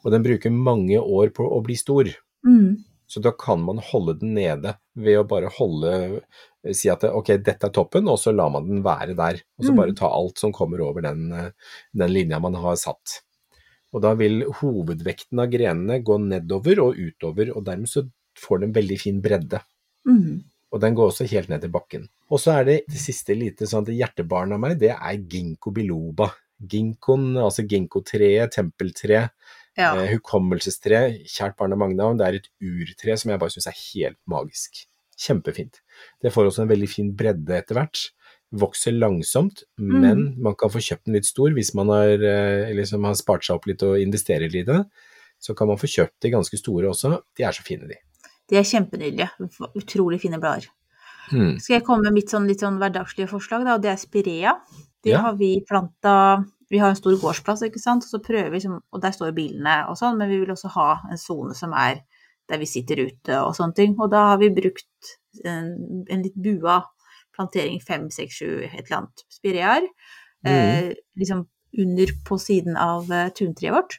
Og 0.04 0.12
den 0.14 0.22
bruker 0.22 0.52
mange 0.54 1.00
år 1.00 1.32
på 1.34 1.42
å 1.42 1.58
bli 1.64 1.74
stor. 1.74 2.04
Mm. 2.46 2.84
Så 3.08 3.22
da 3.24 3.32
kan 3.32 3.62
man 3.64 3.80
holde 3.80 4.18
den 4.20 4.34
nede 4.36 4.74
ved 4.98 5.18
å 5.22 5.26
bare 5.28 5.48
holde 5.58 6.20
Si 6.74 6.90
at 6.90 7.04
ok, 7.06 7.28
dette 7.40 7.68
er 7.68 7.72
toppen, 7.72 8.08
og 8.10 8.18
så 8.20 8.32
lar 8.34 8.50
man 8.52 8.66
den 8.66 8.80
være 8.84 9.14
der. 9.16 9.38
Og 9.56 9.64
så 9.64 9.70
Mm. 9.72 9.76
bare 9.78 9.94
ta 9.96 10.08
alt 10.12 10.36
som 10.42 10.52
kommer 10.52 10.80
over 10.84 11.00
den, 11.00 11.32
eh, 11.32 11.50
den 11.94 12.10
linja 12.12 12.40
man 12.42 12.52
har 12.54 12.74
satt. 12.76 13.22
Og 13.94 14.02
da 14.02 14.12
vil 14.14 14.42
hovedvekten 14.42 15.38
av 15.40 15.48
grenene 15.48 16.02
gå 16.04 16.18
nedover 16.20 16.82
og 16.82 16.98
utover, 16.98 17.56
og 17.56 17.64
dermed 17.64 17.88
så 17.88 18.02
får 18.36 18.60
den 18.60 18.72
veldig 18.74 18.98
fin 19.00 19.22
bredde. 19.22 19.62
Mm. 20.06 20.42
Og 20.72 20.80
den 20.80 20.94
går 20.98 21.08
også 21.10 21.28
helt 21.30 21.48
ned 21.48 21.62
til 21.62 21.70
bakken. 21.70 22.08
Og 22.28 22.38
så 22.38 22.58
er 22.58 22.64
det 22.64 22.86
det 22.90 22.98
siste 23.00 23.38
lite 23.38 23.64
sånn 23.64 23.86
at 23.86 23.94
hjertebarnet 23.94 24.58
av 24.58 24.60
meg, 24.60 24.78
det 24.78 24.90
er 24.90 25.16
ginkgo 25.16 25.72
biloba. 25.72 26.32
Ginkgoen, 26.60 27.36
altså 27.38 27.64
ginkgotreet, 27.66 28.50
tempeltre, 28.52 29.30
Ja. 29.78 29.92
eh, 29.96 30.10
hukommelsestre, 30.16 31.00
kjært 31.30 31.56
barn 31.56 31.72
av 31.72 31.78
mange 31.78 31.94
navn, 31.96 32.18
det 32.18 32.26
er 32.26 32.38
et 32.40 32.48
urtre 32.60 33.16
som 33.16 33.30
jeg 33.30 33.38
bare 33.40 33.54
syns 33.54 33.68
er 33.70 33.78
helt 33.94 34.18
magisk. 34.26 34.84
Kjempefint. 35.18 35.80
Det 36.22 36.32
får 36.34 36.46
også 36.50 36.62
en 36.62 36.70
veldig 36.72 36.88
fin 36.90 37.12
bredde 37.14 37.54
etter 37.56 37.74
hvert. 37.78 38.10
Vokser 38.54 38.94
langsomt, 38.96 39.64
men 39.78 40.34
man 40.40 40.54
kan 40.56 40.70
få 40.72 40.80
kjøpt 40.80 41.04
den 41.06 41.14
litt 41.18 41.26
stor 41.28 41.50
hvis 41.52 41.74
man 41.76 41.88
har, 41.92 42.08
eh, 42.16 42.72
liksom 42.74 43.04
har 43.04 43.14
spart 43.14 43.44
seg 43.44 43.56
opp 43.58 43.66
litt 43.66 43.82
og 43.82 43.98
investerer 44.00 44.48
litt 44.50 44.66
i 44.68 44.72
det. 44.72 44.84
Så 45.38 45.54
kan 45.54 45.68
man 45.68 45.76
få 45.78 45.86
kjøpt 45.86 46.16
de 46.24 46.30
ganske 46.30 46.56
store 46.58 46.88
også. 46.88 47.22
De 47.36 47.44
er 47.44 47.52
så 47.52 47.62
fine, 47.62 47.86
de. 47.86 47.94
De 48.48 48.56
er 48.56 48.62
kjempenydelige. 48.64 49.28
Utrolig 49.76 50.20
fine 50.22 50.40
blader. 50.40 50.66
Mm. 51.30 51.58
Skal 51.60 51.74
jeg 51.76 51.84
komme 51.84 52.02
med 52.08 52.14
mitt 52.16 52.30
sånn, 52.32 52.46
litt 52.48 52.58
sånn 52.64 52.78
hverdagslige 52.80 53.28
forslag, 53.28 53.64
da, 53.68 53.74
og 53.76 53.82
det 53.82 53.90
er 53.92 54.00
spirea. 54.00 54.54
De 55.04 55.10
Ja. 55.10 55.20
har 55.20 55.36
vi 55.36 55.60
planta 55.68 56.44
Vi 56.70 56.78
har 56.78 56.92
en 56.92 56.98
stor 56.98 57.16
gårdsplass, 57.16 57.62
ikke 57.64 57.80
sant, 57.80 58.04
og 58.04 58.10
så 58.12 58.20
prøver 58.24 58.50
vi, 58.50 58.58
liksom- 58.58 58.82
og 58.92 59.00
der 59.00 59.14
står 59.16 59.32
bilene 59.36 59.88
og 59.88 59.96
sånn, 59.96 60.18
men 60.18 60.28
vi 60.28 60.38
vil 60.42 60.52
også 60.52 60.68
ha 60.74 61.00
en 61.10 61.18
sone 61.20 61.54
som 61.54 61.72
er 61.72 62.02
der 62.48 62.58
vi 62.58 62.66
sitter 62.66 63.00
ute 63.06 63.40
og 63.42 63.54
sånne 63.56 63.74
ting. 63.74 63.94
Og 64.00 64.10
da 64.10 64.24
har 64.30 64.38
vi 64.38 64.48
brukt 64.50 65.12
en, 65.44 66.04
en 66.08 66.22
litt 66.22 66.36
bua 66.36 66.82
plantering 67.36 67.80
fem, 67.84 68.10
seks, 68.10 68.40
sju, 68.40 68.64
et 68.64 68.86
eller 68.86 68.96
annet 69.02 69.24
spireer. 69.32 69.88
Eh, 70.46 70.92
liksom 71.18 71.46
under 71.78 72.12
på 72.24 72.38
siden 72.40 72.76
av 72.80 73.10
uh, 73.10 73.28
tuntreet 73.36 73.74
vårt. 73.74 73.98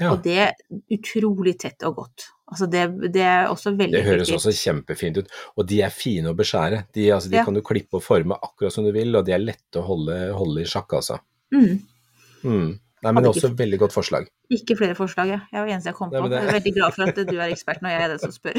Ja. 0.00 0.10
Og 0.12 0.22
det 0.24 0.38
er 0.48 0.54
utrolig 0.90 1.58
tett 1.60 1.84
og 1.86 2.00
godt. 2.00 2.30
Altså 2.50 2.66
det, 2.70 2.82
det 3.14 3.22
er 3.22 3.48
også 3.48 3.72
veldig 3.76 3.94
Det 4.00 4.06
høres 4.06 4.32
også 4.34 4.52
kjempefint 4.56 5.20
ut, 5.22 5.30
og 5.56 5.68
de 5.70 5.80
er 5.86 5.92
fine 5.94 6.32
å 6.32 6.36
beskjære. 6.36 6.84
De, 6.94 7.06
altså, 7.14 7.30
de 7.30 7.38
Ja. 7.38 7.44
kan 7.46 7.54
du 7.54 7.62
klippe 7.64 8.00
og 8.00 8.04
forme 8.04 8.36
akkurat 8.36 8.74
som 8.74 8.84
du 8.84 8.92
vil, 8.92 9.14
og 9.16 9.24
de 9.26 9.32
er 9.36 9.42
lette 9.44 9.80
å 9.80 9.86
holde, 9.86 10.16
holde 10.36 10.64
i 10.64 10.68
sjakk, 10.68 10.96
altså. 10.98 11.20
Mm. 11.54 11.78
Mm. 12.44 12.78
Nei, 13.04 13.12
men 13.12 13.24
også 13.28 13.48
ikke- 13.50 13.58
veldig 13.58 13.78
godt 13.82 13.92
forslag. 13.92 14.26
Ikke 14.50 14.76
flere 14.78 14.94
forslag, 14.96 15.28
ja. 15.28 15.40
Jeg 15.52 15.60
var 15.60 15.68
eneste 15.68 15.88
jeg 15.90 15.94
kom 15.98 16.08
på. 16.10 16.20
Nei, 16.20 16.28
det- 16.28 16.38
Jeg 16.40 16.48
er 16.48 16.52
veldig 16.60 16.74
glad 16.74 16.90
for 16.94 17.02
at 17.08 17.16
du 17.28 17.36
er 17.38 17.48
eksperten, 17.52 17.84
og 17.86 17.92
jeg 17.92 18.02
er 18.02 18.08
den 18.08 18.18
som 18.18 18.32
spør. 18.32 18.54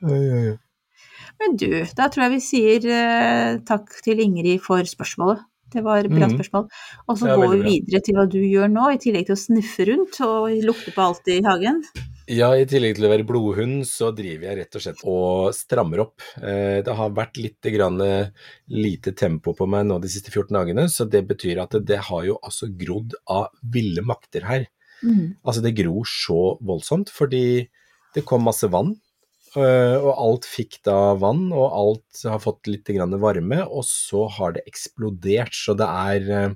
Men 1.40 1.56
du, 1.56 1.68
da 1.96 2.08
tror 2.10 2.26
jeg 2.26 2.32
vi 2.34 2.40
sier 2.44 2.86
eh, 2.92 3.58
takk 3.68 3.94
til 4.04 4.20
Ingrid 4.20 4.60
for 4.64 4.82
spørsmålet. 4.84 5.40
Det 5.72 5.82
var 5.84 5.98
et 6.04 6.10
bra 6.10 6.26
Mhm. 6.26 6.36
spørsmål. 6.38 6.68
Og 7.08 7.18
så 7.18 7.26
går 7.36 7.50
vi 7.56 7.62
videre 7.70 8.00
til 8.02 8.14
hva 8.14 8.28
du 8.28 8.38
gjør 8.38 8.70
nå, 8.70 8.92
i 8.94 8.98
tillegg 8.98 9.26
til 9.26 9.36
å 9.36 9.44
sniffe 9.46 9.86
rundt 9.86 10.20
og 10.26 10.50
lukte 10.64 10.92
på 10.94 11.02
alt 11.02 11.28
i 11.28 11.40
hagen. 11.42 11.82
Ja, 12.30 12.52
i 12.54 12.64
tillegg 12.64 12.94
til 12.94 13.06
å 13.06 13.10
være 13.10 13.26
blodhund, 13.26 13.82
så 13.86 14.14
driver 14.14 14.46
jeg 14.50 14.58
rett 14.58 14.76
og 14.76 14.82
slett 14.82 15.00
og 15.04 15.54
strammer 15.54 16.00
opp. 16.04 16.20
Eh, 16.40 16.80
Det 16.82 16.94
har 16.94 17.10
vært 17.10 17.36
litt 17.42 17.60
grann 17.62 18.00
eh, 18.00 18.28
lite 18.68 19.12
tempo 19.16 19.52
på 19.52 19.66
meg 19.68 19.86
nå 19.86 20.00
de 20.00 20.06
siste 20.08 20.30
14 20.30 20.54
dagene, 20.54 20.84
så 20.88 21.08
det 21.10 21.26
betyr 21.26 21.58
at 21.60 21.70
det, 21.84 21.98
har 21.98 22.22
jo 22.24 22.38
altså 22.42 22.68
grodd 22.70 23.14
av 23.28 23.48
ville 23.64 24.02
makter 24.02 24.42
her. 24.46 24.66
Mm. 25.02 25.36
Altså 25.44 25.62
det 25.62 25.74
gror 25.74 26.04
så 26.04 26.56
voldsomt, 26.62 27.08
fordi 27.10 27.66
det 28.14 28.24
kom 28.24 28.42
masse 28.44 28.68
vann, 28.70 28.94
og 29.58 30.10
alt 30.14 30.46
fikk 30.46 30.76
da 30.86 31.14
vann, 31.18 31.48
og 31.50 31.72
alt 31.74 32.20
har 32.30 32.38
fått 32.42 32.68
litt 32.70 32.86
grann 32.94 33.16
varme, 33.22 33.64
og 33.66 33.82
så 33.88 34.28
har 34.36 34.54
det 34.54 34.62
eksplodert, 34.70 35.56
så 35.56 35.74
det 35.74 35.88
er 35.88 36.28
øh, 36.36 36.54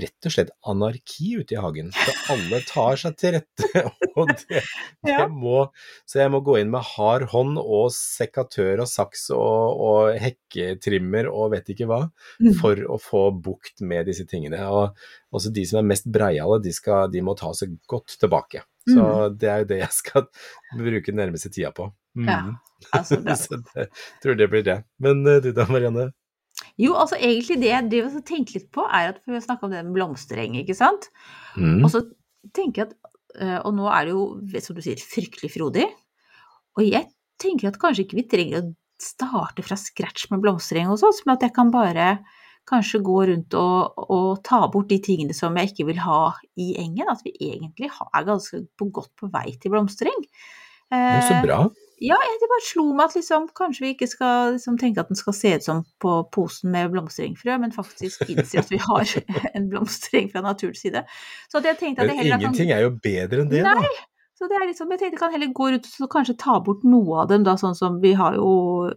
rett 0.00 0.28
og 0.28 0.32
slett 0.32 0.52
anarki 0.72 1.34
ute 1.42 1.56
i 1.56 1.60
hagen. 1.60 1.90
Så 1.92 2.14
alle 2.32 2.62
tar 2.68 2.96
seg 3.02 3.18
til 3.20 3.36
rette, 3.36 3.84
og 4.16 4.32
det, 4.32 4.62
det 5.04 5.18
må 5.28 5.66
Så 6.08 6.22
jeg 6.22 6.32
må 6.32 6.40
gå 6.44 6.56
inn 6.62 6.72
med 6.72 6.86
hard 6.94 7.28
hånd 7.34 7.60
og 7.60 7.92
sekatør 7.92 8.84
og 8.86 8.88
saks 8.88 9.28
og, 9.36 9.84
og 9.84 10.16
hekketrimmer 10.22 11.28
og 11.28 11.52
vet 11.56 11.68
ikke 11.74 11.90
hva, 11.90 12.02
Mm. 12.42 12.54
for 12.58 12.78
å 12.90 12.96
få 12.98 13.20
bukt 13.44 13.82
med 13.86 14.06
disse 14.08 14.24
tingene. 14.26 14.58
Og 14.72 14.96
også 15.36 15.52
de 15.54 15.62
som 15.68 15.78
er 15.82 15.88
mest 15.92 16.08
breiale, 16.10 16.58
de, 16.64 16.72
skal, 16.74 17.10
de 17.12 17.20
må 17.22 17.36
ta 17.38 17.52
seg 17.54 17.76
godt 17.90 18.16
tilbake. 18.20 18.64
Så 18.88 19.04
det 19.38 19.50
er 19.50 19.62
jo 19.62 19.68
det 19.70 19.78
jeg 19.82 19.94
skal 19.94 20.26
bruke 20.78 21.06
den 21.10 21.20
nærmeste 21.20 21.52
tida 21.54 21.70
på. 21.74 21.88
Mm. 22.18 22.28
Ja, 22.28 22.40
altså, 22.98 23.20
bra. 23.24 23.36
Så 23.38 23.60
det, 23.60 23.86
tror 24.24 24.38
det 24.38 24.50
blir 24.52 24.66
det. 24.66 24.82
Men 25.02 25.22
eh, 25.28 25.40
du 25.44 25.52
da, 25.56 25.68
Marianne? 25.70 26.10
Jo, 26.80 26.94
altså 26.98 27.16
egentlig 27.18 27.60
det 27.62 27.70
jeg 27.70 27.88
driver 27.92 28.18
og 28.18 28.26
tenker 28.28 28.58
litt 28.58 28.68
på, 28.74 28.84
er 28.86 29.12
at 29.12 29.22
for 29.22 29.32
vi 29.32 29.38
har 29.38 29.46
snakka 29.46 29.66
om 29.66 29.72
det 29.74 29.80
med 29.86 29.96
blomstereng, 29.96 30.58
ikke 30.60 30.76
sant. 30.76 31.08
Mm. 31.56 31.80
Og 31.82 31.88
så 31.92 32.04
tenker 32.56 32.82
jeg 32.82 32.90
at 32.90 32.94
øh, 33.38 33.58
Og 33.68 33.74
nå 33.76 33.88
er 33.88 34.06
det 34.06 34.14
jo, 34.14 34.24
som 34.64 34.76
du 34.76 34.84
sier, 34.84 35.00
fryktelig 35.00 35.52
frodig. 35.54 35.88
Og 36.78 36.86
jeg 36.86 37.08
tenker 37.42 37.70
at 37.70 37.80
kanskje 37.80 38.06
ikke 38.06 38.20
vi 38.20 38.28
trenger 38.30 38.60
å 38.60 38.70
starte 39.02 39.64
fra 39.66 39.76
scratch 39.78 40.28
med 40.30 40.42
blomstereng 40.44 40.90
hos 40.92 41.04
oss, 41.06 41.24
men 41.26 41.36
at 41.36 41.44
jeg 41.46 41.54
kan 41.56 41.72
bare 41.74 42.14
kanskje 42.68 43.02
gå 43.04 43.18
rundt 43.28 43.54
og, 43.58 44.02
og 44.12 44.42
ta 44.46 44.62
bort 44.72 44.90
de 44.92 45.00
tingene 45.02 45.34
som 45.36 45.56
jeg 45.58 45.72
ikke 45.72 45.88
vil 45.90 46.02
ha 46.04 46.32
i 46.60 46.72
engen. 46.80 47.10
At 47.10 47.24
vi 47.26 47.34
egentlig 47.52 47.90
er 47.90 48.26
ganske 48.28 48.64
på 48.78 48.90
godt 48.94 49.12
på 49.18 49.30
vei 49.32 49.54
til 49.60 49.74
blomstring. 49.74 50.26
Eh, 50.92 51.22
så 51.28 51.38
bra. 51.46 51.58
ja, 52.04 52.18
det 52.40 52.48
bare 52.50 52.64
slo 52.66 52.84
meg 52.92 53.06
at 53.08 53.14
liksom, 53.16 53.46
kanskje 53.56 53.84
vi 53.86 53.92
ikke 53.94 54.08
skal 54.10 54.56
liksom, 54.58 54.76
tenke 54.80 55.00
at 55.00 55.08
den 55.08 55.16
skal 55.16 55.36
se 55.36 55.54
ut 55.56 55.64
som 55.64 55.82
på 56.02 56.16
posen 56.34 56.72
med 56.74 56.92
blomstringfrø, 56.92 57.56
men 57.62 57.72
faktisk 57.72 58.26
innse 58.32 58.60
at 58.60 58.72
vi 58.72 58.80
har 58.82 59.14
en 59.56 59.68
blomstring 59.72 60.28
fra 60.32 60.44
naturens 60.44 60.84
side. 60.84 61.04
Så 61.48 61.64
jeg 61.64 61.80
tenkte 61.80 62.04
at 62.04 62.10
Men 62.10 62.16
jeg 62.16 62.24
heller 62.24 62.36
kan 62.36 62.48
ingenting 62.50 62.74
er 62.76 62.84
jo 62.84 62.96
bedre 63.02 63.46
enn 63.46 63.52
det, 63.52 63.64
da. 63.64 63.78
Så 64.42 64.48
det 64.50 64.56
er 64.58 64.66
liksom, 64.66 64.90
jeg 64.90 64.98
tenkte 64.98 65.14
jeg 65.14 65.20
kan 65.22 65.30
heller 65.36 65.52
gå 65.54 65.68
rundt 65.70 65.86
og 66.02 66.08
kanskje 66.10 66.34
ta 66.42 66.56
bort 66.66 66.82
noe 66.82 67.20
av 67.22 67.28
dem, 67.30 67.44
da, 67.46 67.54
sånn 67.60 67.76
som 67.78 68.00
vi 68.02 68.10
har 68.18 68.34
jo 68.34 68.90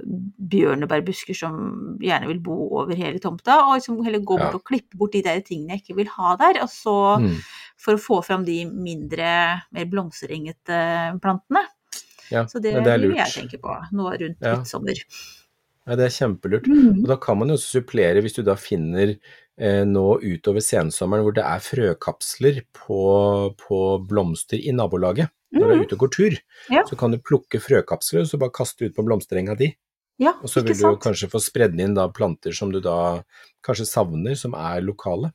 bjørnebærbusker 0.51 1.37
som 1.37 1.59
gjerne 2.01 2.27
vil 2.31 2.39
bo 2.43 2.55
over 2.81 2.97
hele 2.97 3.21
tomta, 3.21 3.59
og 3.67 3.77
liksom 3.77 4.01
heller 4.05 4.19
gå 4.25 4.39
bort 4.39 4.49
Ja. 4.55 4.57
og 4.57 4.63
klippe 4.65 4.97
bort 4.97 5.13
de 5.13 5.21
der 5.21 5.41
tingene 5.45 5.75
jeg 5.77 5.83
ikke 5.85 5.95
vil 6.01 6.07
ha 6.17 6.35
der, 6.41 6.61
og 6.63 6.69
så 6.69 7.19
Mm. 7.21 7.37
for 7.77 7.93
å 7.93 8.01
få 8.01 8.23
fram 8.25 8.43
de 8.45 8.65
mindre, 8.65 9.61
mer 9.71 9.85
blomsterengete 9.85 11.19
plantene. 11.21 11.65
Ja, 12.31 12.45
Så 12.45 12.59
det, 12.59 12.73
det 12.83 12.87
er 12.87 12.97
vil 12.99 13.15
jeg 13.15 13.27
tenke 13.27 13.59
på 13.61 13.69
nå 13.93 14.09
rundt 14.19 14.37
Ja. 14.41 14.55
midtsommer. 14.57 14.95
Ja, 15.85 15.95
det 15.99 16.07
er 16.07 16.13
kjempelurt. 16.15 16.67
Mm. 16.69 17.03
Og 17.03 17.07
da 17.11 17.17
kan 17.21 17.37
man 17.37 17.51
jo 17.51 17.57
også 17.59 17.79
supplere, 17.79 18.21
hvis 18.25 18.33
du 18.37 18.41
da 18.45 18.55
finner 18.57 19.13
eh, 19.13 19.83
nå 19.85 20.05
utover 20.23 20.63
sensommeren 20.65 21.25
hvor 21.25 21.35
det 21.37 21.45
er 21.45 21.61
frøkapsler 21.61 22.61
på, 22.73 23.01
på 23.61 23.79
blomster 24.09 24.57
i 24.57 24.73
nabolaget, 24.73 25.29
når 25.55 25.69
du 25.69 25.73
er 25.75 25.83
ute 25.85 25.97
og 25.97 26.05
går 26.05 26.13
tur, 26.17 26.37
Mm. 26.65 26.73
Ja. 26.73 26.81
så 26.89 26.95
kan 26.97 27.11
du 27.13 27.19
plukke 27.21 27.59
frøkapsler 27.61 28.23
og 28.23 28.29
så 28.31 28.39
bare 28.41 28.53
kaste 28.55 28.87
ut 28.87 28.95
på 28.95 29.03
blomsterenga 29.05 29.53
di. 29.59 29.67
Ja, 30.17 30.31
Og 30.41 30.49
så 30.49 30.63
vil 30.63 30.73
du 30.79 30.95
kanskje 30.97 31.27
få 31.29 31.41
spredd 31.43 31.75
inn 31.79 31.93
da 31.93 32.07
planter 32.09 32.55
som 32.55 32.71
du 32.71 32.79
da 32.81 33.21
kanskje 33.67 33.85
savner, 33.85 34.33
som 34.39 34.55
er 34.55 34.79
lokale. 34.81 35.33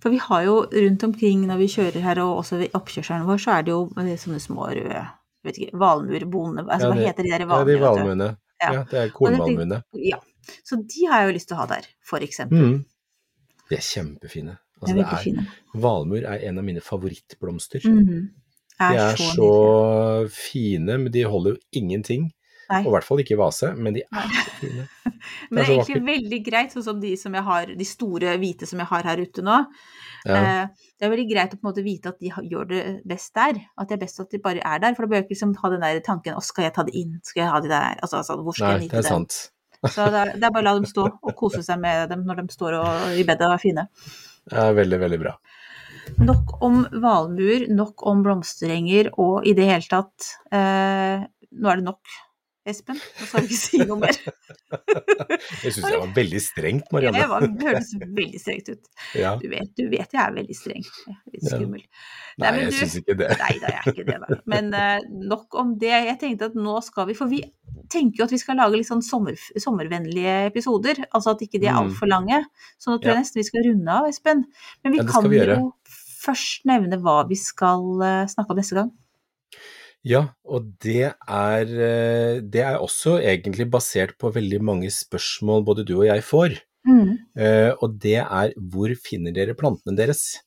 For 0.00 0.14
vi 0.14 0.20
har 0.22 0.44
jo 0.46 0.54
rundt 0.70 1.04
omkring 1.04 1.42
når 1.50 1.58
vi 1.60 1.68
kjører 1.74 2.00
her, 2.06 2.20
og 2.22 2.38
også 2.44 2.60
ved 2.62 2.78
oppkjørselen 2.78 3.26
vår, 3.26 3.42
så 3.42 3.58
er 3.58 3.66
det 3.66 3.74
jo 3.74 3.82
sånne 4.22 4.40
små 4.40 4.70
røde 4.70 5.02
vet 5.42 5.58
ikke, 5.58 5.78
valmuer, 5.78 6.24
bonde... 6.30 6.64
Altså, 6.68 6.88
Ja, 6.88 6.94
hva 6.94 7.08
heter 7.10 7.26
de 7.26 7.32
der 7.34 7.44
Ja, 7.44 7.64
de 7.66 7.76
valmuene? 7.82 8.28
Ja. 8.62 8.72
Ja, 8.72 8.82
det 8.90 8.98
er 9.00 9.14
det. 9.76 9.80
Ja. 10.08 10.20
Så 10.66 10.78
de 10.82 11.06
har 11.10 11.22
jeg 11.22 11.30
jo 11.30 11.38
lyst 11.38 11.50
til 11.50 11.56
å 11.56 11.62
ha 11.62 11.68
der, 11.70 11.88
eksempel. 12.26 12.58
Mm. 12.58 12.76
De 13.70 13.78
er 13.78 13.84
kjempefine. 13.86 14.58
Altså, 14.82 14.94
er 14.96 15.02
det 15.02 15.34
er, 15.38 15.50
valmuer 15.78 16.24
er 16.26 16.46
en 16.48 16.58
av 16.58 16.66
mine 16.66 16.82
favorittblomster. 16.82 17.84
Mhm. 17.86 18.22
De 18.82 18.96
er 18.98 19.18
så 19.20 19.34
så 19.36 19.50
fine, 20.34 20.96
men 20.98 21.12
de 21.14 21.22
holder 21.28 21.54
jo 21.54 21.58
ingenting. 21.78 22.32
Nei. 22.72 22.80
Og 22.82 22.90
i 22.90 22.94
hvert 22.96 23.06
fall 23.06 23.20
ikke 23.22 23.34
i 23.36 23.40
vase, 23.40 23.70
men 23.76 23.96
de 23.96 24.02
er 24.06 24.30
så 24.32 24.52
fine. 24.60 24.86
Men 25.52 25.58
det 25.60 25.62
er 25.62 25.70
egentlig 25.70 25.94
vakker. 25.94 26.06
veldig 26.06 26.38
greit, 26.42 26.72
sånn 26.74 26.84
som 26.86 27.00
de 27.02 27.10
som 27.20 27.34
jeg 27.36 27.44
har, 27.46 27.68
de 27.78 27.86
store 27.86 28.32
hvite 28.42 28.66
som 28.66 28.80
jeg 28.82 28.88
har 28.90 29.04
her 29.06 29.20
ute 29.22 29.44
nå. 29.46 29.58
Ja. 30.26 30.38
Eh, 30.38 30.88
Det 30.98 31.06
er 31.06 31.12
veldig 31.12 31.26
greit 31.30 31.54
å 31.54 31.58
på 31.58 31.62
en 31.62 31.68
måte 31.68 31.84
vite 31.86 32.10
at 32.10 32.18
de 32.18 32.32
gjør 32.50 32.66
det 32.70 32.82
best 33.06 33.30
der. 33.38 33.60
At 33.78 33.90
det 33.90 33.96
er 33.98 34.02
best 34.02 34.18
at 34.22 34.34
de 34.34 34.40
bare 34.42 34.62
er 34.66 34.82
der. 34.82 34.96
For 34.96 35.04
da 35.06 35.12
bør 35.12 35.20
jeg 35.20 35.26
ikke 35.28 35.34
liksom 35.36 35.54
ha 35.62 35.70
den 35.70 35.84
der 35.84 36.00
tanken 36.06 36.34
'Å, 36.34 36.42
skal 36.42 36.64
jeg 36.66 36.74
ta 36.74 36.82
det 36.88 36.94
inn? 36.98 37.20
Skal 37.22 37.44
jeg 37.44 37.50
ha 37.52 37.60
de 37.60 37.70
der?' 37.70 37.98
Altså, 38.02 38.16
altså 38.22 38.36
hvor 38.42 38.54
skal 38.56 38.66
Nei, 38.66 38.72
jeg 38.72 38.90
det 38.90 38.98
er 38.98 39.02
nyte 39.02 39.08
sant. 39.12 39.38
Så 39.90 40.10
det 40.10 40.20
er, 40.24 40.32
det 40.38 40.46
er 40.46 40.54
bare 40.54 40.62
å 40.62 40.68
la 40.70 40.74
dem 40.78 40.86
stå 40.86 41.06
og 41.10 41.32
kose 41.38 41.62
seg 41.66 41.78
med 41.82 42.08
dem 42.10 42.22
når 42.26 42.42
de 42.42 42.54
står 42.54 42.78
og, 42.78 43.06
i 43.18 43.24
bedet 43.26 43.46
og 43.46 43.54
er 43.56 43.62
fine. 43.62 43.86
Det 44.50 44.58
er 44.58 44.74
veldig, 44.78 44.98
veldig 45.02 45.20
bra. 45.22 45.36
Nok 46.22 46.56
om 46.62 46.82
valmuer, 47.02 47.68
nok 47.70 48.06
om 48.10 48.22
blomsterenger 48.26 49.10
og 49.22 49.46
i 49.46 49.54
det 49.58 49.66
hele 49.70 49.86
tatt 49.90 50.32
eh, 50.54 51.22
Nå 51.52 51.68
er 51.68 51.76
det 51.78 51.84
nok, 51.84 52.00
Espen. 52.64 52.94
Nå 52.94 53.26
skal 53.26 53.42
vi 53.42 53.48
ikke 53.48 53.58
si 53.58 53.78
noe 53.82 53.96
mer. 53.98 54.14
Jeg 55.62 55.72
syns 55.74 55.86
jeg 55.90 55.98
var 55.98 56.12
veldig 56.14 56.40
strengt, 56.42 56.92
Marianne. 56.94 57.24
var, 57.30 57.42
det 57.42 57.66
hørtes 57.66 57.88
veldig 57.98 58.38
strengt 58.40 58.68
ut. 58.70 58.90
Ja. 59.18 59.32
Du 59.40 59.48
vet, 59.50 59.72
du 59.78 59.82
vet 59.90 60.14
jeg 60.14 60.20
er 60.22 60.34
veldig 60.36 60.54
streng. 60.56 60.84
Jeg 60.86 61.16
er 61.16 61.32
Litt 61.34 61.48
Ja. 61.50 61.58
Nei, 61.66 61.82
Nei, 62.38 62.52
jeg 62.62 62.70
du- 62.70 62.76
syns 62.78 62.94
ikke 63.00 63.16
det. 63.18 63.28
Nei 63.40 63.56
da, 63.60 63.72
jeg 63.72 63.80
er 63.82 63.90
ikke 63.92 64.06
det, 64.08 64.18
da. 64.22 64.38
Men 64.54 64.70
uh, 64.72 65.00
nok 65.32 65.58
om 65.60 65.74
det. 65.82 65.90
Jeg 66.06 66.18
tenkte 66.22 66.48
at 66.52 66.54
nå 66.56 66.76
skal 66.86 67.06
vi 67.10 67.16
For 67.18 67.28
vi 67.28 67.42
tenker 67.92 68.22
jo 68.22 68.24
at 68.28 68.32
vi 68.32 68.40
skal 68.40 68.56
lage 68.62 68.78
litt 68.78 68.88
sånn 68.88 69.02
sommer, 69.04 69.36
sommervennlige 69.60 70.36
episoder. 70.52 71.02
Altså 71.12 71.34
at 71.34 71.42
ikke 71.44 71.60
de 71.60 71.66
er 71.68 71.74
Mm. 71.76 71.82
altfor 71.90 72.08
lange. 72.14 72.40
Så 72.78 72.92
nå 72.94 72.98
tror 73.02 73.10
jeg 73.12 73.18
Ja. 73.18 73.20
nesten 73.20 73.42
vi 73.42 73.48
skal 73.50 73.66
runde 73.68 73.90
av, 73.98 74.08
Espen. 74.08 74.46
Men 74.84 74.92
vi 74.92 74.98
Ja, 75.02 75.04
kan 75.10 75.28
vi 75.28 75.42
jo 75.42 75.72
først 76.22 76.64
nevne 76.64 77.02
hva 77.02 77.26
vi 77.28 77.34
skal 77.34 77.82
uh, 78.00 78.24
snakke 78.30 78.50
om 78.54 78.56
neste 78.62 78.78
gang. 78.78 78.92
Ja, 80.02 80.24
og 80.42 80.66
det 80.82 81.12
er, 81.14 81.62
eh, 81.62 82.40
det 82.42 82.62
er 82.66 82.82
også 82.82 83.20
egentlig 83.22 83.68
basert 83.70 84.16
på 84.18 84.32
veldig 84.34 84.58
mange 84.62 84.90
spørsmål 84.90 85.62
både 85.64 85.84
du 85.86 85.94
og 86.00 86.08
jeg 86.08 86.24
får. 86.26 86.58
Mm. 86.82 87.14
Uh, 87.38 87.70
Og 87.78 87.94
det 88.02 88.18
er 88.18 88.54
hvor 88.58 88.90
finner 88.98 89.30
dere 89.30 89.54
plantene 89.54 89.94
deres? 89.94 90.42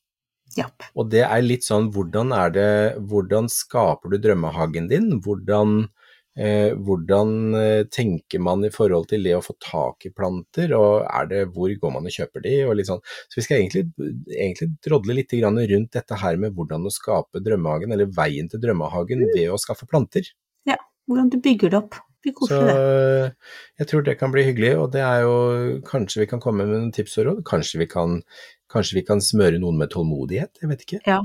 Yep. 0.59 0.83
Og 0.95 1.07
det 1.11 1.23
er 1.23 1.43
litt 1.43 1.63
sånn 1.63 1.87
hvordan 1.95 2.33
er 2.35 2.51
det 2.51 2.71
Hvordan 3.07 3.47
skaper 3.51 4.11
du 4.11 4.17
drømmehagen 4.19 4.89
din? 4.91 5.07
Hvordan, 5.23 5.87
hvordan 6.35 7.55
eh, 7.55 7.83
tenker 7.87 8.41
man 8.43 8.65
i 8.67 8.71
forhold 8.73 9.07
til 9.07 9.23
det 9.23 9.35
å 9.37 9.43
få 9.43 9.55
tak 9.63 10.07
i 10.07 10.11
planter, 10.11 10.73
og 10.75 11.05
er 11.07 11.29
det 11.31 11.43
hvor 11.55 11.71
går 11.71 11.93
man 11.93 12.09
og 12.09 12.15
kjøper 12.15 12.43
de, 12.43 12.55
og 12.67 12.75
litt 12.75 12.89
sånn. 12.89 13.03
Så 13.31 13.39
vi 13.39 13.45
skal 13.45 13.61
egentlig, 13.61 13.85
egentlig 14.35 14.71
drodle 14.83 15.15
litt 15.15 15.31
grann 15.31 15.61
rundt 15.61 15.93
dette 15.95 16.19
her 16.19 16.41
med 16.41 16.57
hvordan 16.57 16.89
å 16.89 16.93
skape 16.93 17.43
drømmehagen, 17.45 17.95
eller 17.95 18.11
veien 18.17 18.51
til 18.51 18.63
drømmehagen 18.63 19.23
ved 19.31 19.47
å 19.53 19.61
skaffe 19.61 19.87
planter. 19.87 20.27
Ja, 20.67 20.79
Hvordan 21.07 21.31
du 21.31 21.39
bygger 21.39 21.71
det 21.71 21.81
opp. 21.83 22.01
Så 22.25 22.57
jeg 22.57 23.85
tror 23.85 24.01
det 24.01 24.15
kan 24.17 24.31
bli 24.33 24.41
hyggelig, 24.47 24.71
og 24.81 24.87
det 24.95 25.03
er 25.05 25.19
jo 25.27 25.35
kanskje 25.85 26.23
vi 26.23 26.29
kan 26.31 26.41
komme 26.41 26.65
med 26.65 26.73
noen 26.73 26.93
tips 26.95 27.19
og 27.21 27.27
råd. 27.27 27.41
Kanskje 27.45 27.83
vi 27.83 27.87
kan, 27.91 28.15
kanskje 28.73 28.97
vi 28.97 29.03
kan 29.05 29.21
smøre 29.21 29.59
noen 29.61 29.77
med 29.77 29.91
tålmodighet, 29.93 30.57
jeg 30.57 30.71
vet 30.71 30.85
ikke. 30.87 31.01
Ja. 31.05 31.19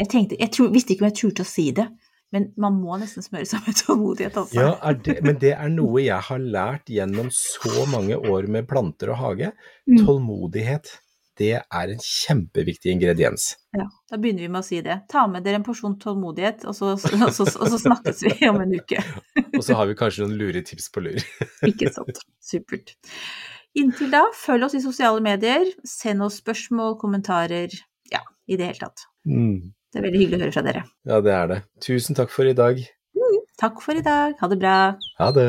Jeg 0.00 0.08
tenkte, 0.08 0.36
jeg 0.40 0.50
tror, 0.54 0.70
visste 0.72 0.94
ikke 0.94 1.04
om 1.04 1.10
jeg 1.10 1.18
turte 1.18 1.44
å 1.44 1.48
si 1.48 1.66
det, 1.76 1.84
men 2.32 2.48
man 2.60 2.78
må 2.80 2.96
nesten 3.00 3.24
smøre 3.24 3.46
seg 3.48 3.64
med 3.66 3.76
tålmodighet, 3.82 4.36
også. 4.40 4.56
Ja, 4.56 4.72
er 4.88 4.98
det, 5.04 5.18
men 5.24 5.38
det 5.42 5.52
er 5.52 5.72
noe 5.72 6.00
jeg 6.00 6.20
har 6.28 6.40
lært 6.40 6.92
gjennom 6.92 7.28
så 7.36 7.86
mange 7.92 8.16
år 8.16 8.48
med 8.52 8.68
planter 8.70 9.12
og 9.12 9.20
hage. 9.20 9.50
Mm. 9.84 9.98
Tålmodighet, 10.06 10.94
det 11.40 11.52
er 11.60 11.92
en 11.92 12.00
kjempeviktig 12.00 12.94
ingrediens. 12.94 13.50
Ja, 13.76 13.84
da 14.08 14.20
begynner 14.20 14.46
vi 14.46 14.50
med 14.52 14.62
å 14.62 14.66
si 14.66 14.80
det. 14.84 15.02
Ta 15.12 15.26
med 15.28 15.44
dere 15.44 15.60
en 15.60 15.66
porsjon 15.66 15.98
tålmodighet, 16.00 16.64
og 16.68 16.76
så, 16.76 16.94
og 16.96 17.32
så, 17.36 17.46
og 17.52 17.72
så 17.74 17.80
snakkes 17.84 18.24
vi 18.28 18.48
om 18.48 18.60
en 18.64 18.76
uke. 18.80 19.04
Og 19.52 19.60
så 19.66 19.76
har 19.76 19.84
vi 19.90 19.96
kanskje 19.98 20.24
noen 20.24 20.38
lure 20.40 20.62
tips 20.64 20.86
på 20.94 21.02
lur. 21.04 21.24
Ikke 21.68 21.90
sant. 21.92 22.22
Supert. 22.40 22.94
Inntil 23.76 24.08
da, 24.12 24.22
følg 24.36 24.64
oss 24.64 24.76
i 24.78 24.80
sosiale 24.84 25.20
medier. 25.24 25.68
Send 25.88 26.24
oss 26.24 26.40
spørsmål, 26.40 26.96
kommentarer. 27.00 27.72
Ja, 28.12 28.24
i 28.48 28.56
det 28.56 28.70
hele 28.70 28.80
tatt. 28.86 29.04
Mm. 29.28 29.74
Det 29.92 30.00
er 30.00 30.06
veldig 30.06 30.20
hyggelig 30.22 30.38
å 30.38 30.44
høre 30.46 30.54
fra 30.54 30.64
dere. 30.64 30.82
Ja, 31.04 31.20
det 31.20 31.32
er 31.36 31.48
det. 31.50 31.60
Tusen 31.84 32.16
takk 32.16 32.32
for 32.32 32.48
i 32.48 32.56
dag. 32.56 32.80
Takk 33.60 33.84
for 33.84 33.94
i 33.94 34.02
dag. 34.02 34.32
Ha 34.40 34.48
det 34.48 34.56
bra. 34.58 34.76
Ha 35.20 35.30
det. 35.36 35.48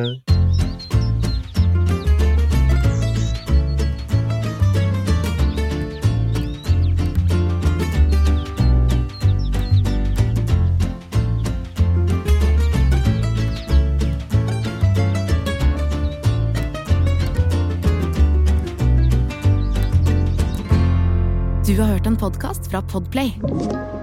Du 21.63 21.79
har 21.79 21.87
hørt 21.95 22.05
en 22.05 22.19
podkast 22.19 22.67
fra 22.69 22.83
Podplay. 22.91 24.02